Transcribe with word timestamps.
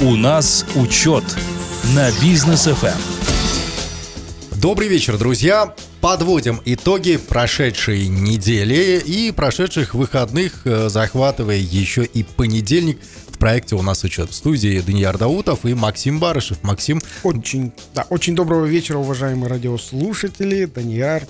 У 0.00 0.16
нас 0.16 0.66
учет 0.74 1.24
на 1.94 2.10
бизнес 2.20 2.66
FM. 2.66 2.96
Добрый 4.60 4.88
вечер, 4.88 5.16
друзья. 5.16 5.74
Подводим 6.00 6.60
итоги 6.64 7.16
прошедшей 7.16 8.08
недели 8.08 8.98
и 8.98 9.30
прошедших 9.30 9.94
выходных, 9.94 10.66
э, 10.66 10.88
захватывая 10.88 11.58
еще 11.58 12.04
и 12.04 12.24
понедельник. 12.24 12.98
В 13.28 13.38
проекте 13.38 13.76
у 13.76 13.82
нас 13.82 14.02
учет 14.04 14.30
в 14.30 14.34
студии 14.34 14.80
Даниил 14.80 15.16
Даутов 15.16 15.64
и 15.64 15.74
Максим 15.74 16.18
Барышев. 16.18 16.62
Максим, 16.62 17.00
Очень, 17.22 17.72
да, 17.94 18.06
очень 18.10 18.34
доброго 18.34 18.66
вечера, 18.66 18.98
уважаемые 18.98 19.48
радиослушатели. 19.48 20.64
Данияр 20.64 21.22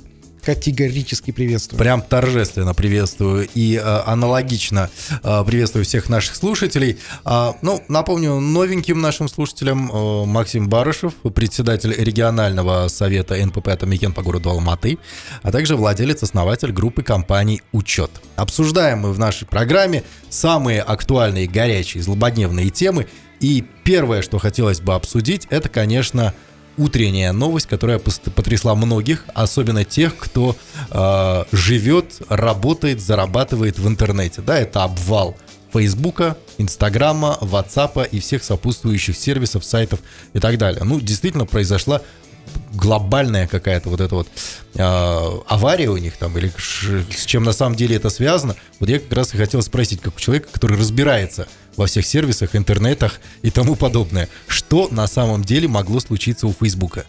категорически 0.45 1.31
приветствую. 1.31 1.79
прям 1.79 2.03
торжественно 2.03 2.75
приветствую 2.75 3.49
и 3.55 3.77
э, 3.77 3.81
аналогично 4.07 4.91
э, 5.23 5.45
приветствую 5.47 5.85
всех 5.85 6.09
наших 6.09 6.37
слушателей. 6.37 6.99
А, 7.25 7.57
ну, 7.63 7.83
напомню, 7.89 8.39
новеньким 8.41 9.01
нашим 9.01 9.29
слушателям 9.29 9.91
э, 9.91 10.25
Максим 10.27 10.69
Барышев, 10.69 11.15
председатель 11.35 11.95
регионального 11.97 12.89
совета 12.89 13.35
НПП 13.45 13.69
«Атамикен» 13.69 14.13
по 14.13 14.23
городу 14.23 14.51
Алматы, 14.51 14.99
а 15.43 15.51
также 15.51 15.77
владелец, 15.77 16.23
основатель 16.23 16.73
группы 16.73 17.03
компаний 17.03 17.63
«Учет». 17.73 18.11
Обсуждаем 18.37 19.01
мы 19.01 19.13
в 19.13 19.19
нашей 19.19 19.47
программе 19.47 20.05
самые 20.29 20.83
актуальные, 20.83 21.47
горячие, 21.47 22.03
злободневные 22.03 22.71
темы. 22.71 23.07
И 23.41 23.65
первое, 23.85 24.23
что 24.23 24.39
хотелось 24.39 24.81
бы 24.81 24.95
обсудить, 24.95 25.47
это, 25.51 25.69
конечно, 25.69 26.35
утренняя 26.77 27.33
новость, 27.33 27.67
которая 27.67 27.99
потрясла 27.99 28.75
многих, 28.75 29.25
особенно 29.35 29.85
тех, 29.85 30.17
кто 30.17 30.57
э, 30.91 31.45
живет, 31.53 32.21
работает, 32.29 33.01
зарабатывает 33.01 33.79
в 33.79 33.89
интернете. 33.89 34.43
Да, 34.43 34.59
это 34.59 34.85
обвал 34.85 35.37
Фейсбука, 35.73 36.37
Инстаграма, 36.59 37.37
Ватсапа 37.41 38.05
и 38.05 38.21
всех 38.21 38.45
сопутствующих 38.45 39.17
сервисов, 39.17 39.65
сайтов 39.65 40.01
и 40.33 40.39
так 40.39 40.57
далее. 40.57 40.85
Ну, 40.85 41.01
действительно 41.01 41.47
произошла 41.47 42.01
глобальная 42.73 43.47
какая-то 43.47 43.89
вот 43.89 44.01
эта 44.01 44.15
вот 44.15 44.29
э, 44.75 45.41
авария 45.47 45.89
у 45.89 45.97
них 45.97 46.17
там, 46.17 46.37
или 46.37 46.53
с 46.59 47.25
чем 47.25 47.45
на 47.45 47.53
самом 47.53 47.77
деле 47.77 47.97
это 47.97 48.11
связано. 48.11 48.57
Вот 48.81 48.89
я 48.89 48.99
как 48.99 49.13
раз 49.13 49.35
и 49.35 49.37
хотел 49.37 49.63
спросить, 49.63 50.01
как 50.01 50.17
у 50.17 50.21
человека, 50.21 50.49
который 50.53 50.77
разбирается 50.77 51.47
во 51.77 51.87
всех 51.87 52.07
сервисах, 52.07 52.55
интернетах 52.55 53.21
и 53.43 53.51
тому 53.51 53.77
подобное, 53.77 54.29
что 54.47 54.89
на 54.91 55.07
самом 55.07 55.45
деле 55.45 55.69
могло 55.69 56.01
случиться 56.01 56.47
у 56.47 56.53
Фейсбука? 56.53 57.05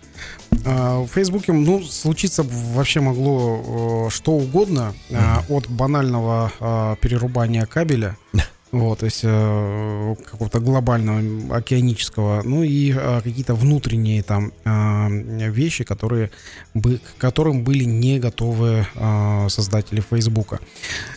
А, 0.65 1.01
В 1.01 1.07
Фейсбуке, 1.07 1.53
ну, 1.53 1.83
случиться 1.83 2.43
вообще 2.43 2.99
могло 2.99 4.07
э, 4.07 4.09
что 4.11 4.31
угодно, 4.33 4.93
а, 5.11 5.43
от 5.49 5.67
банального 5.69 6.51
а, 6.59 6.95
перерубания 6.97 7.65
кабеля, 7.65 8.17
вот, 8.75 8.99
то 8.99 9.05
есть 9.05 9.21
э, 9.23 10.15
какого-то 10.25 10.59
глобального 10.59 11.55
океанического, 11.55 12.41
ну 12.43 12.61
и 12.61 12.91
а, 12.91 13.21
какие-то 13.21 13.55
внутренние 13.55 14.21
там 14.21 14.51
а, 14.65 15.07
вещи, 15.09 15.85
которые 15.85 16.29
бы, 16.73 16.97
к 16.97 17.17
которым 17.17 17.63
были 17.63 17.85
не 17.85 18.19
готовы 18.19 18.85
а, 18.95 19.47
создатели 19.47 20.01
Фейсбука. 20.01 20.59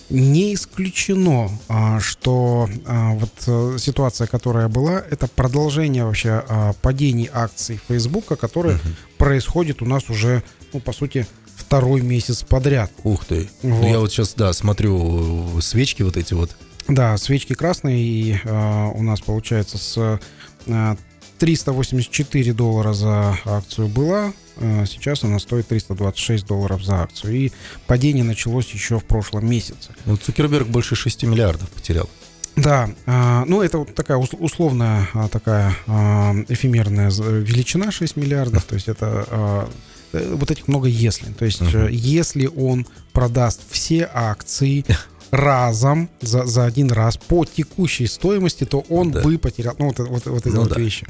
Не 0.09 0.55
исключено, 0.55 1.51
а, 1.69 1.99
что 1.99 2.69
а, 2.87 3.15
вот 3.15 3.33
э, 3.49 3.79
ситуация, 3.79 4.29
которая 4.29 4.69
была, 4.69 5.03
это 5.11 5.27
продолжение 5.27 6.05
вообще 6.05 6.45
а, 6.49 6.75
падений 6.81 7.29
акций 7.33 7.81
Фейсбука, 7.89 8.37
которые 8.37 8.79
происходит 9.17 9.83
у 9.83 9.85
нас 9.85 10.09
уже, 10.11 10.45
ну, 10.73 10.79
по 10.79 10.93
сути, 10.93 11.27
второй 11.57 12.03
месяц 12.03 12.45
подряд. 12.45 12.93
Ух 13.03 13.25
ты. 13.25 13.51
Ну, 13.63 13.75
Вот. 13.75 13.87
я 13.89 13.99
вот 13.99 14.13
сейчас, 14.13 14.35
да, 14.35 14.53
смотрю 14.53 15.59
э, 15.59 15.61
свечки 15.61 16.03
вот 16.03 16.17
эти 16.17 16.35
вот. 16.35 16.57
Да, 16.89 17.17
свечки 17.19 17.53
красные, 17.55 18.01
и 18.03 18.41
а, 18.45 18.89
у 18.89 19.03
нас 19.03 19.21
получается 19.21 19.77
с 19.79 20.21
а, 20.67 20.97
384 21.39 22.53
доллара 22.53 22.93
за 22.95 23.39
акцию 23.45 23.89
была, 23.89 24.33
а, 24.57 24.85
сейчас 24.87 25.23
она 25.23 25.39
стоит 25.39 25.69
326 25.69 26.47
долларов 26.47 26.83
за 26.83 27.03
акцию. 27.03 27.35
И 27.35 27.53
падение 27.87 28.25
началось 28.25 28.69
еще 28.71 28.99
в 28.99 29.05
прошлом 29.05 29.49
месяце. 29.49 29.91
Ну, 30.07 30.17
Цукерберг 30.17 30.67
больше 30.69 30.97
6 30.97 31.25
миллиардов 31.25 31.69
потерял. 31.71 32.09
Да, 32.57 32.91
а, 33.07 33.45
ну 33.47 33.63
это 33.63 33.79
вот 33.79 33.95
такая 33.95 34.17
ус- 34.17 34.31
условная 34.33 35.09
а, 35.15 35.29
такая 35.29 35.77
а, 35.87 36.35
эфемерная 36.49 37.11
величина 37.11 37.93
6 37.93 38.17
миллиардов, 38.17 38.65
то 38.65 38.75
есть 38.75 38.89
это 38.89 39.69
э, 40.13 40.35
вот 40.35 40.51
этих 40.51 40.67
много 40.67 40.89
если. 40.89 41.27
То 41.33 41.45
есть 41.45 41.63
э, 41.63 41.89
если 41.93 42.47
он 42.47 42.85
продаст 43.13 43.61
все 43.71 44.11
акции 44.13 44.85
разом 45.31 46.09
за, 46.21 46.45
за 46.47 46.65
один 46.65 46.91
раз 46.91 47.17
по 47.17 47.45
текущей 47.45 48.07
стоимости, 48.07 48.65
то 48.65 48.85
он 48.89 49.11
Да. 49.11 49.23
бы 49.23 49.39
потерял, 49.39 49.75
ну 49.79 49.87
вот, 49.89 49.99
вот, 49.99 50.27
вот 50.27 50.47
эти 50.47 50.55
Ну 50.55 50.63
вот 50.63 50.71
да. 50.71 50.81
вещи. 50.81 51.07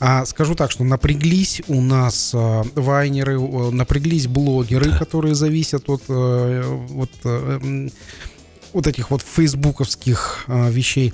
А, 0.00 0.24
скажу 0.26 0.54
так, 0.54 0.70
что 0.70 0.84
напряглись 0.84 1.62
у 1.68 1.80
нас 1.80 2.32
а, 2.34 2.64
вайнеры, 2.74 3.40
э, 3.40 3.70
напряглись 3.70 4.26
блогеры, 4.26 4.96
которые 4.98 5.34
зависят 5.34 5.88
от 5.88 6.02
э, 6.08 6.62
вот 6.88 7.10
э, 7.24 7.88
вот 8.72 8.86
этих 8.86 9.10
вот 9.10 9.22
фейсбуковских 9.22 10.44
а, 10.46 10.68
вещей. 10.70 11.12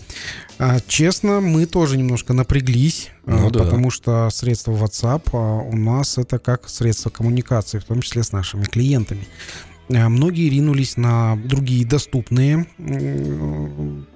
А, 0.58 0.78
честно, 0.86 1.40
мы 1.40 1.66
тоже 1.66 1.96
немножко 1.96 2.32
напряглись, 2.34 3.08
а, 3.26 3.30
Ну 3.30 3.50
да. 3.50 3.64
потому 3.64 3.90
что 3.90 4.28
средства 4.30 4.72
WhatsApp 4.72 5.22
а, 5.32 5.62
у 5.62 5.74
нас 5.76 6.18
это 6.18 6.38
как 6.38 6.68
средство 6.68 7.08
коммуникации, 7.10 7.78
в 7.78 7.84
том 7.84 8.02
числе 8.02 8.22
с 8.22 8.32
нашими 8.32 8.64
клиентами. 8.64 9.26
А, 9.88 10.08
Многие 10.08 10.48
ринулись 10.48 10.96
на 10.96 11.36
другие 11.36 11.86
доступные 11.86 12.66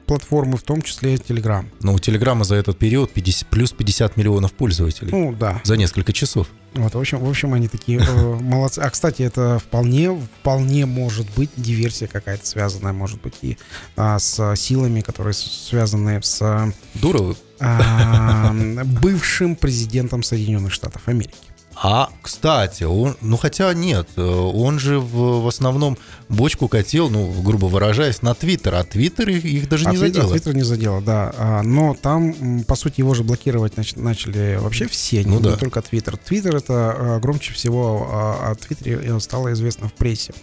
платформы, 0.06 0.56
в 0.56 0.62
том 0.62 0.82
числе 0.82 1.14
Telegram. 1.14 1.64
Но 1.82 1.94
у 1.94 1.98
Телеграма 2.00 2.44
за 2.44 2.56
этот 2.56 2.78
период 2.78 3.12
50, 3.12 3.48
плюс 3.48 3.70
50 3.72 4.16
миллионов 4.16 4.53
пользователей. 4.53 5.10
Ну 5.12 5.32
да, 5.32 5.60
За 5.62 5.76
несколько 5.76 6.12
часов. 6.12 6.48
вот, 6.75 6.94
в 6.94 6.98
общем, 6.98 7.19
в 7.20 7.28
общем, 7.28 7.54
они 7.54 7.69
такие 7.69 8.00
э, 8.00 8.34
молодцы. 8.41 8.81
А, 8.81 8.91
кстати, 8.91 9.22
это 9.22 9.60
вполне, 9.60 10.10
вполне 10.41 10.84
может 10.86 11.28
быть 11.36 11.50
диверсия 11.56 12.08
какая-то 12.08 12.44
связанная, 12.44 12.92
может 12.92 13.20
быть, 13.20 13.34
и 13.42 13.56
а, 13.97 14.19
с 14.19 14.56
силами, 14.56 15.00
которые 15.00 15.34
связаны 15.34 16.20
с 16.22 16.72
Дуровы. 16.94 17.37
а, 17.60 18.52
бывшим 19.00 19.54
президентом 19.54 20.25
Соединенных 20.25 20.72
Штатов 20.72 21.02
Америки. 21.06 21.34
А, 21.82 22.10
кстати, 22.20 22.84
он, 22.84 23.16
ну 23.22 23.38
хотя 23.38 23.72
нет, 23.72 24.06
э, 24.16 24.20
он 24.22 24.78
же 24.78 24.98
в, 25.00 25.41
в 25.42 25.48
основном 25.48 25.96
бочку 26.28 26.68
катил, 26.68 27.08
ну, 27.08 27.32
грубо 27.41 27.66
выражаясь, 27.66 28.20
на 28.20 28.34
Твиттер, 28.34 28.74
а 28.74 28.84
Твиттер 28.84 29.30
их, 29.30 29.46
их 29.46 29.66
даже 29.66 29.86
А 29.86 29.92
не 29.92 29.96
Твит- 29.96 30.10
а 30.10 30.12
задел. 30.20 30.30
Твиттер 30.30 30.54
не 30.56 30.62
задело, 30.62 31.00
да. 31.00 31.32
А, 31.38 31.62
Но 31.62 31.94
там, 31.94 32.64
по 32.64 32.74
сути, 32.74 33.00
его 33.00 33.14
же 33.14 33.24
блокировать 33.24 33.76
нач- 33.76 33.98
начали 33.98 34.58
вообще 34.60 34.88
все, 34.88 35.22
Ну 35.24 35.38
не, 35.38 35.42
да. 35.42 35.50
не 35.52 35.56
только 35.56 35.80
Твиттер. 35.80 36.19
Твиттер 36.19 36.56
это 36.56 36.94
а, 36.94 37.19
громче 37.19 37.54
всего 37.54 38.06
а, 38.10 38.50
о 38.50 38.54
Твиттере 38.56 39.00
э, 39.02 39.19
стало 39.20 39.50
известно 39.54 39.88
в 39.88 39.94
прессе. 39.94 40.34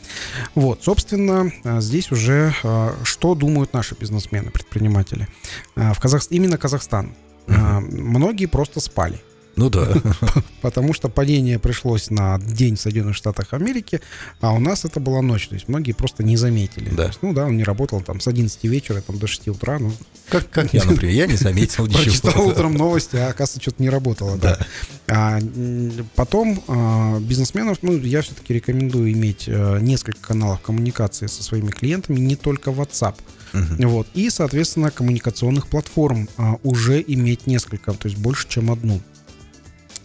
Вот, 0.55 0.83
собственно, 0.83 1.51
а, 1.63 1.81
здесь 1.81 2.11
уже 2.11 2.51
а, 2.63 2.95
что 3.03 3.35
думают 3.35 3.73
наши 3.73 3.93
бизнесмены, 3.93 4.49
предприниматели. 4.49 5.27
А, 5.75 5.93
В 5.93 5.99
Казах... 5.99 6.23
Именно 6.31 6.57
Казахстан. 6.57 7.13
А, 7.47 7.79
Многие 7.79 8.47
просто 8.47 8.79
спали. 8.79 9.21
Ну 9.57 9.69
да. 9.69 9.89
Потому 10.61 10.93
что 10.93 11.09
падение 11.09 11.59
пришлось 11.59 12.09
на 12.09 12.37
день 12.39 12.75
в 12.75 12.79
Соединенных 12.81 13.15
Штатах 13.15 13.53
Америки, 13.53 14.01
а 14.39 14.53
у 14.53 14.59
нас 14.59 14.85
это 14.85 14.99
была 14.99 15.21
ночь. 15.21 15.47
То 15.47 15.55
есть 15.55 15.67
многие 15.67 15.91
просто 15.93 16.23
не 16.23 16.37
заметили. 16.37 16.89
Да. 16.91 17.07
Есть, 17.07 17.19
ну 17.21 17.33
да, 17.33 17.45
он 17.45 17.57
не 17.57 17.63
работал 17.63 18.01
там 18.01 18.19
с 18.21 18.27
11 18.27 18.63
вечера 18.65 19.01
там, 19.01 19.17
до 19.17 19.27
6 19.27 19.47
утра. 19.49 19.79
Ну, 19.79 19.91
Как, 20.29 20.49
как 20.49 20.73
я, 20.73 20.83
например, 20.83 21.13
я 21.15 21.27
не 21.27 21.35
заметил 21.35 21.87
прочитал 21.91 22.31
ничего. 22.33 22.45
утром 22.47 22.73
новости, 22.75 23.15
а 23.17 23.29
оказывается, 23.29 23.59
что-то 23.61 23.81
не 23.81 23.89
работало. 23.89 24.37
Да. 24.37 24.59
А, 25.07 25.39
м, 25.39 25.91
потом 26.15 26.63
а, 26.67 27.19
бизнесменов, 27.19 27.79
ну, 27.81 27.97
я 27.97 28.21
все-таки 28.21 28.53
рекомендую 28.53 29.11
иметь 29.13 29.45
э, 29.47 29.79
несколько 29.81 30.19
каналов 30.21 30.61
коммуникации 30.61 31.27
со 31.27 31.41
своими 31.43 31.69
клиентами, 31.71 32.19
не 32.19 32.35
только 32.35 32.69
WhatsApp. 32.69 33.15
Мгм. 33.53 33.87
Вот. 33.89 34.07
И, 34.13 34.29
соответственно, 34.29 34.91
коммуникационных 34.91 35.67
платформ 35.67 36.29
а, 36.37 36.57
уже 36.63 37.03
иметь 37.07 37.47
несколько, 37.47 37.93
то 37.93 38.07
есть 38.07 38.19
больше, 38.19 38.47
чем 38.47 38.69
одну. 38.71 39.01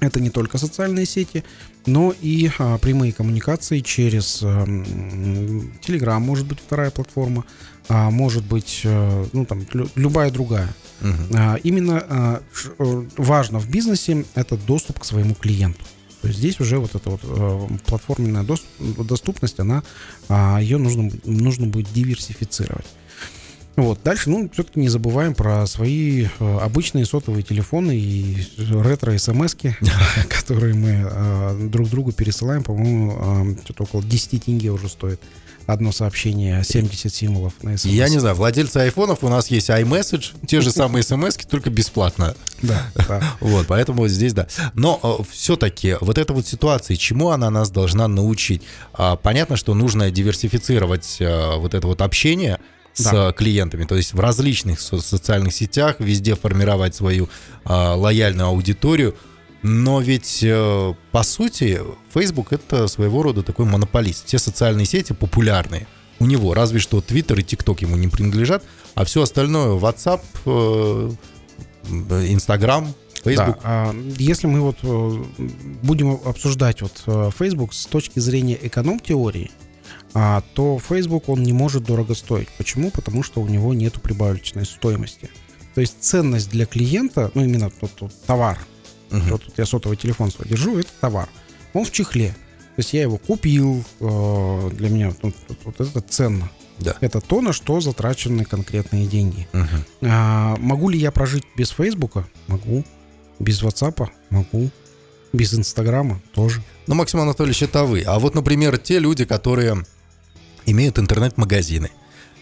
Это 0.03 0.21
не 0.21 0.31
только 0.31 0.59
социальные 0.59 1.07
сети, 1.07 1.45
но 1.87 2.13
и 2.21 2.51
а, 2.59 2.77
прямые 2.79 3.13
коммуникации 3.13 3.79
через 3.81 4.41
а, 4.43 4.65
Telegram, 5.87 6.19
может 6.19 6.45
быть, 6.47 6.59
вторая 6.59 6.91
платформа, 6.91 7.45
а, 7.89 8.11
может 8.11 8.43
быть, 8.45 8.81
э, 8.83 9.27
ну, 9.33 9.45
там, 9.47 9.65
лю- 9.73 9.89
любая 9.95 10.31
другая. 10.33 10.75
Мгм. 11.01 11.27
А, 11.35 11.57
Именно 11.63 12.05
а, 12.09 12.43
э, 12.79 13.05
важно 13.17 13.61
в 13.61 13.71
бизнесе 13.71 14.25
это 14.35 14.57
доступ 14.57 14.99
к 14.99 15.05
своему 15.05 15.35
клиенту. 15.37 15.85
То 16.21 16.29
есть 16.29 16.39
здесь 16.41 16.59
уже 16.61 16.79
вот 16.79 16.95
эта 16.97 17.09
вот 17.11 17.21
э, 17.23 17.69
платформенная 17.87 18.43
дос- 18.43 19.05
доступность, 19.05 19.61
она, 19.61 19.85
а, 20.29 20.59
ее 20.61 20.79
нужно, 20.79 21.13
нужно 21.25 21.69
будет 21.69 21.93
диверсифицировать. 21.93 22.87
Вот. 23.77 24.01
Дальше, 24.05 24.31
ну, 24.31 24.51
все-таки 24.53 24.81
не 24.81 24.89
забываем 24.89 25.35
про 25.35 25.67
свои 25.67 26.27
э, 26.27 26.59
обычные 26.59 27.07
сотовые 27.07 27.43
телефоны 27.43 27.97
и 27.97 28.37
ретро-смски, 28.59 29.77
которые 30.29 30.75
мы 30.75 31.09
э, 31.11 31.69
друг 31.69 31.89
другу 31.89 32.13
пересылаем. 32.13 32.63
По-моему, 32.63 33.57
э, 33.57 33.65
что-то 33.65 33.85
около 33.85 34.03
10 34.03 34.45
тенге 34.45 34.71
уже 34.71 34.89
стоит 34.89 35.21
одно 35.67 35.93
сообщение 35.93 36.63
70 36.65 37.15
символов 37.15 37.55
на 37.63 37.77
смс. 37.77 37.91
Я 37.91 38.09
не 38.09 38.19
знаю, 38.19 38.35
владельцы 38.35 38.79
айфонов, 38.79 39.23
у 39.23 39.29
нас 39.29 39.49
есть 39.49 39.71
iMessage, 39.71 40.47
те 40.47 40.61
же 40.61 40.71
самые 40.71 41.03
смс 41.03 41.37
только 41.37 41.71
бесплатно. 41.71 42.35
Да, 42.63 42.87
да. 42.95 43.21
Вот, 43.41 43.67
поэтому 43.67 44.07
здесь 44.07 44.35
да. 44.35 44.47
Но 44.75 45.25
все-таки 45.29 45.97
вот 46.01 46.17
эта 46.17 46.33
вот 46.33 46.47
ситуация, 46.47 46.97
чему 46.97 47.31
она 47.31 47.51
нас 47.51 47.71
должна 47.71 48.07
научить? 48.07 48.63
А, 48.93 49.17
понятно, 49.17 49.57
что 49.57 49.75
нужно 49.75 50.13
диверсифицировать 50.13 51.19
а, 51.21 51.57
вот 51.57 51.75
это 51.75 51.89
вот 51.89 52.03
общение 52.03 52.61
с 52.95 53.05
Да. 53.11 53.33
клиентами, 53.33 53.85
то 53.85 53.97
есть 53.97 54.13
в 54.15 54.21
различных 54.21 54.81
со- 54.81 55.01
социальных 55.01 55.55
сетях, 55.55 55.97
везде 55.99 56.35
формировать 56.35 56.95
свою 56.95 57.29
а, 57.65 57.95
лояльную 57.95 58.49
аудиторию. 58.49 59.15
Но 59.63 60.01
ведь, 60.01 60.41
э, 60.43 60.95
по 61.13 61.23
сути, 61.23 61.81
Facebook 62.13 62.53
это 62.53 62.89
своего 62.89 63.23
рода 63.23 63.43
такой 63.45 63.65
монополист. 63.65 64.27
Все 64.27 64.39
социальные 64.39 64.87
сети 64.87 65.13
популярные 65.13 65.87
у 66.19 66.27
него, 66.27 66.53
разве 66.53 66.81
что 66.81 66.99
Twitter 66.99 67.39
и 67.41 67.45
TikTok 67.45 67.79
ему 67.83 67.97
не 67.97 68.09
принадлежат, 68.09 68.65
а 68.95 69.05
все 69.05 69.23
остальное 69.23 69.79
WhatsApp, 69.79 70.21
э, 70.47 71.11
Instagram, 72.11 72.93
Facebook. 73.25 73.57
Да, 73.57 73.61
а, 73.63 73.95
если 74.19 74.47
мы 74.49 74.61
вот 74.61 74.79
э, 74.83 75.25
будем 75.83 76.19
обсуждать 76.25 76.83
вот 76.83 77.03
э, 77.07 77.31
Facebook 77.39 77.73
с 77.73 77.87
точки 77.87 78.19
зрения 78.19 78.59
эконом-теории, 78.61 79.51
а, 80.15 80.43
то 80.55 80.79
Facebook 80.79 81.29
он 81.29 81.43
не 81.43 81.53
может 81.53 81.85
дорого 81.85 82.15
стоить. 82.15 82.49
Почему? 82.59 82.91
Потому 82.91 83.23
что 83.23 83.41
у 83.41 83.49
него 83.49 83.75
нет 83.75 84.01
прибавочной 84.03 84.65
стоимости. 84.67 85.31
То 85.75 85.81
есть 85.81 85.97
ценность 86.01 86.51
для 86.51 86.67
клиента, 86.67 87.31
ну 87.35 87.45
именно 87.45 87.71
тот, 87.71 87.93
тот 87.93 88.13
товар, 88.27 88.59
Мгм. 89.11 89.31
вот 89.31 89.45
тут 89.45 89.59
я 89.59 89.67
сотовый 89.67 89.97
телефон 89.97 90.31
свой 90.31 90.49
держу, 90.49 90.79
это 90.79 90.89
товар. 91.01 91.29
Он 91.75 91.85
в 91.85 91.91
чехле. 91.93 92.31
То 92.77 92.79
есть 92.79 92.95
я 92.95 93.03
его 93.03 93.19
купил, 93.19 93.85
э, 94.01 94.71
для 94.73 94.89
меня 94.89 95.15
ну, 95.23 95.33
вот, 95.49 95.59
вот 95.65 95.81
это 95.81 96.01
ценно. 96.01 96.51
Да. 96.79 96.97
Это 97.01 97.21
то, 97.21 97.41
на 97.43 97.53
что 97.53 97.81
затрачены 97.81 98.45
конкретные 98.45 99.07
деньги. 99.07 99.47
Мгм. 99.53 99.85
А, 100.03 100.57
могу 100.59 100.89
ли 100.89 100.99
я 100.99 101.11
прожить 101.11 101.45
без 101.57 101.71
Фейсбука? 101.71 102.27
Могу. 102.47 102.85
Без 103.39 103.63
WhatsApp? 103.63 104.09
Могу. 104.31 104.71
Без 105.33 105.55
Инстаграма? 105.55 106.21
Тоже. 106.35 106.63
Ну, 106.87 106.95
Максим 106.95 107.21
Анатольевич, 107.21 107.63
это 107.63 107.85
вы. 107.85 108.03
А 108.03 108.19
вот, 108.19 108.35
например, 108.35 108.79
те 108.79 108.99
люди, 108.99 109.25
которые 109.25 109.85
имеют 110.67 110.99
интернет-магазины, 110.99 111.91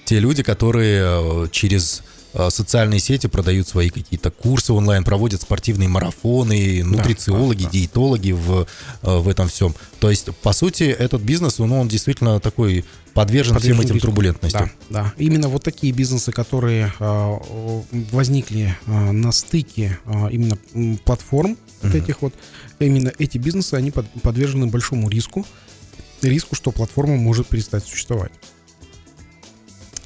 те 0.05 0.19
люди, 0.19 0.43
которые 0.43 1.03
э, 1.05 1.49
через 1.53 2.03
э, 2.35 2.51
социальные 2.51 3.01
сети 3.01 3.27
продают 3.29 3.69
свои 3.69 3.91
какие-то 3.91 4.31
курсы 4.31 4.73
онлайн, 4.73 5.05
проводят 5.05 5.43
спортивные 5.43 5.89
марафоны, 5.89 6.83
нутрициологи, 6.83 7.63
да, 7.63 7.65
да. 7.65 7.71
диетологи 7.71 8.33
в, 8.33 8.67
э, 9.03 9.19
в 9.19 9.29
этом 9.29 9.49
всем. 9.49 9.75
То 10.01 10.11
есть, 10.11 10.35
по 10.43 10.53
сути, 10.53 10.85
этот 10.85 11.23
бизнес, 11.23 11.59
ну, 11.59 11.81
он 11.81 11.89
действительно 11.89 12.41
такой 12.41 12.85
подвержен, 13.15 13.59
всем 13.59 13.77
Подвержен 13.77 13.85
этим 13.85 13.95
риску. 13.97 14.07
турбулентностям. 14.09 14.71
Да, 14.89 15.03
да. 15.05 15.15
Именно 15.17 15.49
вот 15.49 15.63
такие 15.63 15.93
бизнесы, 15.93 16.33
которые 16.33 16.93
о, 17.01 17.85
возникли 18.11 18.77
а, 18.87 19.13
на 19.13 19.33
стыке 19.33 19.99
а, 20.05 20.29
именно 20.29 20.57
платформ 21.05 21.57
вот 21.83 21.95
этих 21.95 22.23
вот, 22.23 22.35
именно 22.79 23.13
эти 23.19 23.39
бизнесы, 23.39 23.75
они 23.75 23.91
под- 23.91 24.11
подвержены 24.23 24.67
большому 24.67 25.09
риску, 25.09 25.47
риску, 26.23 26.55
что 26.55 26.71
платформа 26.71 27.17
может 27.17 27.49
перестать 27.49 27.85
существовать. 27.85 28.33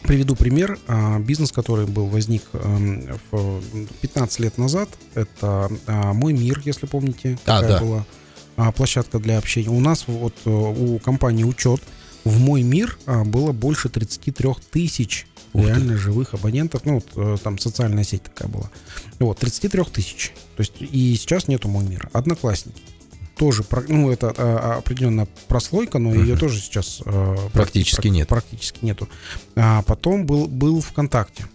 Приведу 0.03 0.37
пример. 0.37 0.79
А, 0.87 1.19
Бизнес, 1.19 1.51
который 1.51 1.87
был 1.87 2.07
возник 2.07 2.43
эм, 2.53 3.19
в 3.31 3.63
15 4.03 4.41
лет 4.41 4.59
назад, 4.59 4.91
это 5.15 5.71
а, 5.87 6.13
«Мой 6.13 6.35
мир», 6.35 6.61
если 6.65 6.87
помните, 6.87 7.39
А, 7.47 7.63
такая 7.63 7.79
да. 7.79 7.81
была 7.81 8.07
а, 8.57 8.73
площадка 8.73 9.19
для 9.19 9.39
общения. 9.39 9.71
У 9.71 9.81
нас 9.81 10.05
вот 10.07 10.35
э, 10.45 10.51
у 10.51 10.99
компании 10.99 11.45
«Учет» 11.45 11.81
в 12.25 12.39
«Мой 12.39 12.63
мир» 12.63 12.99
было 13.07 13.53
больше 13.53 13.89
33 13.89 14.51
тысяч 14.71 15.27
реально 15.55 15.97
живых 15.97 16.35
абонентов. 16.35 16.85
Ну, 16.85 16.95
вот 16.95 17.07
э, 17.17 17.37
там 17.43 17.59
социальная 17.59 18.05
сеть 18.05 18.25
такая 18.25 18.49
была. 18.49 18.71
Вот, 19.19 19.39
33 19.39 19.85
тысяч. 19.85 20.33
То 20.57 20.61
есть 20.61 20.75
и 20.81 21.15
сейчас 21.17 21.49
нету 21.49 21.69
«Мой 21.69 21.85
мир». 21.85 22.11
«Одноклассники». 22.13 22.83
Тоже, 23.37 23.65
ну, 23.89 24.11
это 24.11 24.33
а, 24.37 24.77
определенная 24.79 25.27
прослойка, 25.49 25.99
но 25.99 26.15
ее 26.15 26.37
тоже 26.37 26.61
сейчас 26.61 27.03
э, 27.05 27.37
Практически 27.53 28.07
прак- 28.07 28.11
нет. 28.11 28.29
Практически 28.29 28.85
нету. 28.85 29.09
А 29.57 29.83
потом 29.83 30.25
был, 30.25 30.47
был 30.47 30.81
ВКонтакте. 30.81 31.47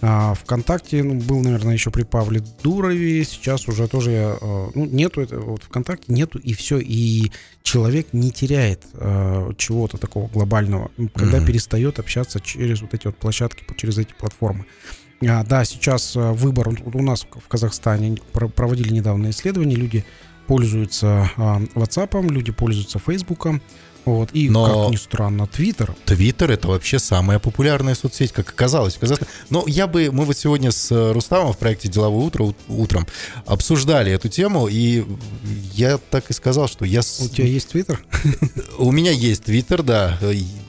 А, 0.00 0.34
ВКонтакте 0.34 1.02
ну, 1.02 1.14
был, 1.14 1.40
наверное, 1.40 1.72
еще 1.74 1.90
при 1.90 2.04
Павле 2.04 2.40
Дурове. 2.62 3.24
Сейчас 3.24 3.66
уже 3.66 3.88
тоже 3.88 4.12
я, 4.12 4.38
э, 4.40 4.68
ну, 4.74 4.84
нету 4.86 5.20
это, 5.20 5.40
вот 5.40 5.64
ВКонтакте 5.64 6.12
нету, 6.12 6.38
и 6.38 6.52
все. 6.54 6.78
И 6.78 7.32
человек 7.64 8.12
не 8.12 8.30
теряет 8.30 8.84
э, 8.94 9.50
чего-то 9.58 9.96
такого 9.98 10.28
глобального, 10.28 10.92
м, 10.98 11.08
когда 11.08 11.38
Мгм. 11.38 11.46
перестает 11.46 11.98
общаться 11.98 12.38
через 12.40 12.80
вот 12.80 12.94
эти 12.94 13.06
вот 13.08 13.16
площадки, 13.16 13.64
через 13.76 13.98
эти 13.98 14.12
платформы. 14.16 14.66
А, 15.28 15.42
да, 15.42 15.64
сейчас 15.64 16.14
э, 16.14 16.30
выбор 16.30 16.68
у 16.68 17.02
нас 17.02 17.26
в 17.28 17.48
Казахстане 17.48 18.18
про- 18.32 18.46
проводили 18.46 18.92
недавно 18.92 19.30
исследование, 19.30 19.76
люди 19.76 20.04
пользуются 20.48 21.30
а, 21.36 21.60
WhatsApp, 21.74 22.28
люди 22.28 22.50
пользуются 22.50 22.98
Фейсбуком, 22.98 23.60
вот, 24.04 24.30
и, 24.32 24.48
Но- 24.48 24.84
как 24.84 24.92
ни 24.92 24.96
странно, 24.96 25.46
Твиттером. 25.46 25.94
Твиттер 26.06 26.50
это 26.50 26.68
вообще 26.68 26.98
самая 26.98 27.38
популярная 27.38 27.94
соцсеть, 27.94 28.32
как 28.32 28.48
оказалось. 28.48 28.94
в 28.96 29.00
Казахстане. 29.00 29.30
Но 29.50 29.64
я 29.66 29.86
бы, 29.86 30.08
мы 30.10 30.24
вот 30.24 30.34
сегодня 30.34 30.70
с 30.70 30.90
э, 30.90 31.12
Рустамом 31.12 31.52
в 31.52 31.58
проекте 31.58 31.88
«Деловое 31.88 32.24
утро» 32.24 32.44
ут- 32.44 32.56
утром 32.68 33.06
обсуждали 33.44 34.10
эту 34.10 34.30
тему, 34.30 34.66
и 34.66 35.04
я 35.74 35.98
так 35.98 36.30
и 36.30 36.32
сказал, 36.32 36.68
что 36.68 36.86
я... 36.86 37.00
У 37.00 37.28
тебя 37.28 37.44
есть 37.46 37.68
Твиттер? 37.68 38.02
У 38.78 38.92
меня 38.92 39.10
есть 39.10 39.44
Твиттер, 39.44 39.82
да, 39.82 40.18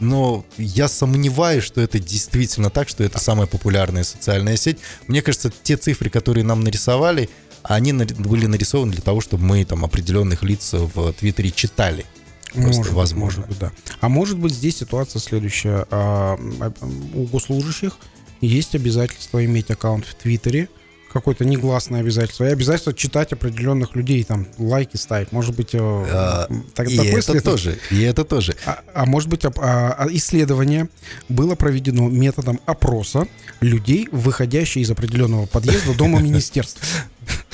но 0.02 0.44
я 0.58 0.90
сомневаюсь, 0.90 1.64
что 1.64 1.80
это 1.80 1.98
действительно 1.98 2.70
так, 2.70 2.90
что 2.90 3.06
это 3.06 3.20
самая 3.20 3.48
популярная 3.48 4.04
социальная 4.04 4.58
сеть. 4.58 4.80
Мне 5.08 5.22
кажется, 5.22 5.50
те 5.64 5.78
цифры, 5.78 6.10
которые 6.10 6.44
нам 6.44 6.60
нарисовали, 6.62 7.30
они 7.64 7.94
были 7.94 8.46
нарисованы 8.46 8.92
для 8.94 9.02
того, 9.02 9.22
чтобы 9.22 9.44
мы 9.44 9.66
там 9.66 9.86
определенных 9.86 10.44
лиц 10.44 10.74
в 10.74 11.14
Твиттере 11.14 11.52
читали. 11.52 12.06
Просто 12.54 12.78
может, 12.78 12.94
возможно. 12.94 13.42
может 13.42 13.50
быть, 13.50 13.60
да. 13.60 13.72
А 14.02 14.10
может 14.10 14.38
быть, 14.38 14.54
здесь 14.54 14.78
ситуация 14.78 15.20
следующая. 15.20 15.86
А, 15.92 16.38
а, 16.60 16.72
у 17.14 17.24
госслужащих 17.26 17.98
есть 18.42 18.76
обязательство 18.76 19.44
иметь 19.46 19.70
аккаунт 19.70 20.06
в 20.06 20.16
Твиттере, 20.16 20.70
какое-то 21.12 21.46
негласное 21.46 22.02
обязательство, 22.02 22.46
и 22.46 22.52
обязательство 22.52 22.94
читать 22.94 23.34
определенных 23.34 23.96
людей, 23.96 24.24
там, 24.24 24.48
лайки 24.58 24.98
ставить. 24.98 25.32
Может 25.32 25.56
быть, 25.56 25.70
э, 25.74 25.80
А, 25.82 26.48
так- 26.76 26.90
и 26.90 26.98
такой 26.98 27.12
это 27.12 27.32
след- 27.32 27.44
тоже, 27.44 27.80
и 27.92 28.02
это 28.02 28.24
тоже. 28.24 28.56
А, 28.66 28.80
а 28.94 29.06
может 29.06 29.30
быть, 29.30 29.44
а, 29.46 29.52
а 29.98 30.08
исследование 30.12 30.90
было 31.28 31.56
проведено 31.56 32.08
методом 32.10 32.60
опроса 32.66 33.28
людей, 33.62 34.08
выходящих 34.12 34.84
из 34.84 34.92
определенного 34.92 35.46
подъезда 35.46 35.94
дома 35.94 36.20
министерства. 36.20 36.82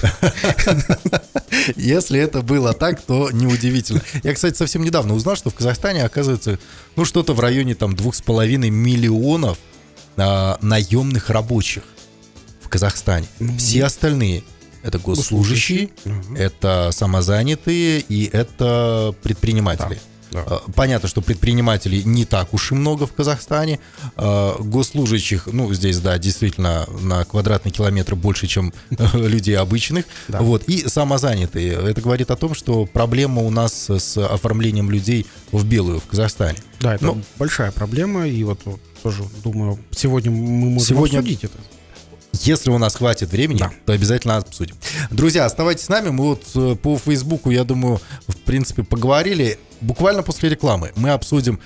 Если 1.75 2.19
это 2.19 2.41
было 2.41 2.73
так, 2.73 3.01
то 3.01 3.29
неудивительно. 3.31 4.01
Я, 4.23 4.33
кстати, 4.33 4.55
совсем 4.55 4.83
недавно 4.83 5.13
узнал, 5.13 5.35
что 5.35 5.49
в 5.49 5.55
Казахстане, 5.55 6.03
оказывается, 6.03 6.59
ну, 6.95 7.05
что-то 7.05 7.33
в 7.33 7.39
районе 7.39 7.75
там 7.75 7.95
двух 7.95 8.15
с 8.15 8.21
половиной 8.21 8.69
миллионов 8.69 9.57
а, 10.17 10.57
наемных 10.61 11.29
рабочих 11.29 11.83
в 12.65 12.67
Казахстане. 12.69 13.27
Все 13.57 13.85
остальные 13.85 14.43
это 14.83 14.97
госслужащие, 14.99 15.89
это 16.37 16.89
самозанятые 16.91 18.01
и 18.01 18.29
это 18.31 19.13
предприниматели. 19.23 19.99
Да. 20.31 20.43
А, 20.47 20.63
Понятно, 20.75 21.07
что 21.07 21.21
предпринимателей 21.21 22.03
не 22.03 22.25
так 22.25 22.53
уж 22.53 22.71
и 22.71 22.75
много 22.75 23.07
в 23.07 23.13
Казахстане. 23.13 23.79
А, 24.17 24.57
Госслужащих, 24.61 25.47
ну, 25.47 25.73
здесь, 25.73 25.99
да, 25.99 26.17
действительно, 26.17 26.87
на 27.01 27.23
квадратный 27.23 27.71
километр 27.71 28.15
больше, 28.15 28.47
чем 28.47 28.73
людей 29.13 29.57
обычных. 29.57 30.05
Да. 30.27 30.41
Вот. 30.41 30.63
И 30.67 30.87
самозанятые. 30.89 31.73
Это 31.73 32.01
говорит 32.01 32.31
о 32.31 32.35
том, 32.35 32.53
что 32.53 32.85
проблема 32.85 33.43
у 33.43 33.49
нас 33.49 33.89
с 33.89 34.17
оформлением 34.17 34.91
людей 34.91 35.25
в 35.51 35.63
белую 35.65 35.99
в 35.99 36.05
Казахстане. 36.05 36.57
Да, 36.81 36.95
это 36.95 37.05
Ну, 37.05 37.21
большая 37.37 37.71
проблема, 37.71 38.27
и 38.27 38.43
вот, 38.43 38.59
вот 38.65 38.81
тоже 39.03 39.23
думаю, 39.43 39.79
сегодня 39.91 40.31
мы 40.31 40.69
можем 40.71 40.79
Сегодня- 40.79 41.19
обсудить 41.19 41.43
это. 41.45 41.57
Если 42.43 42.69
у 42.69 42.77
нас 42.77 42.95
хватит 42.95 43.31
времени, 43.31 43.59
Да. 43.59 43.71
то 43.85 43.93
обязательно 43.93 44.37
обсудим. 44.37 44.75
Друзья, 45.11 45.45
оставайтесь 45.45 45.85
с 45.85 45.89
нами. 45.89 46.09
Мы 46.09 46.23
вот 46.25 46.43
э, 46.55 46.75
по 46.75 46.97
Фейсбуку, 46.97 47.49
я 47.51 47.63
думаю, 47.63 47.99
в 48.27 48.35
принципе, 48.37 48.83
поговорили. 48.83 49.57
Буквально 49.81 50.23
после 50.23 50.49
рекламы 50.49 50.91
мы 50.95 51.11
обсудим 51.11 51.59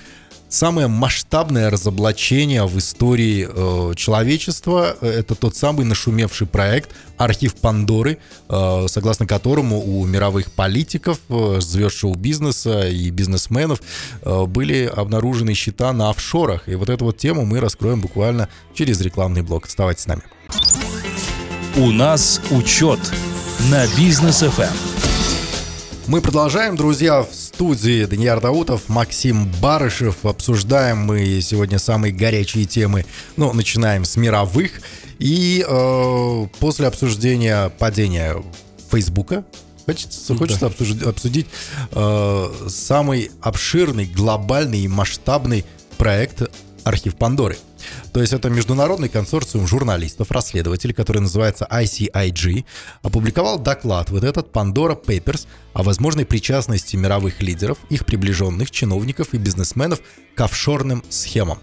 самое 0.48 0.88
масштабное 0.88 1.70
разоблачение 1.70 2.66
в 2.66 2.76
истории 2.78 3.48
э, 3.48 3.94
человечества. 3.94 4.96
Это 5.00 5.34
тот 5.36 5.54
самый 5.56 5.84
нашумевший 5.86 6.46
проект 6.46 6.90
«Архив 7.18 7.54
Пандоры», 7.54 8.18
э, 8.48 8.86
согласно 8.88 9.26
которому 9.26 9.80
у 9.80 10.04
мировых 10.06 10.50
политиков, 10.50 11.20
э, 11.28 11.58
звезд 11.60 11.96
шоу-бизнеса 11.96 12.88
и 12.88 13.10
бизнесменов 13.10 13.80
э, 14.22 14.44
были 14.46 14.86
обнаружены 14.86 15.54
счета 15.54 15.92
на 15.92 16.10
офшорах. 16.10 16.68
И 16.68 16.74
вот 16.74 16.88
эту 16.90 17.04
вот 17.04 17.16
тему 17.18 17.44
мы 17.44 17.60
раскроем 17.60 18.00
буквально 18.00 18.48
через 18.74 19.00
рекламный 19.00 19.42
блок. 19.42 19.66
Оставайтесь 19.66 20.02
с 20.02 20.06
нами. 20.08 20.22
У 21.76 21.90
нас 21.90 22.40
учет 22.50 23.00
на 23.70 23.86
бизнес 23.96 24.40
ФМ. 24.40 24.90
Мы 26.06 26.20
продолжаем, 26.20 26.76
друзья, 26.76 27.22
в 27.22 27.32
студии 27.32 28.04
Даниил 28.04 28.40
Даутов, 28.40 28.88
Максим 28.88 29.48
Барышев. 29.62 30.26
Обсуждаем 30.26 30.98
мы 30.98 31.40
сегодня 31.40 31.78
самые 31.78 32.12
горячие 32.12 32.64
темы. 32.64 33.06
Ну, 33.36 33.52
начинаем 33.52 34.04
с 34.04 34.16
мировых. 34.16 34.80
И 35.20 35.64
э, 35.66 36.46
после 36.58 36.86
обсуждения 36.88 37.68
падения 37.78 38.42
Фейсбука, 38.90 39.44
хочется, 39.86 40.34
хочется 40.34 40.66
обсуждить, 40.66 41.02
обсудить 41.02 41.46
э, 41.92 42.52
самый 42.68 43.30
обширный, 43.40 44.06
глобальный 44.06 44.80
и 44.80 44.88
масштабный 44.88 45.64
проект 45.96 46.42
«Архив 46.82 47.14
Пандоры». 47.16 47.56
То 48.12 48.20
есть 48.20 48.32
это 48.32 48.50
международный 48.50 49.08
консорциум 49.08 49.66
журналистов, 49.66 50.30
расследователей, 50.30 50.94
который 50.94 51.22
называется 51.22 51.66
ICIG, 51.70 52.64
опубликовал 53.02 53.58
доклад, 53.58 54.10
вот 54.10 54.24
этот 54.24 54.52
Pandora 54.52 55.00
Papers, 55.00 55.46
о 55.72 55.82
возможной 55.82 56.26
причастности 56.26 56.96
мировых 56.96 57.40
лидеров, 57.42 57.78
их 57.90 58.04
приближенных 58.04 58.70
чиновников 58.70 59.34
и 59.34 59.38
бизнесменов 59.38 60.00
к 60.34 60.40
офшорным 60.40 61.04
схемам. 61.08 61.60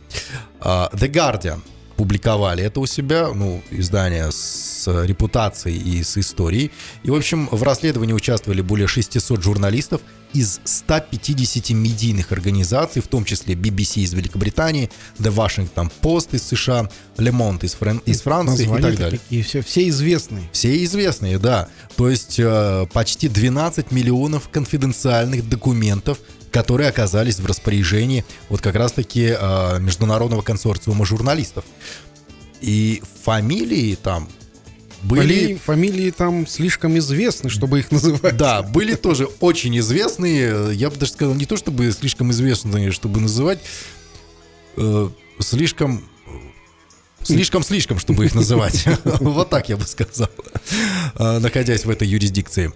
А, 0.60 0.90
The 0.94 1.12
Guardian 1.12 1.62
публиковали 1.98 2.63
это 2.63 2.80
у 2.80 2.86
себя, 2.86 3.30
ну, 3.34 3.62
издание 3.72 4.32
с 4.32 4.88
репутацией 5.04 5.77
и 5.77 6.04
с 6.04 6.18
историей. 6.18 6.72
И, 7.04 7.10
в 7.10 7.16
общем, 7.16 7.50
в 7.51 7.63
расследовании 7.63 8.13
участвовали 8.13 8.62
более 8.62 8.88
600 8.88 9.44
журналистов 9.44 10.01
из 10.34 10.60
150 10.63 11.72
медийных 11.72 12.32
организаций, 12.32 13.01
в 13.01 13.08
том 13.08 13.25
числе 13.25 13.56
BBC 13.56 14.01
из 14.01 14.13
Великобритании, 14.13 14.89
The 15.18 15.34
Washington 15.34 15.92
Post 16.01 16.36
из 16.36 16.44
США, 16.44 16.89
Le 17.18 17.32
Monde 17.32 17.66
из, 17.66 17.74
Фран... 17.74 17.98
из 18.06 18.22
Франции 18.22 18.66
и 18.66 18.82
так 18.82 18.98
далее. 18.98 19.20
Такие, 19.20 19.44
все, 19.44 19.62
все 19.62 19.88
известные. 19.89 20.48
Все 20.51 20.84
известные, 20.84 21.39
да. 21.39 21.70
То 21.96 22.10
есть 22.10 22.36
э, 22.38 22.86
почти 22.94 23.27
12 23.27 23.92
миллионов 23.92 24.50
конфиденциальных 24.50 25.48
документов, 25.50 26.20
которые 26.51 26.89
оказались 26.89 27.39
в 27.39 27.46
распоряжении 27.46 28.25
вот 28.50 28.62
как 28.62 28.75
раз-таки 28.75 29.36
э, 29.38 29.80
международного 29.80 30.42
консорциума 30.42 31.06
журналистов. 31.06 31.66
И 32.62 33.01
фамилии 33.24 33.96
там 33.96 34.30
были... 35.04 35.22
Фамилии, 35.22 35.56
фамилии 35.56 36.12
там 36.12 36.48
слишком 36.48 36.98
известны, 36.98 37.50
чтобы 37.50 37.80
их 37.80 37.92
называть. 37.92 38.36
Да, 38.38 38.63
были 38.63 38.96
тоже 38.96 39.25
очень 39.39 39.77
известные. 39.80 40.74
Я 40.74 40.89
бы 40.89 40.98
даже 40.98 41.13
сказал, 41.13 41.36
не 41.36 41.46
то 41.46 41.56
чтобы 41.58 41.92
слишком 41.92 42.32
известные, 42.32 42.92
чтобы 42.92 43.20
называть, 43.20 43.60
э, 44.75 45.10
слишком 45.39 46.04
слишком-слишком, 47.24 48.00
чтобы 48.00 48.25
их 48.25 48.36
называть. 48.36 48.86
Вот 49.20 49.50
так 49.50 49.70
я 49.70 49.77
бы 49.77 49.86
сказал, 49.86 50.30
э, 51.16 51.39
находясь 51.39 51.86
в 51.86 51.89
этой 51.89 52.08
юрисдикции. 52.08 52.72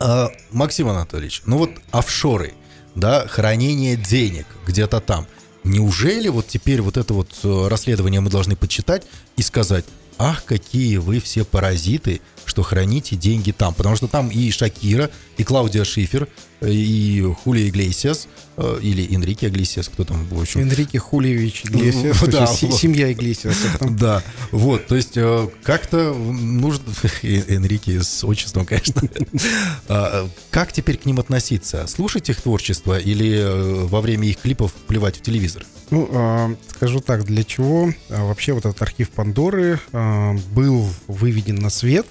Э, 0.00 0.28
Максим 0.52 0.88
Анатольевич, 0.88 1.42
ну 1.46 1.58
вот 1.58 1.70
офшоры, 1.90 2.54
да, 2.94 3.26
хранение 3.26 3.96
денег 3.96 4.46
где-то 4.66 5.00
там. 5.00 5.26
Неужели 5.64 6.28
вот 6.28 6.46
теперь 6.46 6.82
вот 6.82 6.96
это 6.96 7.14
вот 7.14 7.30
э, 7.42 7.68
расследование 7.68 8.20
мы 8.20 8.30
должны 8.30 8.54
почитать 8.54 9.04
и 9.36 9.42
сказать, 9.42 9.84
ах, 10.18 10.44
какие 10.44 10.98
вы 10.98 11.20
все 11.20 11.44
паразиты, 11.44 12.20
что 12.46 12.62
храните 12.62 13.16
деньги 13.16 13.50
там. 13.52 13.74
Потому 13.74 13.96
что 13.96 14.08
там 14.08 14.28
и 14.28 14.50
Шакира, 14.50 15.10
и 15.36 15.44
Клаудия 15.44 15.84
Шифер, 15.84 16.28
и 16.62 17.22
Хулия 17.42 17.68
Иглесиас, 17.68 18.28
э, 18.56 18.78
или 18.82 19.14
Энрике 19.14 19.48
Иглесиас, 19.48 19.88
кто 19.88 20.04
там, 20.04 20.26
в 20.28 20.40
общем. 20.40 20.60
Энрике 20.60 20.98
Хулиевич 20.98 21.64
Иглесиас, 21.64 22.20
Ну, 22.22 22.26
да, 22.30 22.46
вот. 22.46 22.74
семья 22.74 23.12
Иглесиас. 23.12 23.56
Да, 23.80 24.22
вот, 24.50 24.86
то 24.86 24.96
есть 24.96 25.16
э, 25.16 25.48
как-то 25.62 26.14
нужно... 26.14 26.84
Э- 27.22 27.54
Энрике 27.56 28.02
с 28.02 28.24
отчеством, 28.24 28.66
конечно. 28.66 29.02
А, 29.88 30.28
Как 30.50 30.72
теперь 30.72 30.96
к 30.96 31.04
ним 31.04 31.18
относиться? 31.20 31.86
Слушать 31.86 32.30
их 32.30 32.40
творчество 32.40 32.98
или 32.98 33.38
э, 33.38 33.84
во 33.86 34.00
время 34.00 34.28
их 34.28 34.38
клипов 34.38 34.72
плевать 34.72 35.16
в 35.16 35.22
телевизор? 35.22 35.64
Ну, 35.90 36.08
а, 36.12 36.54
скажу 36.74 37.00
так, 37.00 37.24
для 37.24 37.44
чего 37.44 37.92
а, 38.08 38.24
вообще 38.24 38.52
вот 38.52 38.64
этот 38.64 38.80
архив 38.80 39.10
Пандоры 39.10 39.80
а, 39.92 40.32
был 40.52 40.88
выведен 41.08 41.56
на 41.56 41.70
свет 41.70 42.06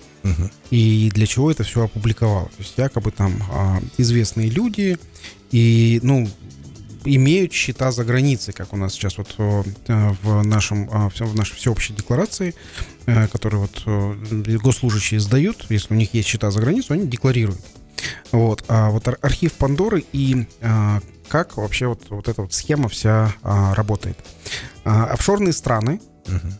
И 0.69 1.11
для 1.13 1.27
чего 1.27 1.51
это 1.51 1.63
все 1.63 1.83
опубликовалось. 1.83 2.53
То 2.53 2.63
есть 2.63 2.73
якобы 2.77 3.11
там 3.11 3.33
а, 3.51 3.79
известные 3.97 4.49
люди 4.49 4.97
и, 5.51 5.99
ну, 6.01 6.29
имеют 7.05 7.51
счета 7.51 7.91
за 7.91 8.05
границей, 8.05 8.53
как 8.53 8.73
у 8.73 8.77
нас 8.77 8.93
сейчас 8.93 9.17
вот 9.17 9.35
э, 9.37 9.63
в 10.23 10.43
нашем 10.43 10.89
а, 10.91 11.09
в 11.09 11.35
нашей 11.35 11.55
всеобщей 11.55 11.93
декларации, 11.93 12.55
э, 13.05 13.27
которую 13.27 13.63
вот 13.63 13.83
э, 13.85 14.57
госслужащие 14.57 15.19
сдают, 15.19 15.65
если 15.69 15.93
у 15.93 15.97
них 15.97 16.13
есть 16.13 16.29
счета 16.29 16.49
за 16.51 16.61
границу, 16.61 16.93
они 16.93 17.07
декларируют. 17.07 17.59
Вот, 18.31 18.63
а 18.67 18.89
вот 18.89 19.07
ар- 19.07 19.19
архив 19.21 19.53
Пандоры 19.53 20.03
и 20.11 20.47
а, 20.61 21.01
как 21.27 21.57
вообще 21.57 21.87
вот, 21.87 22.01
вот 22.09 22.27
эта 22.27 22.41
вот 22.41 22.53
схема 22.53 22.89
вся 22.89 23.33
а, 23.43 23.73
работает. 23.75 24.17
А, 24.83 25.05
офшорные 25.05 25.53
страны 25.53 26.01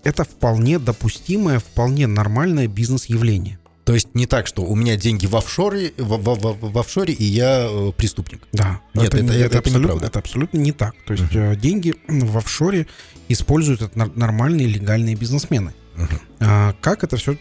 Это 0.04 0.24
вполне 0.24 0.80
допустимое, 0.80 1.60
вполне 1.60 2.08
нормальное 2.08 2.68
бизнес-явление. 2.68 3.60
То 3.86 3.94
есть 3.94 4.08
не 4.14 4.28
так, 4.28 4.48
что 4.48 4.62
у 4.64 4.76
меня 4.76 4.96
деньги 4.96 5.26
в 5.26 5.36
офшоре, 5.36 5.94
в, 5.98 6.16
в- 6.18 6.40
в- 6.40 6.72
в 6.72 6.78
офшоре 6.80 7.14
и 7.14 7.26
я 7.26 7.68
э, 7.70 7.92
преступник. 7.98 8.42
Да, 8.54 8.80
Нет, 8.94 9.14
это- 9.14 9.34
это 9.34 9.60
абсолютно, 9.60 9.80
неправда. 9.82 10.06
это 10.08 10.20
абсолютно 10.20 10.58
не 10.58 10.72
так. 10.72 10.96
То 11.06 11.14
есть 11.14 11.26
э, 11.36 11.56
деньги 11.58 11.94
в 12.08 12.38
офшоре 12.38 12.88
используют 13.28 13.82
это 13.82 14.10
нормальные 14.16 14.68
легальные 14.68 15.16
бизнесмены. 15.16 15.74
Мгм. 15.96 16.20
А, 16.40 16.74
как 16.80 17.04
это 17.04 17.18
все, 17.18 17.36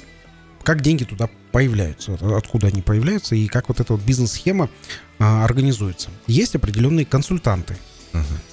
как 0.64 0.80
деньги 0.82 1.04
туда 1.04 1.28
появляются, 1.52 2.14
от- 2.14 2.22
откуда 2.22 2.66
они 2.68 2.82
появляются 2.82 3.36
и 3.36 3.46
как 3.46 3.68
вот 3.68 3.78
эта 3.78 3.92
вот 3.92 4.02
бизнес-схема 4.02 4.68
а, 5.20 5.44
организуется. 5.44 6.10
Есть 6.26 6.56
определенные 6.56 7.06
консультанты. 7.06 7.76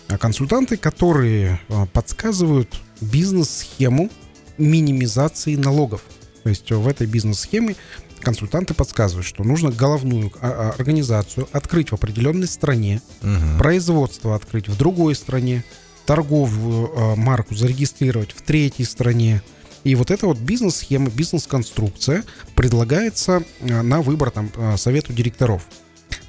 А 0.07 0.17
консультанты, 0.17 0.77
которые 0.77 1.59
а, 1.69 1.85
подсказывают 1.85 2.81
бизнес-схему 3.01 4.09
минимизации 4.57 5.55
налогов. 5.55 6.01
То 6.43 6.49
есть 6.49 6.71
э, 6.71 6.75
в 6.75 6.87
этой 6.87 7.07
бизнес-схеме 7.07 7.75
консультанты 8.19 8.73
подсказывают, 8.73 9.25
что 9.25 9.43
нужно 9.43 9.71
головную 9.71 10.31
а, 10.41 10.71
а, 10.73 10.79
организацию 10.79 11.47
открыть 11.51 11.91
в 11.91 11.93
определенной 11.93 12.47
стране, 12.47 13.01
Мгм. 13.21 13.57
производство 13.59 14.35
открыть 14.35 14.67
в 14.67 14.77
другой 14.77 15.15
стране, 15.15 15.63
торговую 16.05 17.15
марку 17.17 17.53
зарегистрировать 17.53 18.31
в 18.31 18.41
третьей 18.41 18.85
стране. 18.85 19.43
И 19.83 19.93
вот 19.93 20.09
эта 20.09 20.25
вот 20.25 20.39
бизнес-схема, 20.39 21.09
бизнес-конструкция 21.11 22.23
предлагается 22.55 23.43
на 23.61 24.01
выбор 24.01 24.31
там, 24.31 24.49
совету 24.75 25.13
директоров. 25.13 25.61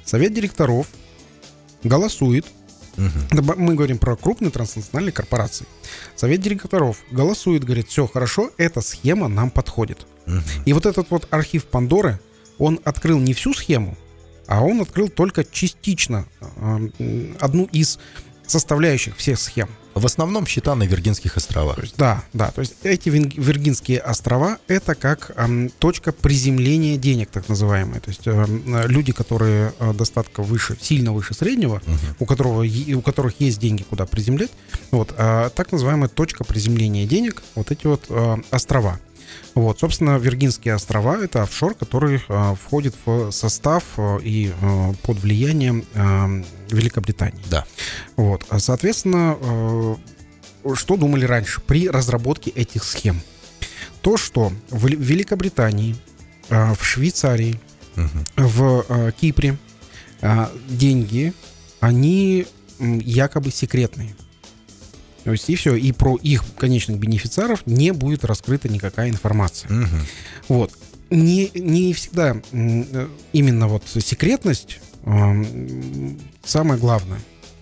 Совет 0.05 0.33
директоров 0.33 0.87
голосует 1.83 2.45
Б- 2.97 3.55
Мы 3.55 3.75
говорим 3.75 3.97
про 3.97 4.15
крупные 4.15 4.51
транснациональные 4.51 5.13
корпорации. 5.13 5.65
Совет 6.15 6.41
директоров 6.41 6.97
голосует, 7.11 7.63
говорит, 7.63 7.87
все 7.89 8.07
хорошо, 8.07 8.51
эта 8.57 8.81
схема 8.81 9.27
нам 9.27 9.49
подходит. 9.49 10.05
Мгм. 10.25 10.43
И 10.65 10.73
вот 10.73 10.85
этот 10.85 11.09
вот 11.09 11.27
архив 11.31 11.65
Пандоры, 11.65 12.19
он 12.57 12.79
открыл 12.83 13.19
не 13.19 13.33
всю 13.33 13.53
схему, 13.53 13.97
а 14.47 14.61
он 14.63 14.81
открыл 14.81 15.09
только 15.09 15.43
частично 15.43 16.25
м, 16.57 16.91
одну 17.39 17.65
из 17.71 17.97
составляющих 18.45 19.15
всех 19.17 19.39
схем. 19.39 19.69
В 20.01 20.05
основном 20.05 20.47
счета 20.47 20.73
на 20.73 20.83
Виргинских 20.83 21.37
островах. 21.37 21.75
То 21.75 21.81
есть, 21.83 21.95
да, 21.95 22.23
да, 22.33 22.49
то 22.49 22.61
есть 22.61 22.73
эти 22.83 23.09
Виргинские 23.09 23.99
острова 23.99 24.57
это 24.67 24.95
как 24.95 25.31
эм, 25.35 25.69
точка 25.69 26.11
приземления 26.11 26.97
денег, 26.97 27.29
так 27.29 27.47
называемые. 27.47 28.01
То 28.01 28.09
есть 28.09 28.21
э, 28.25 28.45
люди, 28.87 29.11
которые 29.11 29.73
э, 29.79 29.93
достаточно 29.93 30.43
выше, 30.43 30.75
сильно 30.81 31.11
выше 31.13 31.35
среднего, 31.35 31.81
Мгм. 31.85 31.97
у, 32.19 32.25
которого, 32.25 32.65
у 32.65 33.01
которых 33.01 33.35
есть 33.39 33.59
деньги, 33.59 33.83
куда 33.83 34.05
приземлять, 34.07 34.51
вот, 34.89 35.13
а, 35.17 35.49
так 35.49 35.71
называемая 35.71 36.09
точка 36.09 36.43
приземления 36.43 37.05
денег, 37.05 37.43
вот 37.55 37.69
эти 37.71 37.85
вот 37.85 38.05
э, 38.09 38.37
острова. 38.49 38.99
Вот, 39.55 39.79
собственно, 39.79 40.17
Виргинские 40.17 40.73
острова— 40.75 41.17
это 41.23 41.43
офшор, 41.43 41.73
который 41.75 42.21
э, 42.27 42.55
входит 42.55 42.95
в 43.05 43.31
состав 43.31 43.83
э, 43.97 44.19
и 44.23 44.51
э, 44.61 44.93
под 45.03 45.19
влиянием 45.19 45.83
э, 45.93 46.43
Великобритании. 46.69 47.43
Да. 47.49 47.65
Вот, 48.15 48.45
соответственно, 48.59 49.37
э, 49.41 49.95
что 50.75 50.95
думали 50.95 51.25
раньше 51.25 51.59
при 51.61 51.89
разработке 51.89 52.49
этих 52.51 52.83
схем? 52.83 53.21
То, 54.01 54.17
что 54.17 54.51
в 54.69 54.85
Вели- 54.85 54.95
Великобритании, 54.95 55.95
э, 56.49 56.73
в 56.73 56.83
Швейцарии, 56.85 57.59
Мгм. 57.95 58.25
в 58.37 58.85
э, 58.87 59.11
Кипре 59.19 59.57
э, 60.21 60.47
деньги, 60.69 61.33
они 61.81 62.45
якобы 62.79 63.51
секретные. 63.51 64.15
То 65.23 65.31
есть 65.31 65.49
и 65.49 65.55
все, 65.55 65.75
и 65.75 65.91
про 65.91 66.15
их 66.17 66.43
конечных 66.57 66.97
бенефициаров 66.97 67.61
не 67.67 67.91
будет 67.91 68.25
раскрыта 68.25 68.69
никакая 68.69 69.09
информация. 69.09 69.71
Мгм. 69.71 70.01
Вот. 70.47 70.71
Не, 71.09 71.51
не 71.53 71.93
всегда 71.93 72.37
э, 72.51 73.07
именно 73.33 73.67
вот 73.67 73.83
секретность 73.87 74.79
м, 75.03 76.17
самое 76.43 76.79
главное 76.79 77.19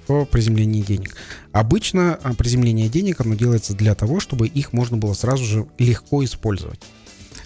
в 0.07 0.25
приземлении 0.25 0.81
денег. 0.81 1.15
Обычно 1.51 2.15
а, 2.23 2.33
приземление 2.33 2.89
денег 2.89 3.21
оно 3.21 3.35
делается 3.35 3.73
для 3.73 3.93
того, 3.95 4.19
чтобы 4.19 4.47
их 4.47 4.71
можно 4.73 4.97
было 4.97 5.13
сразу 5.13 5.43
же 5.45 5.67
легко 5.77 6.23
использовать. 6.23 6.81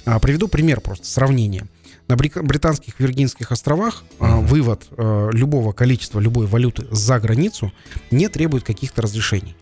А, 0.05 0.20
Приведу 0.20 0.48
пример 0.48 0.79
просто, 0.82 1.05
сравнение. 1.08 1.67
На 2.08 2.15
бри- 2.15 2.41
британских 2.41 3.00
Виргинских 3.00 3.51
островах 3.51 4.03
Мгм. 4.20 4.46
вывод 4.46 4.88
любого 4.98 5.72
количества 5.72 6.20
любой 6.20 6.46
валюты 6.48 6.86
за 6.91 7.17
границу 7.20 7.72
не 8.12 8.27
требует 8.27 8.63
каких-то 8.63 9.01
разрешений. 9.01 9.55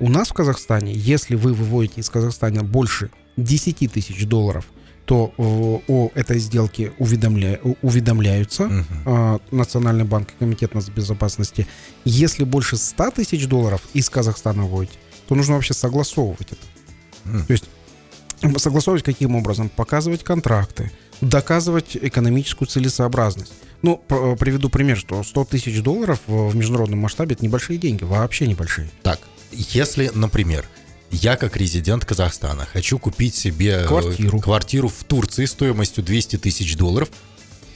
У 0.00 0.08
нас 0.08 0.30
в 0.30 0.32
Казахстане, 0.32 0.92
если 0.94 1.34
вы 1.34 1.52
выводите 1.52 2.00
из 2.00 2.08
Казахстана 2.08 2.64
больше 2.64 3.10
10 3.36 3.92
тысяч 3.92 4.26
долларов, 4.26 4.64
то 5.04 5.34
о, 5.36 6.10
этой 6.14 6.38
сделке 6.38 6.92
уведомля- 6.98 7.76
уведомляются 7.82 8.86
а, 9.04 9.40
Национальный 9.50 10.04
банк 10.04 10.30
и 10.30 10.38
Комитет 10.38 10.72
безопасности. 10.94 11.66
Если 12.04 12.44
больше 12.44 12.76
100 12.76 13.10
тысяч 13.10 13.46
долларов 13.46 13.82
из 13.92 14.08
Казахстана 14.08 14.62
выводите, 14.62 14.98
то 15.28 15.34
нужно 15.34 15.56
вообще 15.56 15.74
согласовывать 15.74 16.52
это. 16.52 16.62
М. 17.26 17.44
То 17.44 17.52
есть 17.52 17.64
согласовывать 18.56 19.04
каким 19.04 19.36
образом? 19.36 19.68
Показывать 19.68 20.24
контракты, 20.24 20.90
доказывать 21.20 21.96
экономическую 22.00 22.68
целесообразность. 22.68 23.52
Ну, 23.82 23.96
приведу 24.38 24.70
пример, 24.70 24.96
что 24.96 25.22
100 25.22 25.44
тысяч 25.44 25.82
долларов 25.82 26.20
в 26.26 26.54
международном 26.54 27.00
масштабе 27.00 27.34
это 27.34 27.44
небольшие 27.44 27.78
деньги, 27.78 28.04
вообще 28.04 28.46
небольшие. 28.46 28.88
Так, 29.02 29.20
если, 29.52 30.10
например, 30.14 30.66
я 31.10 31.36
как 31.36 31.56
резидент 31.56 32.04
Казахстана 32.04 32.66
хочу 32.66 32.98
купить 32.98 33.34
себе 33.34 33.82
э, 33.82 33.86
Квартиру. 33.86 34.38
квартиру 34.40 34.88
в 34.88 35.04
Турции 35.04 35.44
стоимостью 35.44 36.04
200 36.04 36.38
тысяч 36.38 36.76
долларов, 36.76 37.08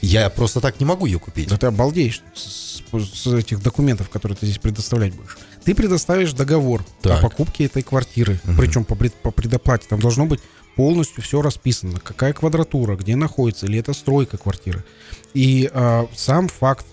я 0.00 0.28
просто 0.30 0.60
так 0.60 0.78
не 0.80 0.86
могу 0.86 1.06
ее 1.06 1.18
купить. 1.18 1.48
Да 1.48 1.56
ты 1.56 1.66
обалдеешь 1.66 2.22
с, 2.34 2.80
с 2.92 3.26
этих 3.26 3.62
документов, 3.62 4.08
которые 4.10 4.36
ты 4.36 4.46
здесь 4.46 4.58
предоставлять 4.58 5.14
будешь. 5.14 5.36
Ты 5.64 5.74
предоставишь 5.74 6.32
договор 6.32 6.84
Так. 7.00 7.18
о 7.18 7.22
покупке 7.28 7.64
этой 7.64 7.82
квартиры, 7.82 8.38
Мгм. 8.44 8.56
причем 8.58 8.84
по, 8.84 8.94
по 8.94 9.30
предоплате. 9.30 9.86
Там 9.88 9.98
должно 10.00 10.26
быть 10.26 10.40
полностью 10.76 11.22
все 11.22 11.40
расписано, 11.40 12.00
какая 12.00 12.32
квадратура, 12.34 12.96
где 12.96 13.16
находится, 13.16 13.66
или 13.66 13.78
это 13.78 13.94
стройка 13.94 14.36
квартиры. 14.36 14.84
И 15.32 15.70
а, 15.72 16.06
сам 16.14 16.48
факт, 16.48 16.84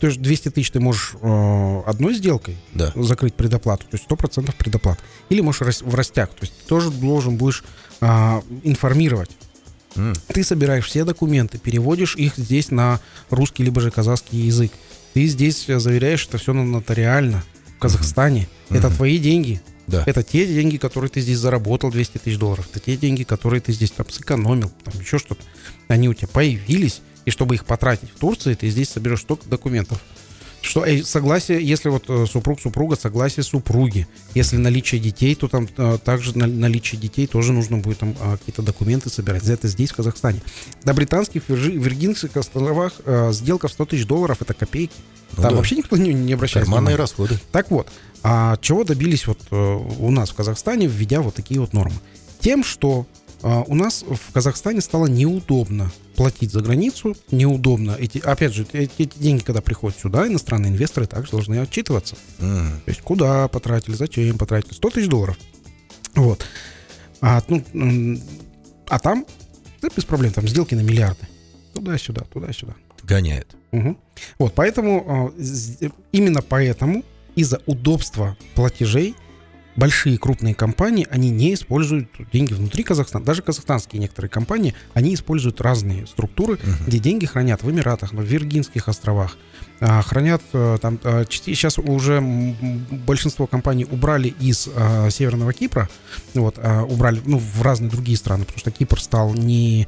то 0.00 0.06
есть 0.06 0.20
200 0.20 0.50
тысяч 0.50 0.70
ты 0.70 0.80
можешь 0.80 1.14
а, 1.22 1.82
одной 1.86 2.14
сделкой 2.14 2.56
Да. 2.74 2.92
закрыть 2.96 3.34
предоплату, 3.34 3.84
то 3.90 3.96
есть 3.96 4.06
100% 4.08 4.54
предоплат. 4.56 4.98
Или 5.28 5.40
можешь 5.40 5.80
в 5.82 5.94
растяг, 5.94 6.30
то 6.30 6.42
есть 6.42 6.52
ты 6.58 6.68
тоже 6.68 6.90
должен 6.90 7.36
будешь 7.36 7.64
а, 8.00 8.42
информировать. 8.64 9.30
М. 9.96 10.14
Ты 10.28 10.44
собираешь 10.44 10.86
все 10.86 11.04
документы, 11.04 11.58
переводишь 11.58 12.14
их 12.16 12.34
здесь 12.36 12.70
на 12.70 13.00
русский 13.30 13.64
либо 13.64 13.80
же 13.80 13.90
казахский 13.90 14.38
язык. 14.40 14.70
Ты 15.14 15.26
здесь 15.26 15.68
э, 15.68 15.78
заверяешь 15.80 16.26
это 16.28 16.38
все 16.38 16.52
нотариально 16.52 17.42
в 17.76 17.80
Казахстане. 17.80 18.48
Это 18.70 18.88
Мгм. 18.88 18.96
твои 18.96 19.18
деньги. 19.18 19.60
Да. 19.86 20.02
Это 20.06 20.22
те 20.22 20.46
деньги, 20.46 20.76
которые 20.76 21.08
ты 21.10 21.20
здесь 21.22 21.38
заработал, 21.38 21.90
200 21.90 22.18
тысяч 22.18 22.36
долларов. 22.38 22.68
Это 22.70 22.78
те 22.78 22.96
деньги, 22.96 23.22
которые 23.24 23.60
ты 23.62 23.72
здесь 23.72 23.90
там 23.90 24.08
сэкономил, 24.10 24.70
там 24.84 25.00
еще 25.00 25.18
что-то. 25.18 25.42
Они 25.88 26.08
у 26.10 26.14
тебя 26.14 26.28
появились, 26.28 27.00
и 27.28 27.30
чтобы 27.30 27.56
их 27.56 27.66
потратить 27.66 28.08
в 28.10 28.18
Турции, 28.18 28.54
ты 28.54 28.70
здесь 28.70 28.88
соберешь 28.88 29.20
столько 29.20 29.46
документов. 29.50 30.00
Что 30.62 30.86
э, 30.86 31.02
согласие, 31.02 31.62
если 31.62 31.90
вот 31.90 32.04
э, 32.08 32.24
супруг 32.26 32.58
супруга, 32.58 32.96
согласие 32.96 33.44
супруги. 33.44 34.08
Если 34.34 34.56
наличие 34.56 34.98
детей, 34.98 35.34
то 35.34 35.46
там 35.46 35.68
э, 35.76 35.98
также 36.02 36.36
на- 36.38 36.46
наличие 36.46 36.98
детей 36.98 37.26
тоже 37.26 37.52
нужно 37.52 37.76
будет 37.76 37.98
там 37.98 38.16
а, 38.18 38.38
какие-то 38.38 38.62
документы 38.62 39.10
собирать. 39.10 39.42
За 39.42 39.52
Это 39.52 39.68
здесь, 39.68 39.90
в 39.90 39.96
Казахстане. 39.96 40.40
На 40.84 40.94
британских 40.94 41.42
Виргинских 41.50 42.34
островах 42.34 42.94
сделка 43.30 43.68
в 43.68 43.72
100 43.72 43.84
тысяч 43.84 44.06
долларов 44.06 44.38
это 44.40 44.54
копейки. 44.54 44.94
Ну 45.36 45.42
там 45.42 45.50
да. 45.50 45.56
вообще 45.58 45.76
никто 45.76 45.98
не, 45.98 46.14
не 46.14 46.32
обращает 46.32 46.64
Карманные 46.64 46.94
внимания. 46.94 46.96
расходы. 46.96 47.38
Так 47.52 47.70
вот, 47.70 47.88
а 48.22 48.56
чего 48.62 48.84
добились 48.84 49.26
вот 49.26 49.40
у 49.52 50.10
нас 50.10 50.30
в 50.30 50.34
Казахстане, 50.34 50.86
введя 50.86 51.20
вот 51.20 51.34
такие 51.34 51.60
вот 51.60 51.74
нормы? 51.74 51.96
Тем, 52.40 52.64
что 52.64 53.06
у 53.42 53.74
нас 53.74 54.04
в 54.08 54.32
Казахстане 54.32 54.80
стало 54.80 55.06
неудобно 55.06 55.92
платить 56.16 56.50
за 56.50 56.60
границу, 56.60 57.16
неудобно. 57.30 57.96
Эти, 57.98 58.18
опять 58.18 58.52
же, 58.52 58.66
эти, 58.72 58.90
эти 59.02 59.18
деньги, 59.18 59.42
когда 59.44 59.60
приходят 59.60 59.98
сюда, 59.98 60.26
иностранные 60.26 60.72
инвесторы 60.72 61.06
также 61.06 61.30
должны 61.30 61.58
отчитываться. 61.60 62.16
М. 62.40 62.80
То 62.84 62.90
есть 62.90 63.00
куда 63.02 63.46
потратили, 63.48 63.94
зачем 63.94 64.36
потратили. 64.38 64.72
100 64.74 64.90
тысяч 64.90 65.08
долларов. 65.08 65.36
Вот. 66.16 66.44
А, 67.20 67.42
ну, 67.48 68.18
а 68.88 68.98
там, 68.98 69.24
да, 69.82 69.88
без 69.94 70.04
проблем, 70.04 70.32
там 70.32 70.48
сделки 70.48 70.74
на 70.74 70.80
миллиарды. 70.80 71.28
Туда-сюда, 71.74 72.22
туда-сюда. 72.32 72.74
Гоняет. 73.04 73.54
Мгм. 73.70 73.96
Вот, 74.38 74.54
поэтому 74.54 75.32
з- 75.38 75.90
именно 76.10 76.42
поэтому 76.42 77.04
из-за 77.36 77.60
удобства 77.66 78.36
платежей 78.56 79.14
большие 79.78 80.18
крупные 80.18 80.54
компании, 80.54 81.06
они 81.10 81.30
не 81.30 81.54
используют 81.54 82.08
деньги 82.32 82.52
внутри 82.52 82.82
Казахстана. 82.82 83.24
Даже 83.24 83.42
казахстанские 83.42 84.00
некоторые 84.00 84.28
компании, 84.28 84.74
они 84.92 85.14
используют 85.14 85.60
разные 85.60 86.06
структуры, 86.06 86.54
Мгм. 86.54 86.86
где 86.86 86.98
деньги 86.98 87.26
хранят 87.26 87.62
в 87.62 87.70
Эмиратах, 87.70 88.12
на 88.12 88.20
Виргинских 88.20 88.88
островах, 88.88 89.38
а, 89.80 90.02
хранят 90.02 90.42
э, 90.52 90.78
там 90.82 90.98
сейчас 91.30 91.78
уже 91.78 92.20
большинство 92.90 93.46
компаний 93.46 93.86
убрали 93.88 94.34
из 94.40 94.68
а, 94.74 95.08
Северного 95.10 95.52
Кипра, 95.52 95.88
вот, 96.34 96.56
а, 96.58 96.82
убрали 96.82 97.22
ну, 97.24 97.38
в 97.38 97.62
разные 97.62 97.88
другие 97.88 98.18
страны, 98.18 98.44
потому 98.44 98.58
что 98.58 98.72
Кипр 98.72 99.00
стал 99.00 99.34
не, 99.34 99.86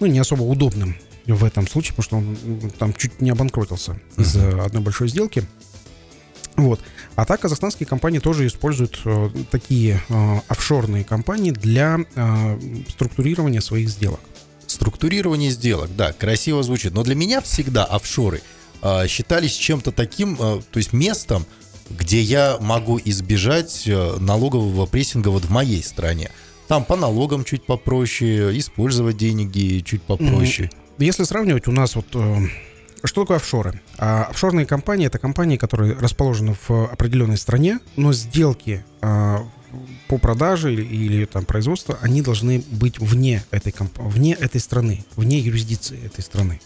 ну, 0.00 0.06
не 0.06 0.18
особо 0.18 0.42
удобным 0.42 0.96
в 1.26 1.44
этом 1.44 1.66
случае, 1.66 1.94
потому 1.96 2.04
что 2.04 2.16
он 2.18 2.70
там 2.72 2.92
чуть 2.92 3.22
не 3.22 3.30
обанкротился 3.30 3.98
из-за 4.18 4.62
одной 4.62 4.82
большой 4.82 5.08
сделки. 5.08 5.44
Вот. 6.56 6.80
А 7.16 7.24
так 7.24 7.40
казахстанские 7.40 7.86
компании 7.86 8.20
тоже 8.20 8.46
используют 8.46 9.00
э, 9.04 9.30
такие 9.50 10.00
э, 10.08 10.40
офшорные 10.48 11.04
компании 11.04 11.50
для 11.50 11.98
э, 12.14 12.58
структурирования 12.88 13.60
своих 13.60 13.88
сделок. 13.88 14.20
Структурирование 14.66 15.50
сделок, 15.50 15.90
да, 15.96 16.12
красиво 16.12 16.62
звучит. 16.62 16.94
Но 16.94 17.02
для 17.02 17.14
меня 17.14 17.40
всегда 17.40 17.84
офшоры 17.84 18.40
а, 18.84 19.06
считались 19.08 19.52
чем-то 19.52 19.92
таким, 19.92 20.36
а, 20.38 20.60
то 20.70 20.78
есть 20.78 20.92
местом, 20.92 21.46
где 21.90 22.20
я 22.20 22.58
могу 22.60 23.00
избежать 23.02 23.84
э, 23.86 24.16
налогового 24.18 24.86
прессинга 24.86 25.28
вот 25.28 25.44
в 25.44 25.50
моей 25.50 25.82
стране. 25.82 26.30
Там 26.68 26.84
по 26.84 26.96
налогам 26.96 27.44
чуть 27.44 27.64
попроще, 27.64 28.58
использовать 28.58 29.16
деньги 29.16 29.80
чуть 29.80 30.02
попроще. 30.02 30.70
Если 30.98 31.24
сравнивать, 31.24 31.66
у 31.66 31.72
нас 31.72 31.96
вот 31.96 32.06
э, 32.14 32.36
что 33.06 33.22
такое 33.22 33.36
офшоры? 33.38 33.80
А 33.98 34.24
офшорные 34.24 34.66
компании 34.66 35.06
это 35.06 35.18
компании, 35.18 35.56
которые 35.56 35.94
расположены 35.94 36.56
в 36.68 36.86
определенной 36.92 37.36
стране, 37.36 37.80
но 37.96 38.12
сделки 38.12 38.84
а, 39.02 39.46
по 40.08 40.18
продаже 40.18 40.72
или, 40.72 40.82
или 40.82 41.24
там 41.24 41.44
производству, 41.44 41.96
они 42.00 42.22
должны 42.22 42.62
быть 42.70 42.98
вне 42.98 43.44
этой 43.50 43.72
комп- 43.72 43.98
вне 43.98 44.32
этой 44.34 44.60
страны, 44.60 45.04
вне 45.16 45.38
юрисдикции 45.38 45.98
этой 46.04 46.22
страны. 46.22 46.60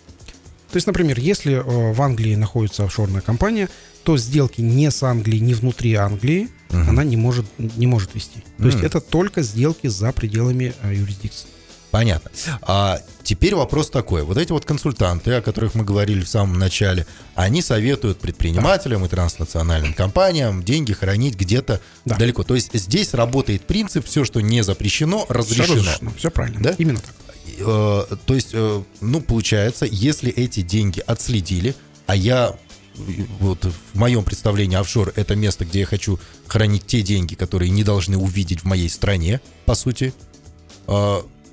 То 0.70 0.76
есть, 0.76 0.86
например, 0.86 1.18
если 1.18 1.54
э, 1.54 1.92
в 1.92 2.02
Англии 2.02 2.34
находится 2.34 2.84
офшорная 2.84 3.22
компания, 3.22 3.70
то 4.02 4.18
сделки 4.18 4.60
не 4.60 4.90
с 4.90 5.02
Англией, 5.02 5.40
не 5.40 5.54
внутри 5.54 5.94
Англии 5.94 6.48
Мгм. 6.70 6.90
она 6.90 7.04
не 7.04 7.16
может 7.16 7.46
не 7.58 7.86
может 7.86 8.14
вести. 8.14 8.44
То 8.58 8.66
есть 8.66 8.76
Мгм. 8.78 8.86
это 8.86 9.00
только 9.00 9.40
сделки 9.42 9.86
за 9.86 10.12
пределами 10.12 10.74
э, 10.82 10.94
юрисдикции. 10.94 11.48
Понятно. 11.90 12.30
А 12.62 13.00
теперь 13.22 13.54
вопрос 13.54 13.88
такой. 13.90 14.22
Вот 14.22 14.36
эти 14.36 14.52
вот 14.52 14.64
консультанты, 14.64 15.32
о 15.32 15.40
которых 15.40 15.74
мы 15.74 15.84
говорили 15.84 16.22
в 16.22 16.28
самом 16.28 16.58
начале, 16.58 17.06
они 17.34 17.62
советуют 17.62 18.18
предпринимателям 18.18 19.04
и 19.04 19.08
транснациональным 19.08 19.94
компаниям 19.94 20.62
деньги 20.62 20.92
хранить 20.92 21.34
где-то 21.36 21.80
Да. 22.04 22.16
далеко. 22.16 22.42
То 22.42 22.54
есть 22.54 22.70
здесь 22.74 23.14
работает 23.14 23.66
принцип, 23.66 24.06
все, 24.06 24.24
что 24.24 24.40
не 24.40 24.62
запрещено, 24.62 25.24
разрешено. 25.28 25.92
Все 26.16 26.30
правильно. 26.30 26.60
Да? 26.60 26.74
Именно 26.78 27.00
так. 27.00 27.14
Э, 27.60 28.04
то 28.26 28.34
есть, 28.34 28.50
э, 28.52 28.82
ну, 29.00 29.20
получается, 29.20 29.86
если 29.90 30.30
эти 30.30 30.60
деньги 30.60 31.02
отследили, 31.06 31.74
а 32.06 32.14
я 32.14 32.54
э, 32.96 33.00
вот 33.40 33.64
в 33.64 33.98
моем 33.98 34.24
представлении 34.24 34.76
офшор 34.76 35.12
это 35.16 35.34
место, 35.34 35.64
где 35.64 35.80
я 35.80 35.86
хочу 35.86 36.20
хранить 36.46 36.86
те 36.86 37.02
деньги, 37.02 37.34
которые 37.34 37.70
не 37.70 37.82
должны 37.82 38.16
увидеть 38.18 38.60
в 38.60 38.64
моей 38.64 38.88
стране, 38.90 39.40
по 39.64 39.74
сути. 39.74 40.12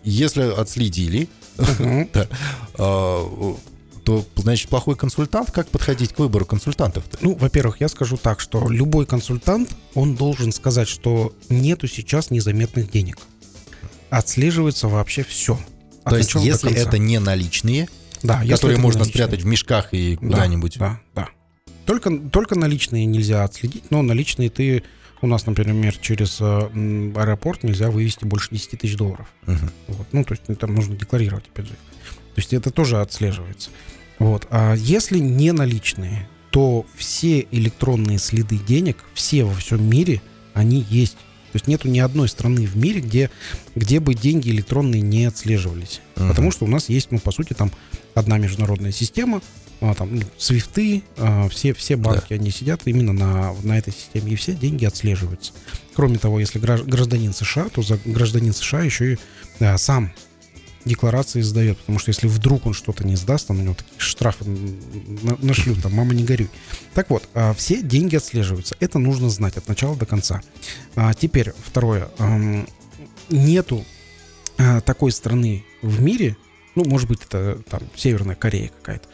Если 0.06 0.44
отследили, 0.44 1.28
э, 1.58 2.06
то, 4.06 4.24
значит, 4.36 4.70
плохой 4.70 4.96
консультант. 4.96 5.52
Как 5.52 5.68
подходить 5.68 6.14
к 6.14 6.20
выбору 6.20 6.46
консультантов-то? 6.46 7.18
Ну, 7.22 7.36
во-первых, 7.36 7.82
я 7.82 7.90
скажу 7.90 8.18
так, 8.18 8.40
что 8.40 8.70
любой 8.70 9.06
консультант, 9.06 9.70
он 9.96 10.16
должен 10.16 10.52
сказать, 10.52 10.88
что 10.88 11.34
нету 11.50 11.88
сейчас 11.88 12.30
незаметных 12.30 12.92
денег. 12.92 13.18
Отслеживается 14.12 14.88
вообще 14.88 15.24
все. 15.24 15.60
То 16.06 16.18
есть, 16.18 16.36
если 16.36 16.72
это 16.72 17.00
не 17.00 17.20
наличные, 17.20 17.90
да, 18.22 18.42
которые 18.46 18.78
можно 18.78 19.00
наличные. 19.00 19.26
спрятать 19.26 19.44
в 19.44 19.48
мешках 19.48 19.90
и 19.92 20.18
Да, 20.22 20.28
куда-нибудь. 20.28 20.78
Да, 20.78 21.00
да. 21.16 21.30
Только, 21.86 22.16
только 22.32 22.56
наличные 22.56 23.06
нельзя 23.06 23.44
отследить, 23.44 23.90
но 23.90 24.02
наличные 24.02 24.50
ты... 24.50 24.84
У 25.26 25.28
нас, 25.28 25.48
например, 25.48 25.98
через 25.98 26.38
э, 26.40 26.44
аэропорт 27.16 27.64
нельзя 27.64 27.90
вывести 27.90 28.26
больше 28.26 28.50
10 28.52 28.80
тысяч 28.80 28.96
долларов. 28.96 29.28
Мгм. 29.48 29.72
Вот. 29.88 30.08
Ну, 30.12 30.24
то 30.24 30.36
есть 30.36 30.60
там 30.60 30.76
нужно 30.76 30.96
декларировать, 30.96 31.46
опять 31.52 31.66
же. 31.66 31.72
То 31.72 32.38
есть 32.38 32.54
это 32.54 32.70
тоже 32.70 33.02
отслеживается. 33.02 33.72
Вот. 34.20 34.46
А 34.52 34.76
если 34.76 35.18
не 35.18 35.52
наличные, 35.52 36.30
то 36.52 36.86
все 36.94 37.48
электронные 37.50 38.20
следы 38.20 38.60
денег, 38.60 38.98
все 39.16 39.46
во 39.46 39.56
всем 39.56 39.84
мире, 39.90 40.22
они 40.54 40.86
есть. 40.92 41.18
То 41.18 41.56
есть 41.56 41.68
нету 41.68 41.88
ни 41.88 41.98
одной 41.98 42.30
страны 42.30 42.68
в 42.68 42.78
мире, 42.78 43.02
где, 43.02 43.32
где 43.74 44.00
бы 44.00 44.14
деньги 44.14 44.52
электронные 44.52 45.02
не 45.02 45.26
отслеживались. 45.26 46.02
Мгм. 46.18 46.30
Потому 46.30 46.52
что 46.52 46.66
у 46.66 46.68
нас 46.68 46.88
есть, 46.88 47.10
ну, 47.10 47.18
по 47.18 47.32
сути, 47.32 47.54
там 47.54 47.72
одна 48.14 48.38
международная 48.38 48.92
система, 48.92 49.42
а, 49.82 49.94
там, 49.94 50.16
ну, 50.16 50.22
свифты, 50.38 51.04
а, 51.18 51.48
все, 51.50 51.74
все 51.74 51.96
банки, 51.96 52.34
они 52.34 52.50
сидят 52.52 52.82
именно 52.86 53.14
на, 53.14 53.54
на 53.64 53.78
этой 53.78 53.94
системе, 53.94 54.34
и 54.34 54.36
все 54.36 54.54
деньги 54.54 54.86
отслеживаются. 54.86 55.54
Кроме 55.94 56.18
того, 56.18 56.40
если 56.40 56.60
гражд- 56.60 56.86
гражданин 56.86 57.34
США, 57.34 57.70
то 57.70 57.82
за 57.82 57.98
гражданин 58.06 58.54
США 58.54 58.82
еще 58.84 59.14
и 59.14 59.18
а, 59.60 59.78
сам 59.78 60.12
декларации 60.86 61.42
сдает, 61.42 61.80
потому 61.80 61.98
что 61.98 62.10
если 62.12 62.28
вдруг 62.28 62.68
он 62.68 62.74
что-то 62.74 63.06
не 63.08 63.16
сдаст, 63.16 63.48
там 63.48 63.60
у 63.60 63.62
него 63.64 63.74
такие 63.74 64.00
штрафы 64.00 64.46
на- 64.46 65.38
нашлют, 65.42 65.82
там, 65.82 65.94
мама 65.94 66.14
не 66.14 66.24
горюй. 66.24 66.50
Так 66.94 67.10
вот, 67.10 67.28
а, 67.34 67.54
все 67.54 67.82
деньги 67.82 68.16
отслеживаются. 68.16 68.76
Это 68.80 69.00
нужно 69.00 69.30
знать 69.30 69.58
от 69.58 69.68
начала 69.68 69.96
до 69.96 70.06
конца. 70.06 70.42
А, 70.96 71.14
Теперь, 71.14 71.54
второе. 71.66 72.10
Нету 73.30 73.84
а, 74.58 74.82
такой 74.82 75.12
страны 75.12 75.66
в 75.82 76.02
мире, 76.02 76.38
ну, 76.76 76.86
может 76.86 77.08
быть, 77.08 77.20
это 77.28 77.60
там 77.70 77.82
Северная 77.96 78.36
Корея 78.36 78.70
какая-то, 78.70 79.08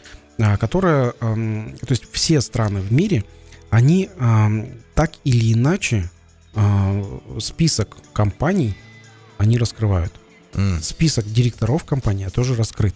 которая, 0.60 1.14
ам, 1.20 1.76
то 1.80 1.92
есть 1.92 2.12
все 2.12 2.42
страны 2.42 2.82
в 2.82 2.92
мире, 2.92 3.24
они 3.70 4.10
так 4.96 5.12
или 5.24 5.54
иначе 5.54 6.10
а, 6.56 7.20
список 7.40 7.96
компаний 8.14 8.76
они 9.38 9.58
раскрывают 9.58 10.14
список 10.82 11.32
директоров 11.32 11.86
компании 11.86 12.28
тоже 12.28 12.56
раскрыт. 12.56 12.96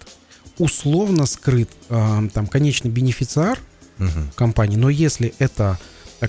Условно 0.57 1.25
скрыт 1.25 1.69
там 1.89 2.47
конечный 2.47 2.91
бенефициар 2.91 3.59
мгм. 3.97 4.31
компании, 4.35 4.77
но 4.77 4.89
если 4.89 5.33
это 5.39 5.79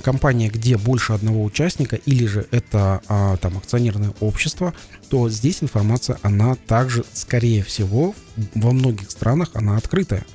компания, 0.03 0.49
где 0.49 0.77
больше 0.77 1.13
одного 1.13 1.45
участника, 1.45 1.97
или 1.97 2.27
же 2.27 2.47
это 2.51 3.01
а, 3.09 3.37
там 3.37 3.57
акционерное 3.57 4.13
общество, 4.21 4.75
то 5.09 5.31
здесь 5.31 5.63
информация, 5.63 6.19
она 6.23 6.55
также, 6.55 7.05
скорее 7.13 7.63
всего, 7.63 8.15
во 8.55 8.73
многих 8.73 9.11
странах 9.11 9.51
она 9.55 9.77
открытая. 9.77 10.27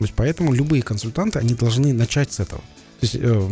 То 0.00 0.04
есть 0.04 0.14
поэтому 0.16 0.54
любые 0.54 0.82
консультанты, 0.82 1.38
они 1.40 1.52
должны 1.52 1.92
начать 1.92 2.32
с 2.32 2.40
этого. 2.40 2.62
То 3.00 3.06
есть, 3.06 3.16
э, 3.18 3.50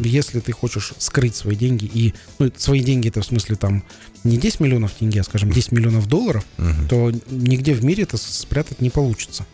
если 0.00 0.40
ты 0.40 0.52
хочешь 0.52 0.92
скрыть 0.98 1.34
свои 1.34 1.56
деньги 1.56 1.86
и 1.86 2.12
ну, 2.38 2.52
свои 2.58 2.80
деньги 2.80 3.08
это 3.08 3.22
в 3.22 3.24
смысле 3.24 3.56
там 3.56 3.82
не 4.22 4.36
10 4.36 4.60
миллионов 4.60 4.92
тенге, 4.92 5.22
а 5.22 5.24
скажем 5.24 5.50
10 5.50 5.72
миллионов 5.72 6.06
долларов, 6.06 6.44
Мгм. 6.58 6.88
то 6.88 7.10
нигде 7.30 7.72
в 7.72 7.82
мире 7.84 8.02
это 8.02 8.18
спрятать 8.18 8.82
не 8.82 8.90
получится. 8.90 9.46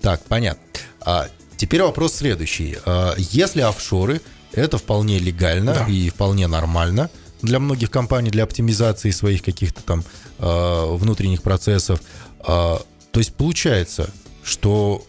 Так, 0.00 0.22
понятно. 0.26 0.62
А, 1.00 1.26
теперь 1.56 1.82
вопрос 1.82 2.14
следующий. 2.14 2.78
А, 2.86 3.14
если 3.18 3.62
офшоры, 3.62 4.20
это 4.52 4.78
вполне 4.78 5.18
легально 5.18 5.74
Да. 5.74 5.86
и 5.88 6.08
вполне 6.08 6.46
нормально 6.46 7.10
для 7.42 7.58
многих 7.58 7.90
компаний, 7.90 8.30
для 8.30 8.44
оптимизации 8.44 9.10
своих 9.10 9.42
каких-то 9.42 9.82
там 9.82 10.04
а, 10.38 10.94
внутренних 10.94 11.42
процессов. 11.42 12.00
А, 12.38 12.80
то 13.10 13.18
есть 13.18 13.34
получается, 13.34 14.10
что 14.44 15.04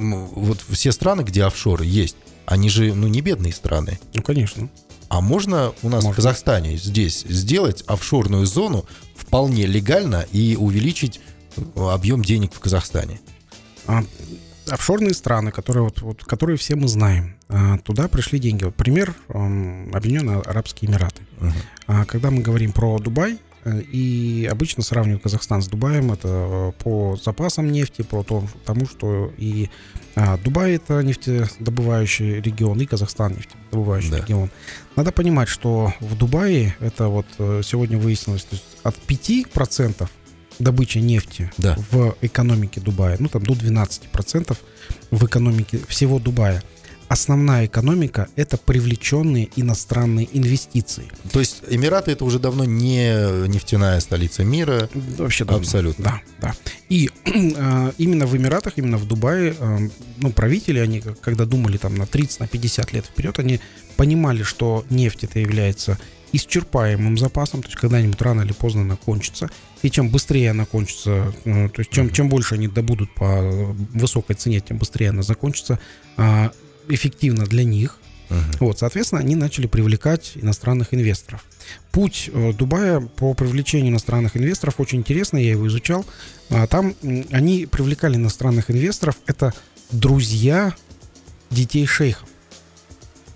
вот 0.00 0.64
все 0.70 0.92
страны, 0.92 1.22
где 1.22 1.44
офшоры 1.44 1.84
есть, 1.84 2.16
они 2.46 2.68
же, 2.68 2.94
ну, 2.94 3.06
не 3.06 3.20
бедные 3.20 3.52
страны. 3.52 3.98
Ну, 4.14 4.22
конечно. 4.22 4.68
А 5.08 5.20
можно 5.20 5.72
у 5.82 5.88
нас 5.88 6.02
в 6.02 6.06
Можно. 6.06 6.14
Казахстане 6.14 6.76
здесь 6.76 7.24
сделать 7.28 7.82
офшорную 7.86 8.46
зону 8.46 8.86
вполне 9.16 9.66
легально 9.66 10.24
и 10.32 10.56
увеличить 10.56 11.20
э, 11.56 11.60
объем 11.76 12.22
денег 12.22 12.54
в 12.54 12.60
Казахстане? 12.60 13.20
А, 13.86 14.04
офшорные 14.68 15.14
страны, 15.14 15.50
которые, 15.50 15.84
вот, 15.84 16.00
вот, 16.02 16.24
которые 16.24 16.56
все 16.56 16.76
мы 16.76 16.86
знаем, 16.86 17.36
а, 17.48 17.78
туда 17.78 18.06
пришли 18.08 18.38
деньги. 18.38 18.64
Вот 18.64 18.76
пример 18.76 19.14
Объединенные 19.28 20.40
Арабские 20.40 20.90
Эмираты. 20.90 21.22
А 21.86 22.04
когда 22.04 22.30
мы 22.30 22.40
говорим 22.40 22.72
про 22.72 22.98
Дубай, 22.98 23.38
и 23.64 24.48
обычно 24.50 24.82
сравнивают 24.82 25.22
Казахстан 25.22 25.62
с 25.62 25.66
Дубаем, 25.68 26.12
это 26.12 26.28
э, 26.28 26.72
по 26.82 27.16
запасам 27.22 27.70
нефти, 27.70 28.02
по 28.02 28.22
то- 28.22 28.46
тому, 28.64 28.86
что 28.86 29.30
и 29.36 29.68
а, 30.16 30.36
Дубай 30.38 30.72
это 30.76 31.02
нефтедобывающий 31.02 32.40
регион, 32.40 32.80
и 32.80 32.86
Казахстан 32.86 33.34
нефтедобывающий 33.34 34.10
Да. 34.10 34.18
регион. 34.18 34.50
Надо 34.96 35.12
понимать, 35.12 35.48
что 35.48 35.92
в 36.00 36.16
Дубае, 36.16 36.74
это 36.80 37.08
вот 37.08 37.26
э, 37.38 37.62
сегодня 37.64 37.98
выяснилось, 37.98 38.44
то 38.44 38.56
есть 38.56 38.64
от 38.82 38.96
5% 39.06 40.08
добычи 40.58 40.98
нефти 40.98 41.50
Да. 41.58 41.76
в 41.90 42.16
экономике 42.22 42.80
Дубая, 42.80 43.16
ну 43.18 43.28
там 43.28 43.42
до 43.42 43.52
12% 43.54 44.56
в 45.10 45.24
экономике 45.26 45.80
всего 45.88 46.18
Дубая. 46.18 46.62
Основная 47.10 47.66
экономика– 47.66 48.28
это 48.36 48.56
привлеченные 48.56 49.48
иностранные 49.56 50.28
инвестиции. 50.32 51.10
То 51.32 51.40
есть 51.40 51.64
Эмираты 51.68 52.12
это 52.12 52.24
уже 52.24 52.38
давно 52.38 52.64
не 52.64 53.48
нефтяная 53.48 53.98
столица 53.98 54.44
мира. 54.44 54.88
Вообще 55.18 55.44
давно. 55.44 55.58
Абсолютно. 55.58 56.04
Да, 56.04 56.20
да. 56.40 56.54
И 56.88 57.10
э, 57.24 57.92
именно 57.98 58.26
в 58.26 58.36
Эмиратах, 58.36 58.74
именно 58.76 58.96
в 58.96 59.08
Дубае, 59.08 59.56
э, 59.58 59.78
ну, 60.18 60.30
правители, 60.30 60.78
они, 60.78 61.02
когда 61.20 61.46
думали 61.46 61.78
там 61.78 61.96
на 61.96 62.06
30, 62.06 62.38
на 62.38 62.46
50 62.46 62.92
лет 62.92 63.06
вперед, 63.06 63.40
они 63.40 63.58
понимали, 63.96 64.44
что 64.44 64.84
нефть 64.88 65.24
это 65.24 65.40
является 65.40 65.98
исчерпаемым 66.32 67.18
запасом, 67.18 67.62
то 67.62 67.70
есть 67.70 67.80
когда-нибудь 67.80 68.22
рано 68.22 68.42
или 68.42 68.52
поздно 68.52 68.82
она 68.82 68.94
кончится. 68.94 69.50
И 69.82 69.90
чем 69.90 70.10
быстрее 70.10 70.52
она 70.52 70.64
кончится, 70.64 71.34
э, 71.44 71.68
то 71.70 71.80
есть 71.80 71.90
чем, 71.90 72.12
чем 72.12 72.28
больше 72.28 72.54
они 72.54 72.68
добудут 72.68 73.12
по 73.16 73.74
высокой 73.94 74.36
цене, 74.36 74.60
тем 74.60 74.78
быстрее 74.78 75.08
она 75.08 75.24
закончится 75.24 75.80
а, 76.16 76.52
эффективно 76.94 77.44
для 77.46 77.64
них. 77.64 77.96
Мгм. 78.28 78.44
Вот, 78.60 78.78
соответственно, 78.78 79.20
они 79.22 79.34
начали 79.34 79.66
привлекать 79.66 80.32
иностранных 80.36 80.94
инвесторов. 80.94 81.44
Путь 81.90 82.30
э, 82.32 82.52
Дубая 82.52 83.00
по 83.00 83.34
привлечению 83.34 83.90
иностранных 83.90 84.36
инвесторов 84.36 84.74
очень 84.78 84.98
интересный, 85.00 85.44
я 85.44 85.50
его 85.52 85.66
изучал. 85.66 86.04
А, 86.48 86.66
Там 86.68 86.94
они 87.32 87.66
привлекали 87.66 88.14
иностранных 88.16 88.70
инвесторов. 88.70 89.16
Это 89.26 89.52
друзья 89.90 90.74
детей 91.50 91.86
шейхов. 91.86 92.28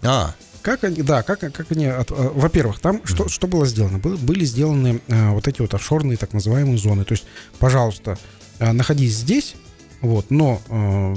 А, 0.03 0.35
Как 0.63 0.83
они, 0.85 1.03
да, 1.03 1.23
как, 1.23 1.41
как 1.41 1.67
они, 1.73 1.87
от- 1.87 2.11
э, 2.11 2.15
во-первых, 2.15 2.79
там 2.81 3.03
что, 3.05 3.29
что 3.29 3.47
было 3.47 3.67
сделано? 3.67 3.99
Был- 3.99 4.17
были 4.17 4.45
сделаны 4.47 5.01
э, 5.09 5.31
вот 5.31 5.47
эти 5.49 5.61
вот 5.61 5.75
офшорные 5.75 6.17
так 6.17 6.33
называемые 6.33 6.79
зоны. 6.79 7.05
То 7.05 7.13
есть, 7.13 7.25
пожалуйста, 7.59 8.17
э, 8.61 8.73
находись 8.73 9.15
здесь, 9.15 9.57
вот, 10.05 10.31
но 10.31 10.61
э, 10.69 11.17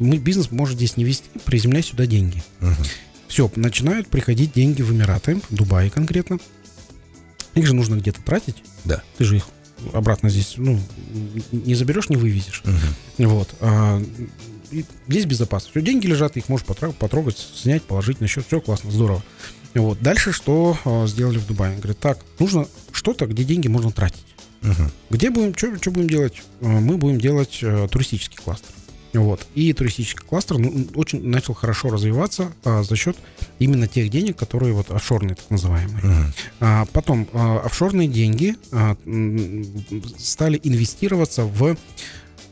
мы 0.00 0.18
бизнес 0.18 0.50
может 0.50 0.76
здесь 0.76 0.98
не 0.98 1.04
вести, 1.04 1.28
приземляй 1.46 1.82
сюда 1.82 2.06
деньги. 2.06 2.42
мгм. 2.60 2.76
Все, 3.26 3.50
начинают 3.56 4.08
приходить 4.08 4.52
деньги 4.52 4.82
в 4.82 4.92
Эмираты, 4.92 5.40
в 5.50 5.54
Дубае 5.54 5.90
конкретно. 5.90 6.38
Их 7.54 7.66
же 7.66 7.74
нужно 7.74 7.96
где-то 7.96 8.22
тратить. 8.22 8.56
Да. 8.84 9.02
Ты 9.16 9.24
же 9.24 9.36
их 9.36 9.48
обратно 9.92 10.28
здесь, 10.28 10.54
ну, 10.56 10.78
не 11.52 11.74
заберешь, 11.74 12.10
не 12.10 12.16
вывезешь. 12.16 12.62
Мгм. 12.64 13.28
Вот. 13.30 13.48
а, 13.60 14.02
здесь 15.08 15.24
безопасно. 15.24 15.70
Все, 15.70 15.80
деньги 15.80 16.06
лежат, 16.06 16.36
их 16.36 16.48
можешь 16.48 16.66
потрогать, 16.66 17.38
снять, 17.38 17.82
положить 17.82 18.20
на 18.20 18.26
счет. 18.26 18.46
Все 18.46 18.60
классно, 18.60 18.90
здорово. 18.90 19.22
Вот. 19.74 20.00
Дальше 20.00 20.32
что 20.32 20.76
а, 20.84 21.06
сделали 21.06 21.38
в 21.38 21.46
Дубае? 21.46 21.76
Говорят, 21.76 21.98
так, 21.98 22.18
нужно 22.38 22.66
что-то, 22.92 23.26
где 23.26 23.44
деньги 23.44 23.68
можно 23.68 23.90
тратить. 23.90 24.27
Мгм. 24.62 24.90
Где 25.10 25.30
будем, 25.30 25.56
что 25.56 25.90
будем 25.90 26.08
делать? 26.08 26.42
А, 26.60 26.66
Мы 26.66 26.96
будем 26.96 27.20
делать 27.20 27.58
э, 27.62 27.88
туристический 27.90 28.38
кластер. 28.38 28.70
Вот. 29.14 29.46
И 29.54 29.72
туристический 29.72 30.24
кластер 30.26 30.58
ну, 30.58 30.86
очень 30.94 31.26
начал 31.26 31.54
хорошо 31.54 31.88
развиваться 31.88 32.52
а, 32.64 32.82
за 32.82 32.94
счет 32.96 33.16
именно 33.58 33.88
тех 33.88 34.10
денег, 34.10 34.36
которые 34.36 34.72
вот 34.74 34.90
офшорные, 34.90 35.34
так 35.34 35.48
называемые. 35.50 36.04
Мгм. 36.04 36.32
А, 36.60 36.84
потом 36.92 37.26
а, 37.32 37.60
офшорные 37.64 38.08
деньги 38.08 38.56
а, 38.70 38.96
стали 40.18 40.60
инвестироваться 40.62 41.44
в 41.44 41.76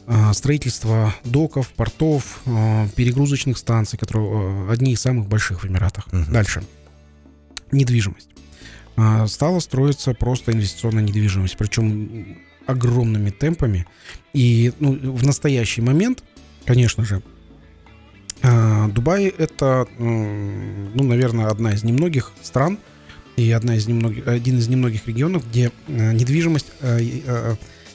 а, 0.07 0.33
строительство 0.33 1.15
доков, 1.25 1.69
портов, 1.69 2.41
а, 2.47 2.89
перегрузочных 2.97 3.59
станций, 3.59 3.99
которые 3.99 4.27
а, 4.27 4.73
одни 4.73 4.93
из 4.93 5.01
самых 5.01 5.27
больших 5.29 5.63
в 5.63 5.67
Эмиратах. 5.67 6.11
Мгм. 6.13 6.33
Дальше. 6.33 6.63
Недвижимость. 7.71 8.29
А, 8.97 9.27
Стала 9.27 9.61
строиться 9.61 10.15
просто 10.15 10.53
инвестиционная 10.53 11.03
недвижимость, 11.03 11.57
причем 11.57 12.39
огромными 12.67 13.31
темпами. 13.31 13.87
И 14.33 14.73
ну, 14.81 14.93
в 15.13 15.25
настоящий 15.25 15.83
момент, 15.83 16.25
конечно 16.65 17.05
же, 17.05 17.23
а, 18.43 18.89
Дубай 18.89 19.27
это, 19.27 19.87
ну, 19.99 21.03
наверное, 21.05 21.47
одна 21.47 21.73
из 21.73 21.85
немногих 21.85 22.33
стран 22.43 22.79
и 23.37 23.51
одна 23.53 23.77
из 23.77 23.87
немногих, 23.87 24.27
один 24.27 24.59
из 24.59 24.69
немногих 24.69 25.07
регионов, 25.07 25.47
где 25.49 25.71
э, 25.89 26.13
недвижимость 26.13 26.67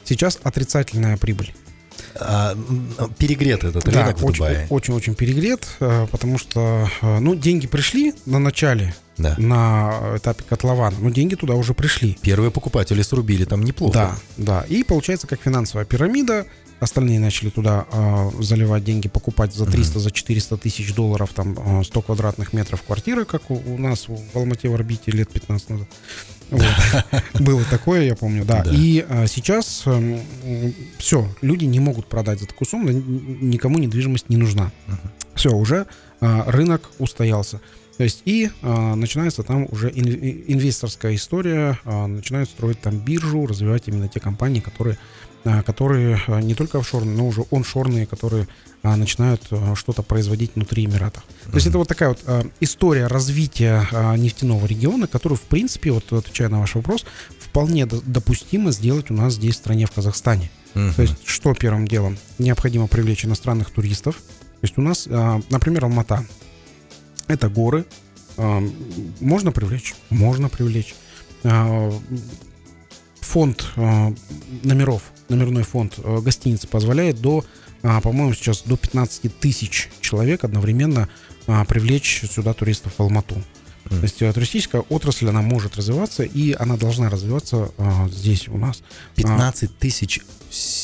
сейчас 0.03 0.39
отрицательная 0.43 1.17
прибыль. 1.17 1.53
А, 2.15 2.55
перегрет 3.17 3.63
этот 3.63 3.87
рынок 3.87 4.19
в 4.19 4.25
очень, 4.25 4.37
Дубае. 4.37 4.67
очень, 4.69 4.93
очень 4.93 5.15
перегрет, 5.15 5.67
потому 5.79 6.37
что, 6.37 6.87
ну, 7.01 7.33
деньги 7.33 7.65
пришли 7.65 8.13
на 8.25 8.37
начале, 8.37 8.93
Да. 9.21 9.35
на 9.37 10.17
этапе 10.17 10.43
котлована. 10.47 10.95
Но 10.99 11.09
деньги 11.09 11.35
туда 11.35 11.55
уже 11.55 11.73
пришли. 11.73 12.17
Первые 12.21 12.51
покупатели 12.51 13.01
срубили 13.01 13.45
там 13.45 13.63
неплохо. 13.63 13.93
Да, 13.93 14.15
да. 14.37 14.65
И 14.67 14.83
получается, 14.83 15.27
как 15.27 15.41
финансовая 15.41 15.85
пирамида, 15.85 16.45
остальные 16.81 17.19
начали 17.19 17.49
туда 17.49 17.85
э, 17.91 18.31
заливать 18.39 18.83
деньги, 18.83 19.07
покупать 19.07 19.53
за 19.53 19.65
300, 19.65 19.99
за 19.99 20.11
400 20.11 20.57
тысяч 20.57 20.93
долларов, 20.93 21.29
там, 21.33 21.81
э, 21.81 21.83
100 21.83 22.01
квадратных 22.01 22.53
метров 22.53 22.81
квартиры, 22.81 23.25
как 23.25 23.51
у, 23.51 23.55
у 23.55 23.77
нас 23.77 24.07
в 24.07 24.19
Алмате 24.35 24.67
в 24.67 24.73
орбите 24.73 25.11
лет 25.11 25.29
15 25.31 25.69
назад. 25.69 25.87
Вот. 26.51 26.65
Было 27.39 27.63
такое, 27.63 28.01
я 28.03 28.13
помню, 28.13 28.43
да. 28.43 28.61
Да. 28.61 28.71
И 28.73 29.05
э, 29.07 29.25
сейчас 29.27 29.85
все, 30.97 31.29
люди 31.41 31.63
не 31.63 31.79
могут 31.79 32.07
продать 32.07 32.41
за 32.41 32.45
такую 32.45 32.67
сумму, 32.67 32.89
никому 32.91 33.77
недвижимость 33.77 34.27
не 34.27 34.35
нужна. 34.35 34.69
Все, 35.33 35.51
уже 35.51 35.87
э, 36.19 36.43
рынок 36.47 36.91
устоялся. 36.99 37.61
То 38.01 38.05
есть 38.05 38.23
и 38.25 38.49
э, 38.63 38.93
начинается 38.95 39.43
там 39.43 39.67
уже 39.69 39.87
ин- 39.91 40.43
инвесторская 40.47 41.13
история, 41.13 41.77
э, 41.85 42.05
начинают 42.07 42.49
строить 42.49 42.81
там 42.81 42.97
биржу, 42.97 43.45
развивать 43.45 43.83
именно 43.85 44.07
те 44.07 44.19
компании, 44.19 44.59
которые, 44.59 44.97
э, 45.43 45.61
которые 45.61 46.19
э, 46.25 46.41
не 46.41 46.55
только 46.55 46.79
офшорные, 46.79 47.15
но 47.15 47.27
уже 47.27 47.45
оншорные, 47.51 48.07
которые 48.07 48.47
э, 48.81 48.95
начинают 48.95 49.43
э, 49.51 49.75
что-то 49.75 50.01
производить 50.01 50.53
внутри 50.55 50.85
Эмиратов. 50.85 51.23
То 51.45 51.53
есть 51.53 51.67
это 51.67 51.77
вот 51.77 51.87
такая 51.87 52.09
вот 52.09 52.21
э, 52.25 52.41
история 52.59 53.05
развития 53.05 53.87
э, 53.91 54.17
нефтяного 54.17 54.65
региона, 54.65 55.05
которую, 55.05 55.37
в 55.37 55.43
принципе, 55.43 55.91
вот 55.91 56.11
отвечая 56.11 56.49
на 56.49 56.59
ваш 56.59 56.73
вопрос, 56.73 57.05
вполне 57.37 57.85
до- 57.85 58.01
допустимо 58.01 58.71
сделать 58.71 59.11
у 59.11 59.13
нас 59.13 59.35
здесь, 59.35 59.53
в 59.53 59.57
стране, 59.59 59.85
в 59.85 59.91
Казахстане. 59.91 60.49
Мгм. 60.73 60.95
То 60.95 61.03
есть 61.03 61.17
что 61.23 61.53
первым 61.53 61.87
делом? 61.87 62.17
Необходимо 62.39 62.87
привлечь 62.87 63.25
иностранных 63.25 63.69
туристов. 63.69 64.15
То 64.15 64.63
есть 64.63 64.73
у 64.79 64.81
нас, 64.81 65.07
а, 65.07 65.39
например, 65.51 65.85
Алмата. 65.85 66.25
Это 67.27 67.49
горы. 67.49 67.85
А, 68.37 68.63
Можно 69.19 69.51
привлечь? 69.51 69.95
Можно 70.09 70.49
привлечь. 70.49 70.95
А, 71.43 71.91
Фонд 73.21 73.65
а, 73.77 74.13
номеров, 74.63 75.03
номерной 75.29 75.63
фонд 75.63 75.99
гостиницы 75.99 76.67
позволяет 76.67 77.21
до, 77.21 77.45
по-моему, 77.81 78.33
сейчас 78.33 78.63
до 78.63 78.75
15 78.75 79.39
тысяч 79.39 79.89
человек 80.01 80.43
одновременно 80.43 81.07
привлечь 81.67 82.25
сюда 82.29 82.53
туристов 82.53 82.93
в 82.97 82.99
Алмату. 82.99 83.41
То 83.89 84.03
есть 84.03 84.21
а, 84.21 84.31
туристическая 84.31 84.81
отрасль, 84.81 85.27
она 85.29 85.41
может 85.41 85.75
развиваться, 85.75 86.23
и 86.23 86.53
она 86.53 86.77
должна 86.77 87.09
развиваться 87.09 87.71
а, 87.77 88.07
здесь 88.09 88.47
у 88.47 88.57
нас. 88.57 88.83
15 89.15 89.77
тысяч... 89.77 90.21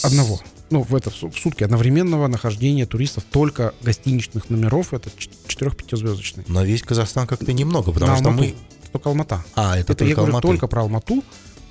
Одного. 0.04 0.42
Ну, 0.70 0.82
в 0.84 0.94
это 0.96 1.10
в 1.10 1.16
су- 1.16 1.30
в 1.30 1.38
сутки 1.38 1.64
одновременного 1.64 2.28
нахождения 2.28 2.86
туристов 2.86 3.24
только 3.32 3.74
гостиничных 3.82 4.50
номеров. 4.50 4.94
Это 4.94 5.10
4-5 5.10 6.46
Но 6.48 6.64
весь 6.64 6.82
Казахстан 6.84 7.28
как-то 7.28 7.54
немного, 7.54 7.92
потому 7.92 8.18
что 8.18 8.32
мы... 8.32 8.56
Только 8.92 9.10
Алмата. 9.10 9.44
А, 9.56 9.78
это, 9.78 9.94
Это, 9.94 10.06
я 10.06 10.10
только 10.10 10.16
говорю 10.16 10.32
Алматы. 10.34 10.48
только 10.48 10.68
про 10.68 10.82
Алмату, 10.82 11.24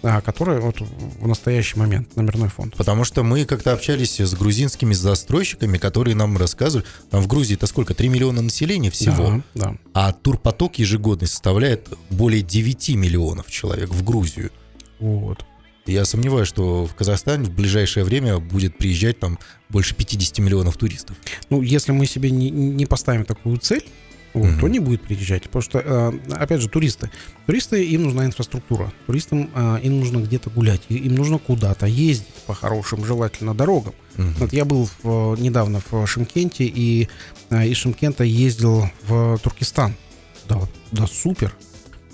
а, 0.03 0.21
которая 0.21 0.61
вот 0.61 0.77
в 0.81 1.27
настоящий 1.27 1.79
момент 1.79 2.15
номерной 2.15 2.49
фонд. 2.49 2.75
Потому 2.77 3.05
что 3.05 3.23
мы 3.23 3.45
как-то 3.47 3.73
общались 3.73 4.21
с 4.21 4.35
грузинскими 4.35 4.93
застройщиками, 4.95 5.79
которые 5.79 6.15
нам 6.15 6.37
рассказывали, 6.37 6.87
там 7.11 7.23
в 7.23 7.27
Грузии-то 7.27 7.67
сколько, 7.67 7.95
3 7.95 8.09
миллиона 8.09 8.43
населения 8.43 8.91
всего, 8.91 9.43
Да, 9.55 9.71
да. 9.71 9.77
а 9.95 10.13
турпоток 10.13 10.79
ежегодный 10.79 11.27
составляет 11.29 11.89
более 12.11 12.43
9 12.43 12.91
миллионов 12.91 13.51
человек 13.51 13.89
в 13.91 14.05
Грузию. 14.05 14.51
Вот. 15.01 15.45
Я 15.87 16.05
сомневаюсь, 16.05 16.49
что 16.49 16.85
в 16.87 16.95
Казахстан 16.95 17.45
в 17.45 17.51
ближайшее 17.51 18.05
время 18.05 18.39
будет 18.39 18.77
приезжать 18.77 19.19
там 19.21 19.39
больше 19.69 19.95
50 19.95 20.39
миллионов 20.41 20.77
туристов. 20.77 21.17
Ну, 21.51 21.63
если 21.63 21.93
мы 21.93 22.07
себе 22.07 22.31
не, 22.31 22.51
не 22.51 22.87
поставим 22.87 23.25
такую 23.25 23.59
цель, 23.59 23.85
вот, 24.35 24.45
Мгм. 24.51 24.61
то 24.61 24.69
не 24.69 24.81
будет 24.81 25.03
приезжать. 25.03 25.45
Потому 25.45 25.63
что, 25.63 25.79
э, 25.79 26.13
опять 26.35 26.61
же, 26.61 26.69
туристы. 26.69 27.11
Туристы, 27.47 27.83
им 27.85 28.03
нужна 28.03 28.27
инфраструктура. 28.27 28.93
Туристам 29.07 29.49
э, 29.55 29.79
им 29.83 29.99
нужно 30.01 30.19
где-то 30.19 30.51
гулять. 30.51 30.83
Им 30.91 31.15
нужно 31.15 31.39
куда-то 31.39 31.87
ездить 31.87 32.27
по 32.47 32.53
хорошим, 32.55 33.05
желательно, 33.05 33.55
дорогам. 33.55 33.95
Мгм. 34.17 34.35
Вот 34.39 34.53
я 34.53 34.65
был 34.67 34.89
в- 35.03 35.37
недавно 35.41 35.81
в 35.91 36.07
Шимкенте 36.07 36.65
и 36.65 37.09
э, 37.51 37.69
из 37.69 37.77
Шимкента 37.79 38.25
ездил 38.25 38.91
в 39.07 39.39
Туркестан. 39.39 39.95
Да, 40.49 40.61
да, 40.93 41.07
супер. 41.07 41.55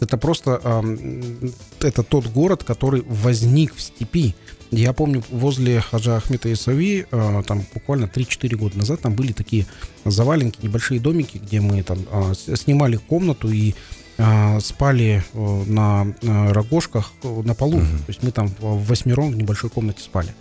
Это 0.02 0.16
просто 0.16 0.60
эм, 0.62 1.52
это 1.80 2.02
тот 2.02 2.26
город, 2.26 2.64
который 2.64 3.02
возник 3.02 3.74
в 3.74 3.80
степи. 3.80 4.34
Я 4.70 4.92
помню, 4.92 5.22
возле 5.30 5.80
Хаджа 5.80 6.16
Ахмета 6.16 6.52
Исави, 6.52 7.06
э, 7.10 7.42
там 7.46 7.62
буквально 7.74 8.06
3-4 8.06 8.56
года 8.56 8.78
назад, 8.78 9.00
там 9.00 9.14
были 9.14 9.32
такие 9.32 9.66
заваленки, 10.04 10.58
небольшие 10.62 10.98
домики, 10.98 11.38
где 11.38 11.60
мы 11.60 11.82
там 11.82 11.98
э, 12.10 12.34
снимали 12.56 12.96
комнату 12.96 13.50
и 13.50 13.74
э, 14.16 14.60
спали 14.60 15.22
э, 15.34 15.62
на 15.66 16.06
э, 16.22 16.52
рогожках 16.52 17.12
э, 17.22 17.42
на 17.44 17.54
полу. 17.54 17.78
Мгм. 17.78 17.98
То 17.98 18.08
есть 18.08 18.22
мы 18.22 18.30
там 18.30 18.48
в 18.58 18.86
восьмером 18.86 19.30
в 19.30 19.36
небольшой 19.36 19.70
комнате 19.70 20.02
спали. 20.02 20.34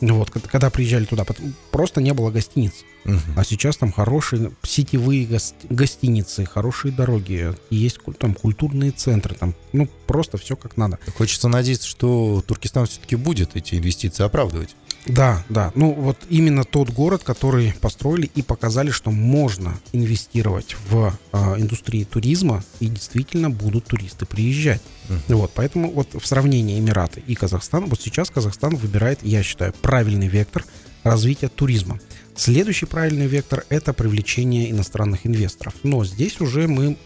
Вот, 0.00 0.30
когда, 0.30 0.70
приезжали 0.70 1.04
туда, 1.04 1.24
просто 1.70 2.00
не 2.00 2.12
было 2.12 2.30
гостиниц. 2.30 2.84
Мгм. 3.04 3.20
А 3.36 3.44
сейчас 3.44 3.76
там 3.76 3.92
хорошие 3.92 4.52
сетевые 4.62 5.26
гос- 5.26 5.54
гостиницы, 5.70 6.44
хорошие 6.44 6.92
дороги, 6.92 7.54
есть 7.70 7.98
там 8.18 8.34
культурные 8.34 8.90
центры, 8.90 9.34
там, 9.34 9.54
ну, 9.72 9.88
просто 10.06 10.38
все 10.38 10.56
как 10.56 10.76
надо. 10.76 10.98
Хочется 11.16 11.48
надеяться, 11.48 11.86
что 11.88 12.42
Туркестан 12.46 12.86
все-таки 12.86 13.16
будет 13.16 13.56
эти 13.56 13.76
инвестиции 13.76 14.24
оправдывать. 14.24 14.74
Да, 15.06 15.44
да. 15.48 15.72
Ну, 15.74 15.92
вот 15.92 16.18
именно 16.28 16.64
тот 16.64 16.90
город, 16.90 17.22
который 17.22 17.74
построили 17.80 18.30
и 18.34 18.42
показали, 18.42 18.90
что 18.90 19.10
можно 19.10 19.78
инвестировать 19.92 20.76
в 20.90 21.16
а, 21.32 21.56
индустрию 21.58 22.06
туризма, 22.06 22.64
и 22.80 22.86
действительно 22.86 23.50
будут 23.50 23.86
туристы 23.86 24.26
приезжать. 24.26 24.82
Мгм. 25.08 25.20
Вот, 25.28 25.52
поэтому 25.54 25.90
вот 25.90 26.08
в 26.14 26.26
сравнении 26.26 26.78
Эмираты 26.78 27.22
и 27.26 27.34
Казахстан, 27.34 27.86
вот 27.86 28.00
сейчас 28.00 28.30
Казахстан 28.30 28.76
выбирает, 28.76 29.20
я 29.22 29.42
считаю, 29.42 29.72
правильный 29.72 30.28
вектор 30.28 30.64
развития 31.04 31.48
туризма. 31.48 32.00
Следующий 32.34 32.86
правильный 32.86 33.26
вектор– 33.26 33.64
это 33.70 33.94
привлечение 33.94 34.70
иностранных 34.70 35.26
инвесторов. 35.26 35.74
Но 35.84 36.04
здесь 36.04 36.40
уже 36.40 36.68
мы, 36.68 36.96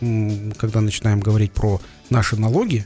когда 0.58 0.80
начинаем 0.80 1.20
говорить 1.20 1.52
про 1.52 1.80
наши 2.08 2.36
налоги, 2.36 2.84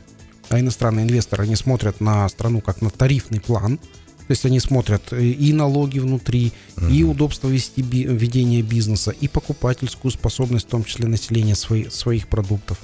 а 0.50 0.60
иностранные 0.60 1.06
инвесторы, 1.06 1.44
они 1.44 1.56
смотрят 1.56 2.00
на 2.00 2.28
страну 2.28 2.60
как 2.60 2.82
на 2.82 2.90
тарифный 2.90 3.40
план, 3.40 3.78
то 4.26 4.30
есть 4.32 4.46
они 4.46 4.60
смотрят 4.60 5.12
э, 5.12 5.22
и 5.24 5.52
налоги 5.52 5.98
внутри, 5.98 6.52
и 6.90 7.02
удобство 7.04 7.48
вести 7.48 7.82
би- 7.82 8.04
ведения 8.04 8.62
бизнеса, 8.62 9.10
и 9.10 9.28
покупательскую 9.28 10.10
способность, 10.12 10.66
в 10.66 10.70
том 10.70 10.84
числе 10.84 11.06
населения 11.06 11.54
свои- 11.54 11.88
своих 11.90 12.28
продуктов. 12.28 12.78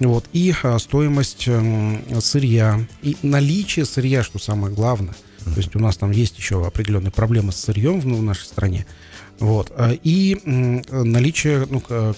Вот, 0.00 0.24
и 0.32 0.52
а, 0.62 0.78
стоимость 0.78 1.44
эм, 1.46 2.02
сырья, 2.20 2.80
и 3.02 3.16
наличие 3.22 3.84
сырья, 3.84 4.22
что 4.24 4.38
самое 4.38 4.74
главное. 4.74 5.14
То 5.44 5.56
есть 5.58 5.76
у 5.76 5.78
нас 5.78 5.96
там 5.98 6.10
есть 6.10 6.38
еще 6.38 6.66
определенные 6.66 7.10
проблемы 7.12 7.52
с 7.52 7.56
сырьем 7.56 8.00
в, 8.00 8.04
в 8.04 8.22
нашей 8.22 8.44
стране. 8.46 8.86
Вот. 9.40 9.70
а, 9.76 9.92
И 10.02 10.40
наличие 10.90 11.66
ну, 11.70 11.82
э, 11.88 12.14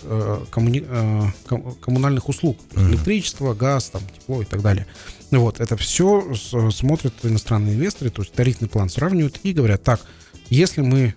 коммуни- 0.51 0.85
э, 0.89 1.23
ком- 1.49 1.75
коммунальных 1.81 2.29
услуг. 2.29 2.59
Электричество, 2.77 3.53
газ, 3.55 3.91
там, 3.91 4.03
тепло 4.19 4.43
и 4.43 4.45
так 4.45 4.63
далее. 4.63 4.87
Вот. 5.31 5.61
Это 5.61 5.77
все 5.77 6.35
смотрят 6.35 7.13
иностранные 7.23 7.75
инвесторы, 7.75 8.11
то 8.11 8.23
есть 8.23 8.33
тарифный 8.33 8.69
план 8.69 8.89
сравнивают 8.89 9.41
и 9.43 9.53
говорят, 9.53 9.83
так, 9.83 10.01
если 10.49 10.81
мы 10.81 11.15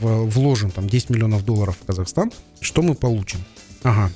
вложим 0.00 0.70
там 0.70 0.88
10 0.88 1.10
миллионов 1.10 1.44
долларов 1.44 1.76
в 1.80 1.86
Казахстан, 1.86 2.32
что 2.60 2.82
мы 2.82 2.94
получим? 2.94 3.40
Ага. 3.82 4.10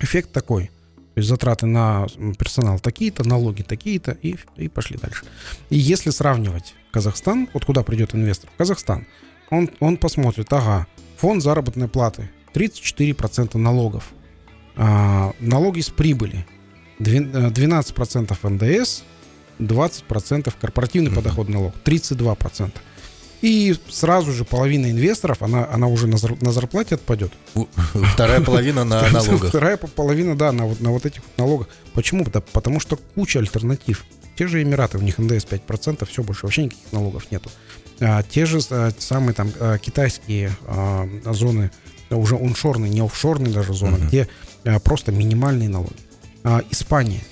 Эффект 0.00 0.32
такой. 0.32 0.70
То 1.14 1.20
есть 1.20 1.28
затраты 1.28 1.66
на 1.66 2.06
персонал 2.38 2.78
такие-то, 2.78 3.26
налоги 3.26 3.62
такие-то, 3.62 4.12
и, 4.12 4.36
и 4.56 4.68
пошли 4.68 4.96
дальше. 4.96 5.24
И 5.68 5.76
если 5.76 6.10
сравнивать 6.10 6.74
Казахстан, 6.92 7.48
вот 7.52 7.64
куда 7.64 7.82
придет 7.82 8.14
инвестор? 8.14 8.50
Казахстан. 8.56 9.06
Он, 9.50 9.68
он 9.80 9.96
посмотрит, 9.96 10.52
ага, 10.52 10.86
фонд 11.16 11.42
заработной 11.42 11.88
платы, 11.88 12.30
34% 12.54 13.56
налогов, 13.58 14.12
а, 14.76 15.32
налоги 15.40 15.80
с 15.80 15.90
прибыли, 15.90 16.46
12% 17.00 18.48
НДС, 18.48 19.02
20% 19.58 20.52
корпоративный 20.60 21.10
подоходный 21.10 21.54
налог, 21.54 21.74
32%. 21.84 22.70
И 23.40 23.76
сразу 23.88 24.32
же 24.32 24.44
половина 24.44 24.90
инвесторов, 24.90 25.42
она, 25.42 25.68
она 25.72 25.86
уже 25.86 26.08
на, 26.08 26.16
зар- 26.16 26.42
на 26.44 26.50
зарплате 26.50 26.96
отпадет. 26.96 27.32
Вторая 28.14 28.40
половина 28.40 28.82
на 28.84 29.08
налогах. 29.12 29.48
Вторая 29.50 29.76
по- 29.76 29.86
половина, 29.86 30.36
да, 30.36 30.50
на 30.50 30.64
вот, 30.66 30.80
на 30.80 30.90
вот 30.90 31.06
этих 31.06 31.22
налогах. 31.36 31.68
Почему? 31.94 32.24
Да 32.24 32.40
потому 32.40 32.80
что 32.80 32.98
куча 33.14 33.38
альтернатив. 33.38 34.04
Те 34.36 34.48
же 34.48 34.60
Эмираты, 34.62 34.98
у 34.98 35.02
них 35.02 35.18
НДС 35.18 35.44
5%, 35.46 36.04
все, 36.06 36.22
больше 36.24 36.46
вообще 36.46 36.64
никаких 36.64 36.92
налогов 36.92 37.30
нету. 37.30 37.48
А, 38.00 38.22
те 38.24 38.44
же 38.44 38.58
а, 38.70 38.90
самые 38.98 39.34
там 39.34 39.52
а, 39.60 39.78
китайские 39.78 40.56
а, 40.66 41.08
зоны, 41.26 41.70
уже 42.10 42.34
оншорные, 42.36 42.90
не 42.90 43.00
офшорные 43.00 43.52
даже 43.52 43.72
зоны, 43.72 43.98
Мгм. 43.98 44.08
где 44.08 44.28
а, 44.64 44.78
просто 44.80 45.12
минимальные 45.12 45.68
налоги. 45.68 45.94
А, 46.44 46.62
Испания. 46.70 47.22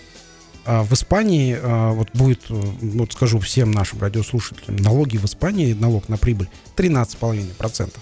А, 0.65 0.83
В 0.83 0.93
Испании, 0.93 1.57
а, 1.61 1.93
вот 1.93 2.09
будет, 2.15 2.43
э, 2.49 2.55
вот 2.55 3.13
скажу 3.13 3.39
всем 3.39 3.71
нашим 3.71 4.01
радиослушателям, 4.01 4.77
налоги 4.77 5.17
в 5.17 5.25
Испании, 5.25 5.73
налог 5.73 6.09
на 6.09 6.17
прибыль 6.17 6.49
13,5%. 6.77 8.01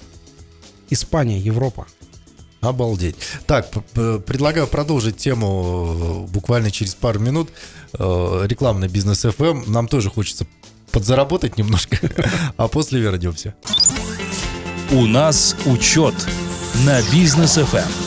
Испания, 0.90 1.38
Европа. 1.38 1.86
Обалдеть. 2.60 3.16
Так, 3.46 3.70
предлагаю 3.92 4.66
продолжить 4.66 5.18
тему 5.18 6.26
э, 6.26 6.32
буквально 6.32 6.70
через 6.70 6.94
пару 6.94 7.20
минут. 7.20 7.50
Э, 7.98 8.44
Рекламный 8.46 8.88
бизнес 8.88 9.24
FM. 9.24 9.68
Нам 9.68 9.86
тоже 9.86 10.10
хочется 10.10 10.46
подзаработать 10.90 11.58
немножко, 11.58 11.98
а 12.56 12.68
после 12.68 13.00
вернемся. 13.00 13.54
У 14.92 15.06
нас 15.06 15.56
учет 15.66 16.14
на 16.86 17.02
бизнес 17.12 17.58
Эм. 17.58 17.66
FM. 17.66 18.03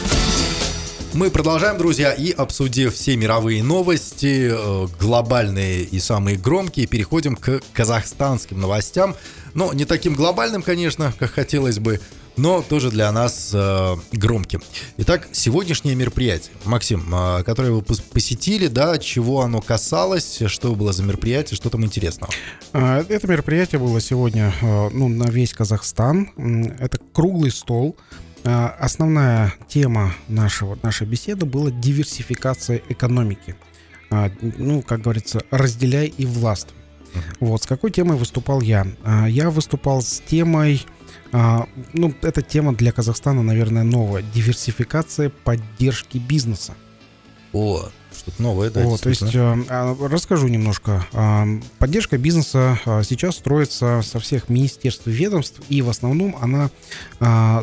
Мы 1.17 1.31
продолжаем, 1.31 1.79
друзья, 1.79 2.13
и 2.13 2.29
обсудив 2.29 2.93
все 2.93 3.17
мировые 3.17 3.63
новости, 3.63 4.51
э, 4.51 4.87
глобальные 4.99 5.81
и 5.81 5.99
самые 5.99 6.37
громкие, 6.37 6.85
переходим 6.85 7.35
к 7.35 7.59
казахстанским 7.73 8.61
новостям. 8.61 9.15
Но 9.55 9.73
не 9.73 9.85
таким 9.85 10.13
глобальным, 10.13 10.61
конечно, 10.61 11.11
как 11.17 11.31
хотелось 11.31 11.79
бы, 11.79 11.99
но 12.35 12.61
тоже 12.61 12.91
для 12.91 13.11
нас 13.11 13.49
э, 13.51 13.95
громким. 14.11 14.61
Итак, 14.97 15.27
сегодняшнее 15.31 15.95
мероприятие, 15.95 16.51
Максим, 16.65 17.11
э, 17.11 17.41
которое 17.41 17.71
вы 17.71 17.79
пос- 17.79 18.03
посетили, 18.11 18.67
да, 18.67 18.99
чего 18.99 19.41
оно 19.41 19.59
касалось, 19.59 20.43
что 20.45 20.75
было 20.75 20.93
за 20.93 21.01
мероприятие, 21.01 21.57
что 21.57 21.71
там 21.71 21.83
интересного? 21.83 22.31
Это 22.73 23.27
мероприятие 23.27 23.79
было 23.79 23.99
сегодня 24.01 24.53
ну, 24.61 25.07
на 25.07 25.31
весь 25.31 25.51
Казахстан. 25.51 26.29
Это 26.77 26.99
круглый 27.11 27.49
стол. 27.49 27.97
А, 28.49 28.73
Основная 28.79 29.53
тема 29.67 30.13
нашего, 30.29 30.79
нашей 30.81 31.05
беседы 31.05 31.45
была 31.45 31.69
диверсификация 31.69 32.81
экономики. 32.87 33.55
А, 34.09 34.31
Ну, 34.41 34.81
как 34.81 35.01
говорится, 35.01 35.41
разделяй 35.51 36.07
и 36.07 36.25
властвуй. 36.25 36.77
Вот, 37.41 37.63
с 37.63 37.67
какой 37.67 37.91
темой 37.91 38.15
выступал 38.17 38.61
я? 38.61 38.87
А, 39.03 39.27
Я 39.27 39.49
выступал 39.49 40.01
с 40.01 40.21
темой, 40.25 40.85
ну, 41.93 42.13
эта 42.21 42.41
тема 42.41 42.73
для 42.73 42.93
Казахстана, 42.93 43.43
наверное, 43.43 43.83
новая. 43.83 44.23
Диверсификация 44.33 45.29
поддержки 45.29 46.17
бизнеса. 46.17 46.73
О, 47.53 47.89
что-то 48.15 48.41
новое, 48.41 48.69
да, 48.69 48.83
Вот, 48.83 49.01
то 49.01 49.09
есть 49.09 49.33
э, 49.33 49.55
а, 49.69 49.95
расскажу 50.09 50.47
немножко. 50.47 51.05
А, 51.13 51.45
Поддержка 51.79 52.17
бизнеса 52.17 52.79
а, 52.85 53.03
сейчас 53.03 53.35
строится 53.37 54.01
со 54.03 54.19
всех 54.19 54.49
министерств 54.49 55.07
и 55.07 55.11
ведомств, 55.11 55.61
и 55.69 55.81
в 55.81 55.89
основном 55.89 56.35
она 56.41 56.69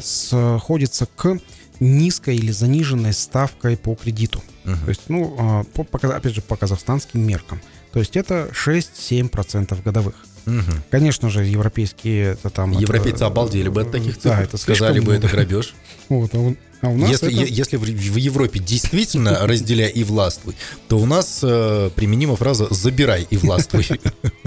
сходится 0.03 1.07
к 1.07 1.39
низкой 1.81 2.37
или 2.37 2.51
заниженной 2.53 3.13
ставкой 3.13 3.77
по 3.77 3.95
кредиту. 3.95 4.43
Мгм. 4.65 4.81
То 4.85 4.89
есть, 4.89 5.03
ну, 5.09 5.65
по- 5.75 6.15
опять 6.17 6.35
же, 6.35 6.41
по 6.41 6.57
казахстанским 6.57 7.21
меркам. 7.21 7.61
То 7.93 7.99
есть 7.99 8.17
это 8.17 8.49
6-7% 8.53 9.83
годовых. 9.83 10.15
Мгм. 10.47 10.83
Конечно 10.91 11.31
же, 11.31 11.45
европейские 11.45 12.33
это 12.33 12.51
там... 12.51 12.73
это, 12.73 12.81
Европейцы 12.81 13.25
э, 13.25 13.27
обалдели 13.27 13.69
бы 13.69 13.83
от 13.83 13.91
таких 13.91 14.17
цифр, 14.17 14.37
Да, 14.37 14.43
это 14.43 14.57
сказали 14.59 15.01
бы, 15.01 15.13
это 15.15 15.27
много. 15.27 15.37
грабеж. 15.37 15.75
Вот, 16.11 16.35
а, 16.35 16.39
у, 16.39 16.55
а 16.83 16.89
у 16.91 16.97
нас 16.99 17.09
Если, 17.11 17.33
это- 17.43 17.51
если 17.51 17.77
в, 17.79 17.83
в 17.85 18.17
Европе 18.17 18.59
действительно 18.59 19.39
разделяй 19.47 19.91
и 19.91 20.05
властвуй, 20.05 20.55
то 20.89 20.99
у 20.99 21.07
нас 21.07 21.41
э, 21.43 21.91
применима 21.97 22.37
фраза 22.37 22.67
«забирай 22.71 23.27
и 23.31 23.39
властвуй». 23.39 23.87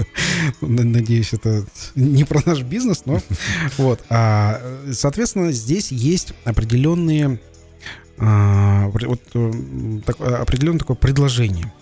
Надеюсь, 0.60 1.32
это 1.32 1.64
не 1.96 2.22
про 2.24 2.40
наш 2.46 2.62
бизнес, 2.62 3.02
но 3.06 3.20
вот. 3.76 4.00
А, 4.08 4.60
соответственно, 4.92 5.50
здесь 5.52 5.90
есть 5.90 6.32
определенные 6.44 7.40
а, 8.20 8.88
вот, 8.88 9.20
м, 9.34 10.02
так- 10.04 10.16
а, 10.20 10.42
определенное 10.42 10.78
такое 10.80 10.96
предложение. 10.96 11.72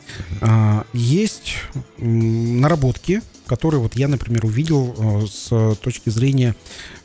А, 0.40 0.84
Есть 0.92 1.54
наработки, 1.98 3.20
которые 3.46 3.80
вот 3.80 3.96
я, 3.96 4.08
например, 4.08 4.44
увидел 4.44 4.94
э, 4.98 5.26
с 5.26 5.76
точки 5.76 6.10
зрения 6.10 6.54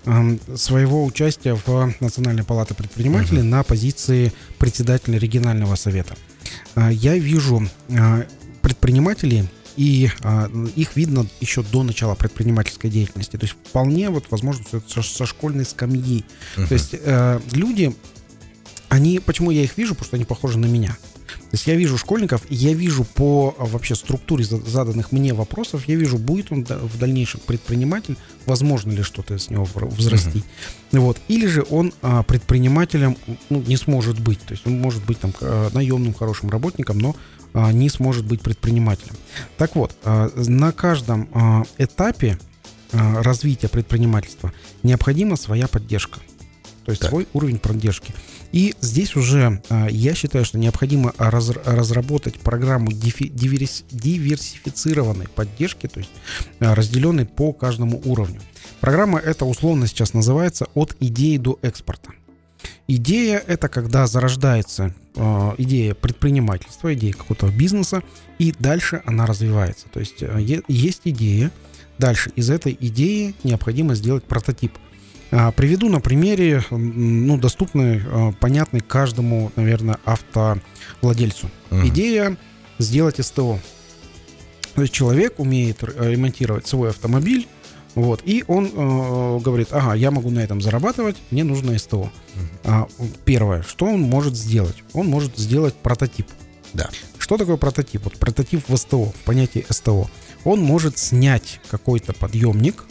ам, 0.06 0.40
своего 0.56 1.06
участия 1.06 1.56
в 1.66 1.94
Национальной 2.00 2.44
палате 2.44 2.74
предпринимателей 2.74 3.42
на 3.44 3.64
позиции 3.64 4.34
председателя 4.58 5.18
регионального 5.20 5.76
совета. 5.76 6.16
А, 6.76 6.90
Я 6.92 7.16
вижу 7.18 7.68
предпринимателей, 8.62 9.46
и 9.78 10.10
а, 10.22 10.50
их 10.76 10.96
видно 10.96 11.26
еще 11.40 11.64
до 11.64 11.84
начала 11.84 12.14
предпринимательской 12.16 12.90
деятельности. 12.90 13.38
То 13.38 13.46
есть 13.46 13.56
вполне 13.70 14.10
вот 14.10 14.26
возможно 14.30 14.66
со, 14.88 15.02
со 15.02 15.26
школьной 15.26 15.66
скамьи. 15.66 16.26
То 16.68 16.74
есть 16.74 16.94
э, 16.94 17.40
люди, 17.54 17.96
они, 18.92 19.20
почему 19.20 19.52
я 19.52 19.64
их 19.64 19.78
вижу, 19.78 19.94
потому 19.96 20.06
что 20.08 20.16
они 20.18 20.26
похожи 20.26 20.60
на 20.60 20.66
меня. 20.66 20.90
То 20.90 21.54
есть 21.54 21.66
я 21.66 21.76
вижу 21.76 21.98
школьников, 21.98 22.46
я 22.50 22.74
вижу 22.74 23.06
по 23.06 23.56
а, 23.58 23.66
вообще 23.66 23.96
структуре 23.96 24.44
за- 24.44 24.58
заданных 24.58 25.14
мне 25.14 25.34
вопросов, 25.34 25.88
я 25.88 25.96
вижу, 25.96 26.18
будет 26.18 26.52
он 26.52 26.66
в 26.66 26.98
дальнейшем 27.00 27.40
предприниматель, 27.40 28.18
возможно 28.46 28.92
ли 28.92 29.02
что-то 29.02 29.38
с 29.38 29.50
него 29.50 29.66
взрастить. 29.66 30.44
Вот. 30.92 31.18
Или 31.30 31.48
же 31.48 31.66
он 31.70 31.94
а, 32.02 32.24
предпринимателем 32.24 33.16
ну, 33.50 33.62
не 33.62 33.78
сможет 33.78 34.20
быть. 34.20 34.42
То 34.42 34.52
есть 34.52 34.68
он 34.68 34.78
может 34.78 35.06
быть 35.06 35.20
там 35.20 35.34
а, 35.40 35.70
наемным 35.74 36.14
хорошим 36.14 36.50
работником, 36.50 37.00
но 37.00 37.16
а, 37.54 37.72
не 37.72 37.88
сможет 37.88 38.26
быть 38.26 38.42
предпринимателем. 38.42 39.16
Так 39.58 39.78
вот, 39.78 39.96
а, 40.04 40.30
на 40.36 40.74
каждом 40.74 41.30
а, 41.34 41.64
этапе 41.78 42.38
а, 42.92 43.24
развития 43.24 43.70
предпринимательства 43.70 44.52
необходима 44.84 45.38
своя 45.38 45.70
поддержка. 45.70 46.20
То 46.84 46.92
есть 46.92 47.02
Так. 47.02 47.12
свой 47.12 47.28
уровень 47.32 47.58
поддержки. 47.60 48.14
И 48.52 48.76
здесь 48.82 49.16
уже 49.16 49.62
а, 49.70 49.88
я 49.90 50.14
считаю, 50.14 50.44
что 50.46 50.58
необходимо 50.58 51.14
раз- 51.18 51.58
разработать 51.66 52.40
программу 52.40 52.92
диверс- 52.92 53.86
диверсифицированной 53.92 55.28
поддержки, 55.30 55.88
то 55.88 56.00
есть 56.00 56.12
а, 56.60 56.76
разделенной 56.76 57.26
по 57.26 57.54
каждому 57.54 58.02
уровню. 58.04 58.42
Программа 58.80 59.20
эта 59.20 59.46
условно 59.46 59.88
сейчас 59.88 60.14
называется 60.14 60.68
«От 60.74 60.96
идеи 61.00 61.38
до 61.38 61.60
экспорта». 61.62 62.12
Идея— 62.88 63.42
это 63.48 63.70
когда 63.70 64.06
зарождается 64.06 64.94
э, 65.16 65.52
идея 65.58 65.96
предпринимательства, 65.96 66.94
идея 66.94 67.14
какого-то 67.14 67.48
бизнеса, 67.48 68.04
и 68.38 68.54
дальше 68.58 69.02
она 69.06 69.26
развивается. 69.26 69.88
То 69.92 70.00
есть 70.00 70.24
есть 70.68 71.02
идея, 71.06 71.52
дальше 71.98 72.32
из 72.36 72.50
этой 72.50 72.78
идеи 72.80 73.34
необходимо 73.44 73.96
сделать 73.96 74.26
прототип. 74.26 74.74
А, 75.32 75.52
Приведу 75.52 75.90
на 75.90 76.00
примере, 76.02 76.64
ну, 76.70 77.38
доступный, 77.38 78.02
э, 78.06 78.32
понятный 78.40 78.82
каждому, 78.82 79.52
наверное, 79.56 79.98
автовладельцу. 80.06 81.50
Мгм. 81.70 81.88
Идея 81.88 82.38
сделать 82.80 83.24
СТО. 83.26 83.60
То 84.76 84.82
есть 84.82 84.94
человек 84.94 85.40
умеет 85.40 85.84
р- 85.84 85.94
ремонтировать 86.12 86.68
свой 86.68 86.90
автомобиль, 86.90 87.48
вот, 87.96 88.22
и 88.24 88.44
он 88.48 88.68
э, 88.74 89.40
говорит, 89.40 89.70
ага, 89.72 89.94
я 89.96 90.12
могу 90.12 90.30
на 90.30 90.40
этом 90.40 90.62
зарабатывать, 90.62 91.18
мне 91.30 91.44
нужно 91.44 91.78
СТО. 91.78 92.10
А, 92.64 92.88
первое, 93.26 93.64
что 93.64 93.86
он 93.86 94.02
может 94.02 94.36
сделать? 94.38 94.76
Он 94.94 95.08
может 95.08 95.38
сделать 95.38 95.74
прототип. 95.76 96.28
Да. 96.74 96.90
Что 97.18 97.38
такое 97.38 97.58
прототип? 97.58 98.04
Вот 98.06 98.18
прототип 98.18 98.64
в 98.68 98.76
СТО, 98.78 99.06
в 99.12 99.24
понятии 99.26 99.66
СТО. 99.70 100.10
Он 100.46 100.62
может 100.62 100.98
снять 100.98 101.60
какой-то 101.70 102.14
подъемник 102.14 102.86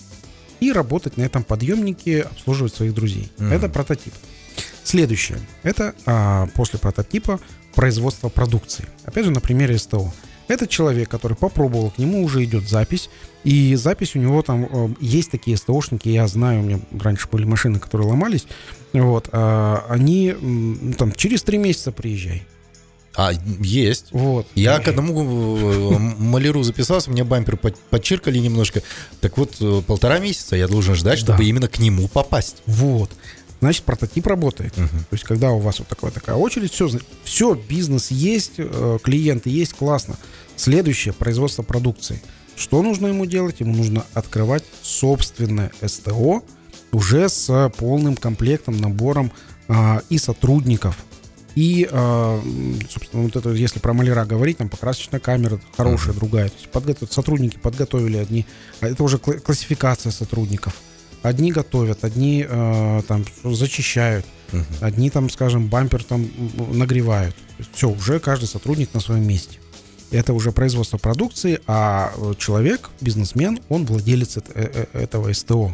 и 0.61 0.73
работать 0.73 1.17
на 1.17 1.23
этом 1.23 1.45
подъемнике, 1.45 2.23
обслуживать 2.23 2.75
своих 2.75 2.95
друзей. 2.95 3.31
Мгм. 3.39 3.53
Это 3.53 3.69
прототип. 3.69 4.13
Следующее. 4.85 5.39
Это 5.63 5.95
а, 6.07 6.49
после 6.55 6.79
прототипа 6.79 7.41
производство 7.75 8.29
продукции. 8.29 8.87
Опять 9.05 9.27
же, 9.27 9.31
на 9.31 9.41
примере 9.41 9.79
СТО. 9.79 10.13
Это 10.49 10.67
человек, 10.67 11.09
который 11.09 11.37
попробовал, 11.37 11.91
к 11.91 11.99
нему 11.99 12.25
уже 12.25 12.43
идет 12.43 12.69
запись, 12.69 13.09
и 13.45 13.77
запись 13.77 14.17
у 14.17 14.19
него 14.19 14.43
там 14.43 14.65
э, 14.69 14.89
есть 14.99 15.31
такие 15.31 15.57
СТОшники, 15.57 16.09
я 16.09 16.27
знаю, 16.27 16.61
у 16.61 16.63
меня 16.65 16.81
раньше 16.99 17.29
были 17.31 17.45
машины, 17.45 17.79
которые 17.79 18.09
ломались, 18.09 18.49
вот, 18.93 19.29
а, 19.31 19.87
они 19.89 20.35
ну, 20.41 20.93
там 20.95 21.13
через 21.13 21.45
три 21.45 21.57
месяца 21.57 21.93
приезжай, 21.93 22.43
А, 23.17 23.33
есть. 23.61 24.07
вот. 24.13 24.47
Я 24.55 24.79
к 24.79 24.89
одному 24.89 25.57
э, 25.59 25.99
маляру 25.99 26.63
записался, 26.63 27.11
мне 27.11 27.25
бампер 27.25 27.57
под- 27.57 27.77
подчиркали 27.77 28.39
немножко. 28.39 28.83
Так 29.21 29.37
вот, 29.37 29.57
э, 29.61 29.83
полтора 29.87 30.19
месяца 30.21 30.55
я 30.57 30.69
должен 30.69 30.95
ждать, 30.95 31.19
чтобы 31.19 31.39
Да. 31.39 31.45
именно 31.45 31.69
к 31.69 31.79
нему 31.81 32.07
попасть. 32.09 32.63
Вот. 32.67 33.11
Значит, 33.61 33.83
прототип 33.85 34.27
работает. 34.27 34.77
Мгм. 34.79 34.89
То 34.89 35.13
есть, 35.13 35.25
когда 35.25 35.51
у 35.51 35.59
вас 35.59 35.81
вот 35.81 35.89
такая, 35.89 36.11
такая 36.13 36.37
очередь, 36.37 36.73
все, 36.73 36.89
все, 37.25 37.55
бизнес 37.55 38.11
есть, 38.11 38.53
э, 38.59 38.99
клиенты 39.03 39.51
есть, 39.51 39.75
классно. 39.75 40.17
Следующее, 40.57 41.13
производство 41.13 41.63
продукции. 41.63 42.23
Что 42.57 42.81
нужно 42.83 43.09
ему 43.09 43.27
делать? 43.27 43.61
Ему 43.61 43.75
нужно 43.75 44.05
открывать 44.15 44.65
собственное 44.83 45.73
СТО 45.85 46.43
уже 46.93 47.29
с 47.29 47.71
полным 47.77 48.17
комплектом, 48.17 48.77
набором 48.79 49.33
а, 49.69 50.03
и 50.11 50.19
сотрудников, 50.19 50.97
и, 51.55 51.89
а, 51.91 52.41
собственно, 52.89 53.23
вот 53.25 53.37
это, 53.37 53.51
если 53.51 53.79
про 53.81 53.93
маляра 53.93 54.25
говорить, 54.25 54.59
там 54.59 54.69
покрасочная 54.69 55.21
камера 55.21 55.61
хорошая, 55.77 56.15
другая. 56.15 56.49
То 56.49 56.55
есть 56.57 56.71
подготовят, 56.71 57.13
сотрудники 57.13 57.57
подготовили 57.59 58.17
одни, 58.19 58.47
а 58.81 58.87
это 58.89 59.03
уже 59.03 59.17
кла- 59.19 59.39
классификация 59.41 60.13
сотрудников. 60.13 60.75
Одни 61.23 61.53
готовят, 61.53 62.05
одни 62.05 62.47
э, 62.49 63.03
там 63.07 63.25
зачищают, 63.45 64.25
Мгм. 64.53 64.65
одни 64.81 65.11
там, 65.11 65.29
скажем, 65.31 65.69
бампер 65.69 66.03
там 66.03 66.29
нагревают. 66.73 67.37
Все, 67.75 67.91
уже 67.91 68.21
каждый 68.21 68.47
сотрудник 68.47 68.95
на 68.95 69.01
своем 69.01 69.27
месте. 69.27 69.59
это 70.13 70.33
уже 70.33 70.51
производство 70.51 70.99
продукции, 70.99 71.61
а 71.69 72.13
э, 72.17 72.35
человек, 72.37 72.91
бизнесмен, 73.01 73.61
он 73.69 73.87
владелец 73.87 74.39
э- 74.39 74.43
э- 74.55 74.87
этого 74.99 75.33
СТО. 75.33 75.73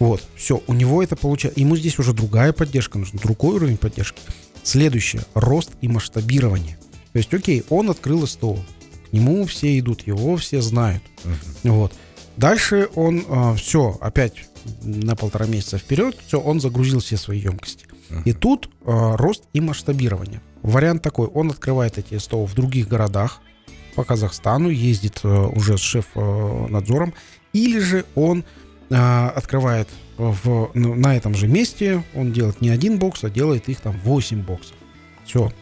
Вот, 0.00 0.24
все, 0.34 0.60
у 0.66 0.72
него 0.74 1.04
это 1.04 1.14
получается. 1.14 1.60
Ему 1.60 1.76
здесь 1.76 2.00
уже 2.00 2.12
другая 2.12 2.52
поддержка, 2.52 2.98
нужен 2.98 3.16
другой 3.22 3.54
уровень 3.54 3.76
поддержки. 3.76 4.20
Следующее, 4.64 5.22
рост 5.34 5.70
и 5.80 5.86
масштабирование. 5.88 6.76
То 7.12 7.18
есть, 7.18 7.32
окей, 7.32 7.62
он 7.68 7.90
открыл 7.90 8.26
СТО, 8.26 8.58
к 9.08 9.12
нему 9.12 9.44
все 9.46 9.78
идут, 9.78 10.06
его 10.06 10.36
все 10.36 10.60
знают. 10.60 11.02
Вот. 11.62 11.92
Дальше 12.36 12.88
он 12.96 13.24
все, 13.56 13.96
опять 14.00 14.48
на 14.82 15.14
полтора 15.14 15.46
месяца 15.46 15.78
вперед, 15.78 16.16
все, 16.26 16.40
он 16.40 16.60
загрузил 16.60 16.98
все 16.98 17.16
свои 17.16 17.38
емкости. 17.38 17.86
И 18.24 18.32
тут 18.32 18.68
э, 18.84 19.14
рост 19.16 19.44
и 19.52 19.60
масштабирование. 19.60 20.40
Вариант 20.62 21.02
такой, 21.02 21.26
он 21.28 21.50
открывает 21.50 21.98
эти 21.98 22.18
СТО 22.18 22.44
в 22.44 22.54
других 22.54 22.88
городах, 22.88 23.40
по 23.94 24.04
Казахстану, 24.04 24.68
ездит 24.68 25.20
э, 25.22 25.28
уже 25.28 25.78
с 25.78 25.80
шеф-надзором, 25.80 27.14
или 27.52 27.78
же 27.78 28.04
он 28.14 28.44
э, 28.90 28.94
открывает 28.94 29.88
в, 30.16 30.70
ну, 30.74 30.94
на 30.94 31.16
этом 31.16 31.34
же 31.34 31.48
месте, 31.48 32.02
он 32.14 32.32
делает 32.32 32.60
не 32.60 32.68
один 32.70 32.98
бокс, 32.98 33.24
а 33.24 33.30
делает 33.30 33.68
их 33.68 33.80
там 33.80 33.98
8 34.04 34.42
боксов. 34.42 34.76
Все. 35.24 35.52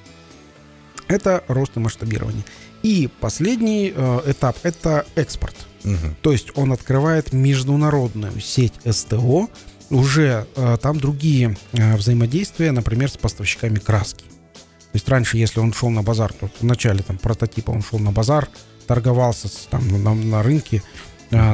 Это 1.09 1.43
рост 1.49 1.77
и 1.77 1.81
масштабирование. 1.81 2.45
И 2.83 3.09
последний 3.21 3.93
э, 3.95 4.21
этап– 4.27 4.57
это 4.63 5.07
экспорт. 5.15 5.55
Мгм. 5.85 6.17
То 6.23 6.33
есть 6.33 6.51
он 6.57 6.73
открывает 6.73 7.33
международную 7.33 8.41
сеть 8.41 8.75
СТО, 8.89 9.49
уже 9.91 10.47
э, 10.57 10.77
там 10.81 10.99
другие 10.99 11.57
э, 11.73 11.97
взаимодействия, 11.97 12.73
например, 12.73 13.11
с 13.11 13.17
поставщиками 13.17 13.79
краски. 13.79 14.25
То 14.25 14.97
есть 14.97 15.09
раньше, 15.09 15.39
если 15.39 15.61
он 15.61 15.73
шел 15.73 15.91
на 15.91 16.03
базар, 16.03 16.33
то 16.33 16.51
в 16.61 16.65
начале 16.65 17.03
там 17.03 17.19
прототипа 17.19 17.71
он 17.71 17.83
шел 17.83 17.99
на 17.99 18.11
базар, 18.13 18.49
торговался 18.87 19.49
с- 19.49 19.67
там 19.71 19.87
на, 20.03 20.15
на 20.15 20.43
рынке 20.43 20.83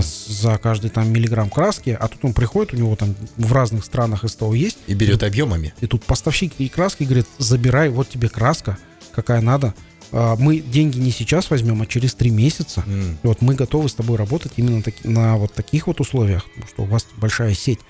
за 0.03 0.59
каждый 0.59 0.91
там 0.91 1.11
миллиграмм 1.13 1.49
краски, 1.51 1.97
а 1.99 2.09
тут 2.09 2.25
он 2.25 2.33
приходит, 2.35 2.75
у 2.75 2.77
него 2.77 2.97
там 2.97 3.15
в 3.37 3.53
разных 3.53 3.85
странах 3.85 4.25
СТО 4.29 4.53
есть, 4.55 4.79
И 4.87 4.95
берет 4.95 5.23
объемами. 5.23 5.73
и 5.81 5.87
тут 5.87 6.05
поставщик 6.05 6.53
и 6.59 6.69
краски 6.69 7.05
говорит, 7.05 7.27
забирай, 7.39 7.89
вот 7.89 8.09
тебе 8.09 8.29
краска, 8.29 8.77
какая 9.15 9.41
надо. 9.41 9.75
А, 10.11 10.37
Мы 10.37 10.59
деньги 10.61 10.99
не 10.99 11.11
сейчас 11.11 11.51
возьмем, 11.51 11.81
а 11.83 11.87
через 11.87 12.15
три 12.15 12.31
месяца. 12.31 12.83
И 13.23 13.27
вот 13.27 13.41
мы 13.43 13.55
готовы 13.55 13.89
с 13.89 13.95
тобой 13.95 14.17
работать 14.17 14.53
именно 14.57 14.83
таки- 14.83 15.07
на 15.09 15.37
вот 15.37 15.53
таких 15.53 15.87
вот 15.87 16.01
условиях, 16.01 16.45
потому 16.47 16.67
что 16.69 16.83
у 16.83 16.87
вас 16.87 17.07
большая 17.17 17.55
сеть. 17.55 17.81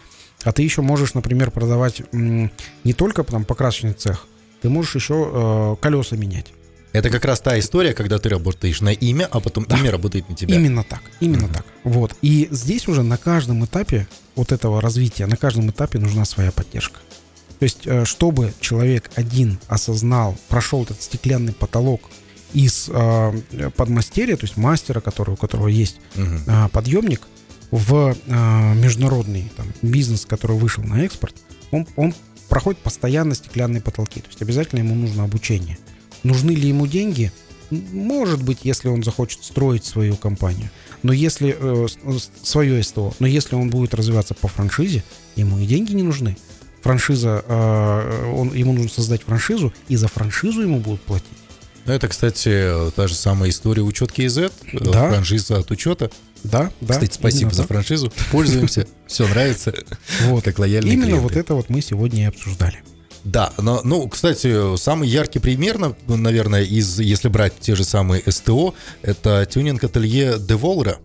А 0.45 0.53
ты 0.53 0.63
еще 0.63 0.83
можешь, 0.83 1.15
например, 1.15 1.51
продавать 1.51 2.03
не 2.13 2.93
только 2.93 3.25
там 3.25 3.45
покрасочный 3.45 3.93
цех, 3.93 4.27
ты 4.63 4.69
можешь 4.69 4.95
еще 4.97 5.31
э, 5.33 5.77
колеса 5.81 6.17
менять. 6.17 6.47
Это 6.93 7.11
как 7.11 7.25
раз 7.25 7.41
та 7.41 7.59
история, 7.59 7.93
когда 7.93 8.19
ты 8.19 8.29
работаешь 8.29 8.81
на 8.81 8.91
имя, 8.93 9.29
а 9.31 9.41
потом 9.41 9.65
имя 9.65 9.91
работает 9.91 10.29
на 10.29 10.35
тебя. 10.35 10.55
Именно 10.57 10.85
так, 10.85 11.03
именно 11.21 11.47
Мгм. 11.47 11.55
так. 11.55 11.67
Вот. 11.85 12.15
И 12.23 12.49
здесь 12.51 12.89
уже 12.89 13.03
на 13.03 13.19
каждом 13.19 13.65
этапе 13.65 14.09
вот 14.37 14.53
этого 14.53 14.81
развития, 14.81 15.27
на 15.27 15.37
каждом 15.37 15.71
этапе 15.71 15.99
нужна 15.99 16.25
своя 16.25 16.51
поддержка. 16.51 17.01
То 17.59 17.65
есть, 17.65 17.81
э, 17.87 18.05
чтобы 18.05 18.53
человек 18.61 19.11
один 19.17 19.59
осознал, 19.69 20.37
прошел 20.49 20.85
этот 20.85 21.03
стеклянный 21.03 21.53
потолок 21.53 22.03
из 22.55 22.89
э, 22.89 23.71
подмастерья, 23.77 24.37
то 24.37 24.47
есть 24.47 24.57
мастера, 24.57 25.01
который, 25.01 25.33
у 25.33 25.37
которого 25.37 25.69
есть 25.69 26.01
Мгм. 26.15 26.43
а, 26.47 26.69
подъемник 26.69 27.23
в 27.71 28.17
а, 28.29 28.75
международный 28.75 29.53
там, 29.57 29.67
бизнес, 29.83 30.25
который 30.25 30.57
вышел 30.57 30.83
на 30.85 31.03
экспорт, 31.05 31.35
он, 31.71 31.87
он 31.97 32.15
проходит 32.49 32.81
постоянно 32.81 33.35
стеклянные 33.35 33.83
потолки. 33.83 34.21
То 34.21 34.29
есть 34.29 34.41
обязательно 34.41 34.79
ему 34.79 34.95
нужно 34.95 35.25
обучение. 35.25 35.77
Нужны 36.23 36.51
ли 36.53 36.69
ему 36.69 36.87
деньги? 36.87 37.33
Может 37.71 38.43
быть, 38.43 38.61
если 38.63 38.89
он 38.89 39.03
захочет 39.03 39.45
строить 39.45 39.85
свою 39.85 40.17
компанию. 40.17 40.71
Но 41.03 41.13
если 41.13 41.55
э, 41.59 41.87
с- 41.89 42.31
свое 42.43 42.83
СТО, 42.83 43.13
но 43.19 43.27
если 43.27 43.55
он 43.57 43.69
будет 43.71 43.93
развиваться 43.95 44.35
по 44.35 44.49
франшизе, 44.49 45.05
ему 45.37 45.59
и 45.59 45.67
деньги 45.67 45.93
не 45.93 46.03
нужны. 46.03 46.37
Франшиза, 46.83 47.45
э, 47.47 48.33
он, 48.35 48.55
ему 48.55 48.73
нужно 48.73 48.89
создать 48.91 49.23
франшизу, 49.23 49.73
и 49.89 49.97
за 49.97 50.09
франшизу 50.09 50.63
ему 50.63 50.81
будут 50.81 51.03
платить. 51.03 51.27
Ну, 51.85 51.93
это, 51.93 52.09
кстати, 52.09 52.91
та 52.97 53.07
же 53.07 53.15
самая 53.15 53.51
история 53.51 53.83
учетки 53.83 54.23
из 54.23 54.33
Z, 54.33 54.51
Да. 54.73 55.11
франшиза 55.11 55.59
от 55.59 55.71
учета. 55.71 56.11
Да, 56.45 56.71
да. 56.81 56.95
Кстати, 56.95 57.15
спасибо 57.15 57.51
за 57.53 57.65
франшизу. 57.65 58.13
Пользуемся. 58.31 58.87
Все 59.07 59.27
нравится. 59.27 59.75
Вот. 60.27 60.45
Как 60.45 60.59
лояльные 60.59 60.93
Именно 60.95 61.07
клиенты. 61.07 61.23
вот 61.23 61.37
это 61.37 61.55
вот 61.55 61.69
мы 61.69 61.81
сегодня 61.83 62.23
и 62.23 62.27
обсуждали. 62.27 62.83
Да, 63.29 63.53
но, 63.59 63.83
ну, 63.85 64.09
кстати, 64.09 64.77
самый 64.79 65.07
яркий 65.09 65.39
пример, 65.39 65.79
на- 65.79 65.95
наверное, 66.07 66.63
из, 66.63 66.99
если 66.99 67.29
брать 67.29 67.53
те 67.61 67.75
же 67.75 67.85
самые 67.85 68.23
СТО, 68.27 68.75
это 69.03 69.45
тюнинг-ателье 69.45 70.39
Деволра, 70.39 70.99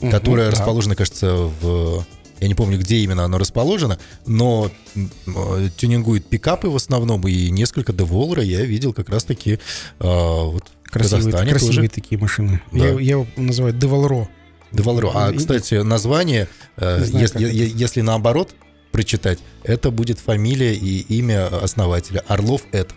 Мгм, 0.00 0.10
которое 0.10 0.46
да. 0.46 0.50
расположено, 0.56 0.96
кажется, 0.96 1.34
в... 1.60 2.04
Я 2.40 2.48
не 2.48 2.54
помню, 2.54 2.78
где 2.78 2.96
именно 2.98 3.24
оно 3.24 3.38
расположено, 3.38 3.98
но 4.26 4.70
э, 4.96 5.68
тюнингует 5.76 6.26
пикапы 6.26 6.68
в 6.68 6.74
основном, 6.76 7.26
и 7.28 7.48
несколько 7.50 7.92
Деволра 7.92 8.42
я 8.42 8.62
видел 8.64 8.92
как 8.92 9.08
раз-таки 9.08 9.60
а, 10.00 10.44
вот 10.44 10.64
в 10.84 10.90
Красивые, 10.90 11.24
Казахстане 11.24 11.50
красивые 11.50 11.88
тоже. 11.88 12.00
такие 12.00 12.18
машины. 12.20 12.60
Да. 12.72 12.78
Я, 12.78 12.90
я 12.92 13.10
его 13.10 13.26
называю 13.36 13.74
Девалро. 13.74 14.28
Деволро. 14.72 15.10
А, 15.14 15.32
кстати, 15.32 15.74
название, 15.82 16.48
э, 16.76 17.04
знаю, 17.04 17.22
если, 17.22 17.72
если 17.76 18.00
наоборот 18.02 18.54
прочитать, 18.92 19.38
это 19.62 19.90
будет 19.90 20.18
фамилия 20.18 20.74
и 20.74 21.00
имя 21.18 21.46
основателя. 21.62 22.24
Орлов 22.28 22.62
Эд. 22.72 22.90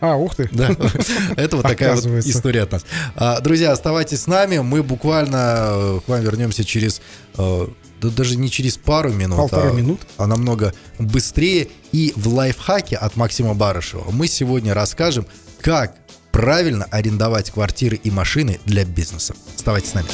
А, 0.00 0.16
ух 0.16 0.34
ты. 0.34 0.48
Да, 0.52 0.70
это 1.36 1.56
вот 1.56 1.62
такая 1.62 1.94
вот 1.94 2.04
история 2.26 2.62
от 2.62 2.72
нас. 2.72 2.84
А, 3.14 3.40
Друзья, 3.40 3.72
оставайтесь 3.72 4.22
с 4.22 4.26
нами. 4.26 4.58
Мы 4.58 4.82
буквально 4.82 5.68
э, 5.70 6.00
к 6.04 6.08
вам 6.08 6.20
вернемся 6.20 6.64
через, 6.64 7.00
э, 7.38 7.66
да 8.00 8.08
даже 8.10 8.36
не 8.36 8.50
через 8.50 8.76
пару 8.76 9.10
минут, 9.10 9.38
Полтора 9.38 9.70
а, 9.70 9.72
минут. 9.72 10.02
а 10.18 10.26
намного 10.26 10.74
быстрее. 10.98 11.68
И 11.92 12.12
в 12.14 12.28
лайфхаке 12.28 12.96
от 12.96 13.16
Максима 13.16 13.54
Барышева 13.54 14.10
мы 14.10 14.28
сегодня 14.28 14.74
расскажем, 14.74 15.26
как 15.62 15.96
правильно 16.30 16.84
арендовать 16.90 17.50
квартиры 17.50 17.96
и 17.96 18.10
машины 18.10 18.60
для 18.66 18.84
бизнеса. 18.84 19.34
Оставайтесь 19.56 19.90
с 19.90 19.94
нами. 19.94 20.08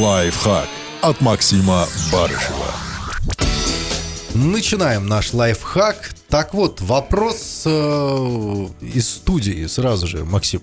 Лайфхак 0.00 0.66
от 1.02 1.20
Максима 1.20 1.86
Барышева. 2.10 2.83
Начинаем 4.34 5.06
наш 5.06 5.32
лайфхак. 5.32 6.12
Так 6.28 6.54
вот, 6.54 6.80
вопрос 6.80 7.62
э, 7.66 8.66
из 8.80 9.08
студии 9.08 9.66
сразу 9.66 10.08
же, 10.08 10.24
Максим. 10.24 10.60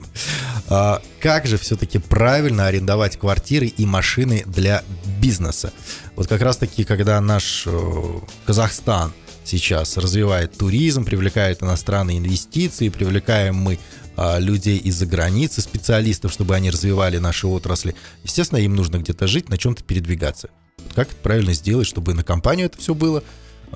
А, 0.68 1.02
как 1.22 1.48
же 1.48 1.58
все-таки 1.58 1.98
правильно 1.98 2.68
арендовать 2.68 3.18
квартиры 3.18 3.68
и 3.68 3.86
машины 3.86 4.44
для 4.46 4.84
бизнеса? 5.22 5.72
Вот 6.18 6.28
как 6.28 6.42
раз-таки, 6.42 6.84
когда 6.84 7.22
наш 7.22 7.64
э, 7.66 8.20
Казахстан 8.46 9.14
сейчас 9.46 9.96
развивает 9.96 10.58
туризм, 10.58 11.06
привлекает 11.06 11.64
иностранные 11.64 12.18
инвестиции, 12.18 12.90
привлекаем 12.90 13.56
мы 13.56 13.80
а, 14.18 14.38
людей 14.38 14.80
из-за 14.80 15.06
границы, 15.06 15.62
специалистов, 15.62 16.34
чтобы 16.34 16.56
они 16.56 16.72
развивали 16.72 17.20
наши 17.20 17.48
отрасли. 17.48 17.96
Естественно, 18.24 18.60
им 18.60 18.76
нужно 18.76 18.98
где-то 18.98 19.28
жить, 19.28 19.48
на 19.48 19.58
чем-то 19.58 19.82
передвигаться. 19.86 20.50
Как 20.94 21.08
это 21.08 21.18
правильно 21.24 21.54
сделать, 21.54 21.88
чтобы 21.88 22.14
на 22.14 22.26
компанию 22.26 22.66
это 22.66 22.78
все 22.78 22.94
было, 22.94 23.24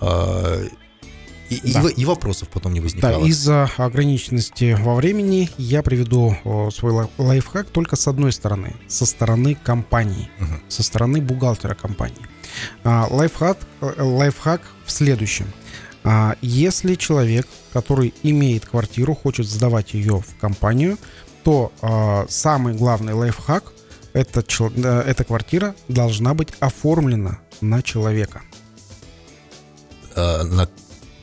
и, 0.01 1.55
и 1.55 1.73
Да. 1.73 1.81
во- 1.81 1.89
и 1.89 2.05
вопросов 2.05 2.49
потом 2.49 2.73
не 2.73 2.79
Да, 2.79 2.83
возникало. 2.85 3.25
из-за 3.25 3.69
ограниченности 3.77 4.75
во 4.79 4.95
времени 4.95 5.49
я 5.57 5.83
приведу 5.83 6.35
свой 6.73 6.91
лай- 6.91 7.09
лайфхак 7.17 7.67
только 7.69 7.95
с 7.95 8.07
одной 8.07 8.31
стороны, 8.31 8.75
со 8.87 9.05
стороны 9.05 9.55
компании, 9.55 10.29
Мгм. 10.39 10.61
со 10.67 10.81
стороны 10.83 11.21
бухгалтера 11.21 11.75
компании. 11.75 12.25
А, 12.83 13.07
лайфхак, 13.11 13.59
э, 13.81 14.01
лайфхак 14.01 14.61
в 14.85 14.91
следующем. 14.91 15.45
А, 16.03 16.35
если 16.41 16.95
человек, 16.95 17.47
который 17.73 18.13
имеет 18.23 18.65
квартиру, 18.65 19.13
хочет 19.15 19.47
сдавать 19.47 19.93
ее 19.93 20.21
в 20.21 20.35
компанию, 20.39 20.97
то 21.43 21.71
а, 21.81 22.25
самый 22.27 22.73
главный 22.73 23.13
лайфхак 23.13 23.71
это, 24.13 24.43
э, 24.59 25.03
эта 25.05 25.23
квартира 25.23 25.75
должна 25.89 26.33
быть 26.33 26.49
оформлена 26.59 27.39
на 27.61 27.81
человека. 27.83 28.41
А, 30.15 30.43
на, 30.43 30.69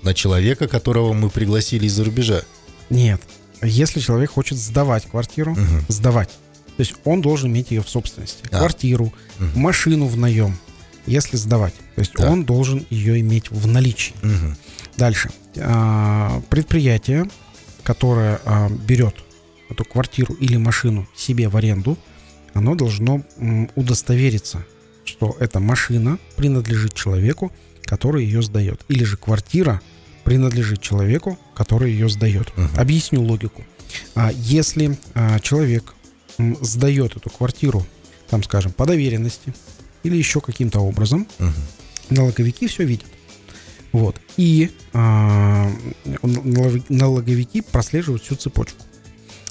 на 0.02 0.14
человека, 0.14 0.68
которого 0.68 1.12
мы 1.12 1.30
пригласили 1.30 1.86
из-за 1.86 2.04
рубежа. 2.04 2.42
Нет. 2.90 3.20
Если 3.62 4.00
человек 4.00 4.32
хочет 4.32 4.58
сдавать 4.58 5.06
квартиру, 5.08 5.52
Мгм. 5.52 5.84
сдавать, 5.88 6.28
то 6.76 6.80
есть 6.80 6.94
он 7.04 7.20
должен 7.22 7.50
иметь 7.50 7.70
ее 7.70 7.82
в 7.82 7.88
собственности. 7.88 8.44
А. 8.50 8.58
Квартиру, 8.58 9.12
Мгм. 9.38 9.60
машину 9.60 10.06
в 10.06 10.16
наем, 10.16 10.58
если 11.06 11.36
сдавать. 11.36 11.74
То 11.94 12.00
есть 12.00 12.12
Да. 12.16 12.30
он 12.30 12.44
должен 12.44 12.86
ее 12.90 13.20
иметь 13.20 13.50
в 13.50 13.66
наличии. 13.66 14.14
Мгм. 14.22 14.56
Дальше. 14.96 15.30
А, 15.58 16.42
Предприятие, 16.50 17.28
которое 17.84 18.40
а, 18.44 18.68
берет 18.68 19.14
эту 19.70 19.84
квартиру 19.84 20.34
или 20.34 20.56
машину 20.56 21.06
себе 21.16 21.48
в 21.48 21.56
аренду, 21.56 21.96
оно 22.54 22.74
должно 22.74 23.22
удостовериться, 23.76 24.64
что 25.04 25.36
эта 25.40 25.58
машина 25.60 26.18
принадлежит 26.36 26.94
человеку, 26.94 27.50
который 27.92 28.24
ее 28.24 28.40
сдает. 28.40 28.80
Или 28.88 29.04
же 29.04 29.18
квартира 29.18 29.82
принадлежит 30.24 30.80
человеку, 30.80 31.38
который 31.54 31.92
ее 31.92 32.08
сдает. 32.08 32.50
Мгм. 32.56 32.70
Объясню 32.78 33.20
логику. 33.20 33.66
А, 34.14 34.30
Если 34.34 34.96
а, 35.12 35.38
человек 35.40 35.92
сдает 36.62 37.16
эту 37.16 37.28
квартиру, 37.28 37.86
там, 38.30 38.42
скажем, 38.44 38.72
по 38.72 38.86
доверенности 38.86 39.52
или 40.04 40.16
еще 40.16 40.40
каким-то 40.40 40.80
образом, 40.80 41.28
Мгм. 41.38 41.52
налоговики 42.08 42.66
все 42.66 42.84
видят. 42.84 43.04
Вот. 43.92 44.16
И 44.38 44.70
а, 44.94 45.70
налог- 46.22 46.84
налоговики 46.88 47.60
прослеживают 47.60 48.22
всю 48.22 48.36
цепочку. 48.36 48.78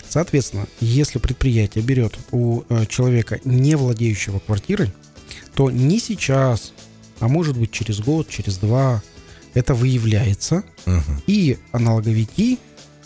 Соответственно, 0.09 0.65
если 0.79 1.19
предприятие 1.19 1.83
берет 1.83 2.17
у 2.31 2.63
э, 2.69 2.87
человека, 2.87 3.39
не 3.45 3.75
владеющего 3.75 4.39
квартирой, 4.39 4.91
то 5.53 5.69
не 5.69 5.99
сейчас, 5.99 6.73
а 7.21 7.27
может 7.29 7.57
быть 7.57 7.71
через 7.71 7.99
год, 8.01 8.27
через 8.27 8.57
два, 8.57 9.01
это 9.53 9.73
выявляется, 9.73 10.63
Мгм. 10.85 11.21
и 11.27 11.57
налоговики, 11.71 12.59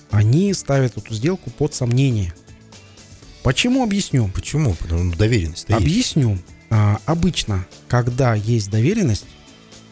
они 0.09 0.53
ставят 0.53 0.97
эту 0.97 1.13
сделку 1.13 1.51
под 1.51 1.73
сомнение. 1.75 2.33
Почему 3.43 3.83
объясню? 3.83 4.29
Почему? 4.33 4.73
Потому 4.73 5.09
что 5.09 5.19
доверенность 5.19 5.69
есть. 5.69 5.79
Объясню. 5.81 6.39
А, 6.69 6.99
обычно, 7.05 7.67
когда 7.87 8.33
есть 8.33 8.71
доверенность, 8.71 9.25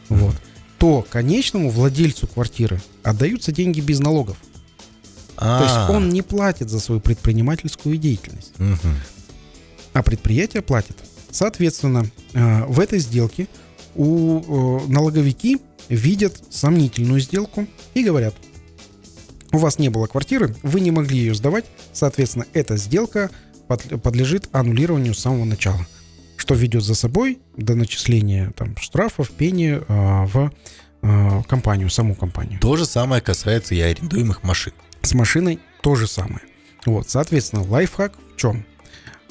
вот, 0.10 0.36
то 0.80 1.06
конечному 1.10 1.70
владельцу 1.70 2.28
квартиры 2.28 2.82
отдаются 3.04 3.52
деньги 3.52 3.80
без 3.82 4.00
налогов. 4.00 4.38
То 5.36 5.64
есть 5.64 5.90
он 5.90 6.10
не 6.10 6.22
платит 6.22 6.70
за 6.70 6.80
свою 6.80 7.02
предпринимательскую 7.02 7.98
деятельность, 7.98 8.54
мгм. 8.58 8.98
а 9.92 10.02
предприятие 10.04 10.62
платит. 10.62 10.98
Соответственно, 11.32 12.06
э, 12.34 12.66
в 12.66 12.80
этой 12.80 13.00
сделке 13.00 13.48
у 13.96 14.39
э, 14.39 14.88
налоговики 14.88 15.62
видят 15.89 16.41
сомнительную 16.50 17.20
сделку 17.20 17.68
и 17.94 18.04
говорят, 18.04 18.36
у 19.52 19.58
вас 19.58 19.80
не 19.80 19.89
было 19.89 20.08
квартиры, 20.08 20.56
вы 20.64 20.80
не 20.80 20.91
могли 20.91 21.18
ее 21.18 21.36
сдавать, 21.36 21.66
соответственно, 21.91 22.46
эта 22.54 22.78
сделка 22.78 23.30
под- 23.68 24.02
подлежит 24.02 24.50
аннулированию 24.52 25.14
с 25.14 25.20
самого 25.20 25.46
начала, 25.46 25.86
что 26.38 26.56
ведет 26.56 26.84
за 26.84 26.96
собой 26.96 27.39
до 27.56 27.76
начисления 27.76 28.52
там, 28.58 28.76
штрафов, 28.78 29.30
пени 29.32 29.80
э, 29.80 29.84
в 29.88 30.52
э, 31.02 31.41
компанию, 31.48 31.89
саму 31.89 32.16
компанию. 32.16 32.60
То 32.60 32.76
же 32.78 32.86
самое 32.86 33.22
касается 33.22 33.76
и 33.76 33.80
арендуемых 33.80 34.44
машин. 34.44 34.74
С 35.02 35.14
машиной 35.14 35.60
то 35.82 35.96
же 35.96 36.08
самое. 36.08 36.41
Вот, 36.86 37.10
соответственно, 37.10 37.64
лайфхак 37.64 38.14
в 38.34 38.38
чем? 38.38 38.66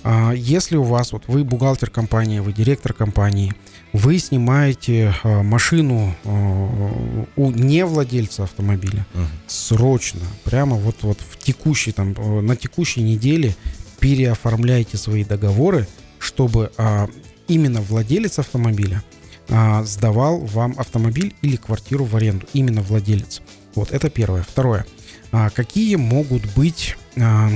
А, 0.05 0.33
Если 0.33 0.77
у 0.77 0.83
вас, 0.83 1.13
вот 1.13 1.25
вы 1.29 1.45
бухгалтер 1.45 1.91
компании, 1.91 2.41
вы 2.41 2.53
директор 2.53 2.93
компании, 2.93 3.53
вы 3.93 4.19
снимаете 4.19 5.15
а, 5.23 5.43
машину 5.43 6.15
а, 6.25 7.27
у 7.37 7.51
невладельца 7.51 8.45
автомобиля, 8.45 9.07
Мгм. 9.15 9.29
срочно, 9.47 10.21
прямо 10.45 10.77
вот, 10.77 10.97
вот 11.03 11.19
в 11.21 11.39
текущей, 11.39 11.93
там, 11.93 12.15
э, 12.17 12.41
на 12.41 12.57
текущей 12.57 13.03
неделе 13.03 13.55
переоформляйте 14.01 14.97
свои 14.97 15.25
договоры, 15.25 15.87
чтобы 16.19 16.73
а, 16.79 17.09
именно 17.49 17.81
владелец 17.83 18.39
автомобиля 18.39 19.03
а, 19.49 19.83
сдавал 19.85 20.39
вам 20.41 20.75
автомобиль 20.79 21.35
или 21.43 21.57
квартиру 21.57 22.05
в 22.05 22.17
аренду. 22.17 22.47
Именно 22.55 22.81
владелец. 22.83 23.43
Вот 23.75 23.91
это 23.93 24.09
первое. 24.09 24.43
Второе. 24.43 24.87
А, 25.33 25.51
какие 25.51 25.97
могут 25.97 26.45
быть 26.55 26.97
а, 27.17 27.51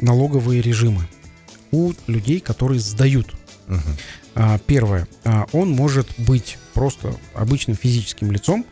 налоговые 0.00 0.62
режимы 0.62 1.06
у 1.70 1.92
людей, 2.06 2.40
которые 2.40 2.80
сдают? 2.80 3.34
Мгм. 3.66 3.96
А, 4.34 4.58
Первое. 4.66 5.06
А, 5.24 5.46
Он 5.52 5.70
может 5.70 6.08
быть 6.18 6.58
просто 6.74 7.14
обычным 7.34 7.76
физическим 7.76 8.32
лицом, 8.32 8.66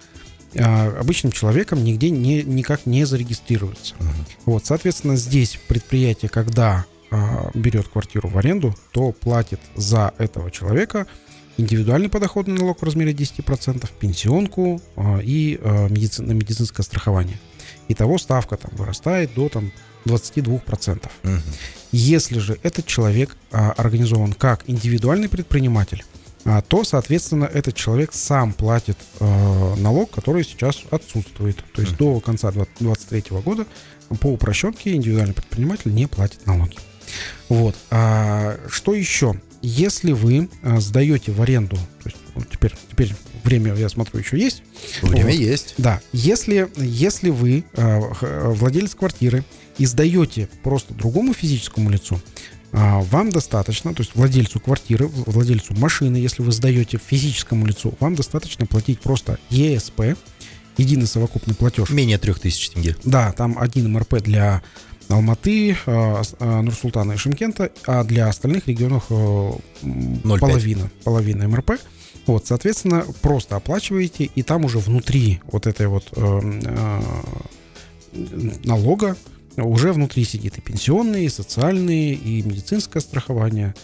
а, 0.58 0.96
обычным 0.98 1.32
человеком 1.32 1.84
нигде 1.84 2.11
не, 2.11 2.42
никак 2.42 2.86
не 2.86 3.04
зарегистрируется. 3.04 3.94
Мгм. 3.98 4.26
Вот, 4.46 4.66
соответственно, 4.66 5.16
здесь 5.16 5.58
предприятие, 5.68 6.28
когда 6.28 6.86
а, 7.11 7.50
берет 7.54 7.88
квартиру 7.88 8.28
в 8.28 8.38
аренду, 8.38 8.74
то 8.92 9.12
платит 9.12 9.61
за 9.76 10.14
этого 10.18 10.50
человека 10.50 11.06
индивидуальный 11.56 12.08
подоходный 12.08 12.58
налог 12.58 12.80
в 12.80 12.84
размере 12.84 13.12
10%, 13.12 13.88
пенсионку 13.98 14.80
а, 14.96 15.18
и 15.18 15.58
а, 15.61 15.88
медици- 15.88 16.22
на 16.22 16.32
медицинское 16.32 16.82
страхование. 16.82 17.38
Итого 17.88 18.18
ставка 18.18 18.56
там 18.56 18.70
вырастает 18.74 19.34
до 19.34 19.48
там, 19.48 19.72
22%. 20.07 21.11
Мгм. 21.22 21.42
Если 21.92 22.38
же 22.38 22.59
этот 22.62 22.86
человек 22.86 23.36
а, 23.51 23.72
организован 23.72 24.32
как 24.32 24.62
индивидуальный 24.66 25.28
предприниматель, 25.28 26.05
а, 26.44 26.62
то, 26.62 26.84
соответственно, 26.84 27.44
этот 27.44 27.74
человек 27.74 28.11
сам 28.14 28.53
платит 28.55 28.96
э, 29.18 29.74
налог, 29.76 30.11
который 30.11 30.42
сейчас 30.44 30.82
отсутствует. 30.90 31.62
То 31.74 31.82
есть 31.82 31.96
до 31.96 32.18
конца 32.20 32.51
2023 32.51 33.38
года 33.42 33.66
по 34.20 34.28
упрощенке 34.28 34.94
индивидуальный 34.94 35.34
предприниматель 35.34 35.92
не 35.92 36.07
платит 36.07 36.46
налоги. 36.46 36.76
Вот. 37.48 37.76
А, 37.90 38.59
что 38.70 38.94
еще? 38.94 39.34
Если 39.62 40.12
вы 40.12 40.48
а, 40.62 40.80
сдаете 40.80 41.32
в 41.32 41.42
аренду, 41.42 41.76
то 41.76 42.07
есть 42.09 42.16
вот 42.34 42.48
теперь, 42.48 42.72
теперь 42.90 43.14
время, 43.44 43.74
я 43.74 43.88
смотрю, 43.90 44.20
еще 44.20 44.38
есть, 44.38 44.62
Время 45.03 45.24
Вот. 45.24 45.34
есть. 45.34 45.74
да, 45.76 46.01
если, 46.12 46.70
если 46.76 47.28
вы 47.30 47.64
х- 47.74 48.51
владелец 48.51 48.94
квартиры 48.94 49.44
и 49.81 49.87
сдаете 49.87 50.49
просто 50.62 50.95
другому 50.95 51.33
физическому 51.35 51.91
лицу, 51.91 52.20
а, 52.72 53.01
вам 53.01 53.31
достаточно, 53.31 53.93
то 53.95 54.03
есть 54.03 54.14
владельцу 54.14 54.61
квартиры, 54.61 55.07
владельцу 55.09 55.74
машины, 55.74 56.16
если 56.18 56.43
вы 56.43 56.53
сдаете 56.53 56.99
физическому 57.05 57.66
лицу, 57.66 57.95
вам 57.99 58.14
достаточно 58.14 58.66
платить 58.66 59.01
просто 59.01 59.39
ЕСП, 59.49 60.01
единый 60.76 61.07
совокупный 61.07 61.55
платеж. 61.55 61.91
Менее 61.91 62.18
3000 62.18 62.70
тенге. 62.72 62.97
Да, 63.05 63.33
там 63.33 63.59
один 63.59 63.91
МРП 63.93 64.20
для 64.22 64.62
Алматы, 65.09 65.76
э, 65.87 66.22
с- 66.22 66.37
э, 66.39 66.61
Нур-Султана 66.61 67.12
и 67.12 67.16
Шимкента, 67.16 67.72
а 67.87 68.05
для 68.05 68.28
остальных 68.28 68.68
регионов 68.68 69.07
э, 69.11 69.14
м, 69.83 70.20
0,5. 70.22 70.39
половина, 70.39 70.91
половина 71.03 71.49
МРП. 71.49 71.72
Вот, 72.26 72.47
соответственно, 72.47 73.05
просто 73.22 73.57
оплачиваете, 73.57 74.24
и 74.24 74.43
там 74.43 74.64
уже 74.66 74.78
внутри 74.78 75.41
вот 75.51 75.66
этой 75.66 75.89
вот 75.89 76.05
э, 76.14 76.41
э, 76.64 77.01
налога 78.64 79.16
уже 79.64 79.92
внутри 79.92 80.24
сидит 80.24 80.58
и 80.58 80.61
пенсионные, 80.61 81.26
и 81.26 81.28
социальные, 81.28 82.14
и 82.14 82.42
медицинское 82.42 83.00
страхование, 83.00 83.74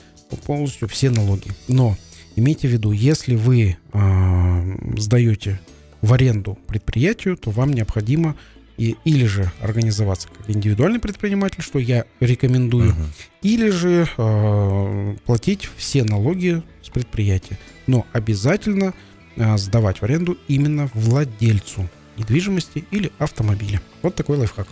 полностью 0.47 0.89
все 0.89 1.11
налоги. 1.11 1.51
Но 1.69 1.97
имейте 2.37 2.69
в 2.69 2.71
виду, 2.73 2.93
если 2.93 3.35
вы 3.37 3.77
э, 3.93 4.77
сдаете 4.99 5.61
в 6.03 6.13
аренду 6.13 6.59
предприятию, 6.67 7.37
то 7.37 7.51
вам 7.51 7.73
необходимо 7.73 8.37
и, 8.77 8.97
или 9.05 9.25
же 9.25 9.51
организоваться 9.63 10.29
как 10.29 10.51
индивидуальный 10.51 10.99
предприниматель, 11.01 11.63
что 11.63 11.79
я 11.79 12.05
рекомендую, 12.21 12.91
Мгм. 12.93 13.07
или 13.43 13.71
же 13.71 14.07
э, 14.19 15.17
платить 15.25 15.69
все 15.77 16.05
налоги 16.05 16.63
с 16.83 16.91
предприятия. 16.91 17.59
Но 17.87 18.05
обязательно 18.13 18.93
э, 19.37 19.57
сдавать 19.57 19.99
в 19.99 20.03
аренду 20.03 20.37
именно 20.49 20.91
владельцу 20.93 21.89
недвижимости 22.19 22.85
или 22.91 23.11
автомобиля. 23.19 23.81
Вот 24.03 24.15
такой 24.15 24.37
лайфхак. 24.39 24.69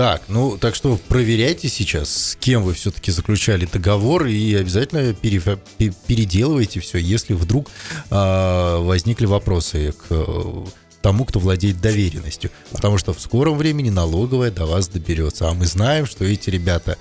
Так, 0.00 0.22
ну, 0.28 0.56
так 0.56 0.74
что 0.74 0.98
проверяйте 1.08 1.68
сейчас, 1.68 2.08
с 2.30 2.36
кем 2.36 2.62
вы 2.62 2.72
все-таки 2.72 3.10
заключали 3.10 3.68
договор, 3.70 4.24
и 4.24 4.54
обязательно 4.54 5.12
пере- 5.12 5.58
пе- 5.76 5.92
переделывайте 6.06 6.80
все, 6.80 6.96
если 6.96 7.34
вдруг 7.34 7.68
а, 8.08 8.78
возникли 8.80 9.26
вопросы 9.26 9.92
к 9.92 10.06
э, 10.08 10.64
тому, 11.02 11.26
кто 11.26 11.38
владеет 11.38 11.82
доверенностью. 11.82 12.50
Потому 12.70 12.96
что 12.96 13.12
в 13.12 13.20
скором 13.20 13.58
времени 13.58 13.90
налоговая 13.90 14.50
до 14.50 14.64
вас 14.64 14.88
доберется. 14.88 15.50
А 15.50 15.52
мы 15.52 15.66
знаем, 15.66 16.06
что 16.06 16.24
эти 16.24 16.48
ребята 16.48 16.96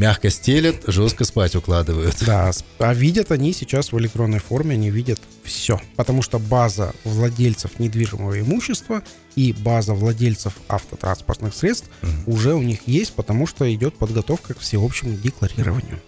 мягко 0.00 0.30
стелят, 0.30 0.76
жестко 0.86 1.24
спать 1.24 1.54
укладывают. 1.54 2.16
Да, 2.24 2.50
а 2.78 2.94
видят 2.94 3.30
они 3.30 3.52
сейчас 3.52 3.92
в 3.92 3.98
электронной 3.98 4.38
форме, 4.38 4.74
они 4.74 4.88
видят 4.90 5.20
все. 5.44 5.78
Потому 5.94 6.22
что 6.22 6.38
база 6.38 6.94
владельцев 7.04 7.78
недвижимого 7.78 8.40
имущества 8.40 9.02
и 9.36 9.52
база 9.52 9.92
владельцев 9.92 10.54
автотранспортных 10.68 11.54
средств 11.54 11.90
уже 12.26 12.54
у 12.54 12.62
них 12.62 12.80
есть, 12.86 13.12
потому 13.12 13.46
что 13.46 13.72
идет 13.72 13.94
подготовка 13.94 14.54
к 14.54 14.60
всеобщему 14.60 15.18
декларированию. 15.18 16.00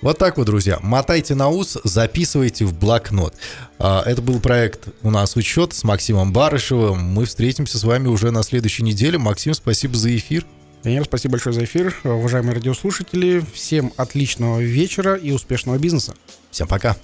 Вот 0.00 0.16
так 0.16 0.38
вот, 0.38 0.46
друзья. 0.46 0.78
Мотайте 0.80 1.34
на 1.34 1.48
ус, 1.48 1.76
записывайте 1.84 2.64
в 2.64 2.72
блокнот. 2.72 3.34
А, 3.78 4.02
Это 4.06 4.22
был 4.22 4.40
проект 4.40 4.88
«У 5.02 5.10
нас 5.10 5.36
учет» 5.36 5.74
с 5.74 5.84
Максимом 5.84 6.32
Барышевым. 6.32 7.00
Мы 7.00 7.26
встретимся 7.26 7.78
с 7.78 7.84
вами 7.84 8.06
уже 8.06 8.30
на 8.30 8.42
следующей 8.42 8.84
неделе. 8.84 9.18
Максим, 9.18 9.52
спасибо 9.52 9.96
за 9.96 10.16
эфир. 10.16 10.46
Даниэль, 10.82 11.04
спасибо 11.04 11.32
большое 11.32 11.54
за 11.54 11.64
эфир. 11.64 11.94
Уважаемые 12.04 12.54
радиослушатели, 12.54 13.44
всем 13.52 13.92
отличного 13.96 14.60
вечера 14.60 15.14
и 15.14 15.32
успешного 15.32 15.78
бизнеса. 15.78 16.14
Всем 16.50 16.68
пока. 16.68 16.96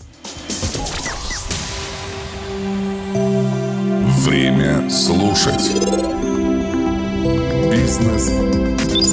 Время 4.24 4.88
слушать. 4.88 5.72
Бизнес 7.70 8.94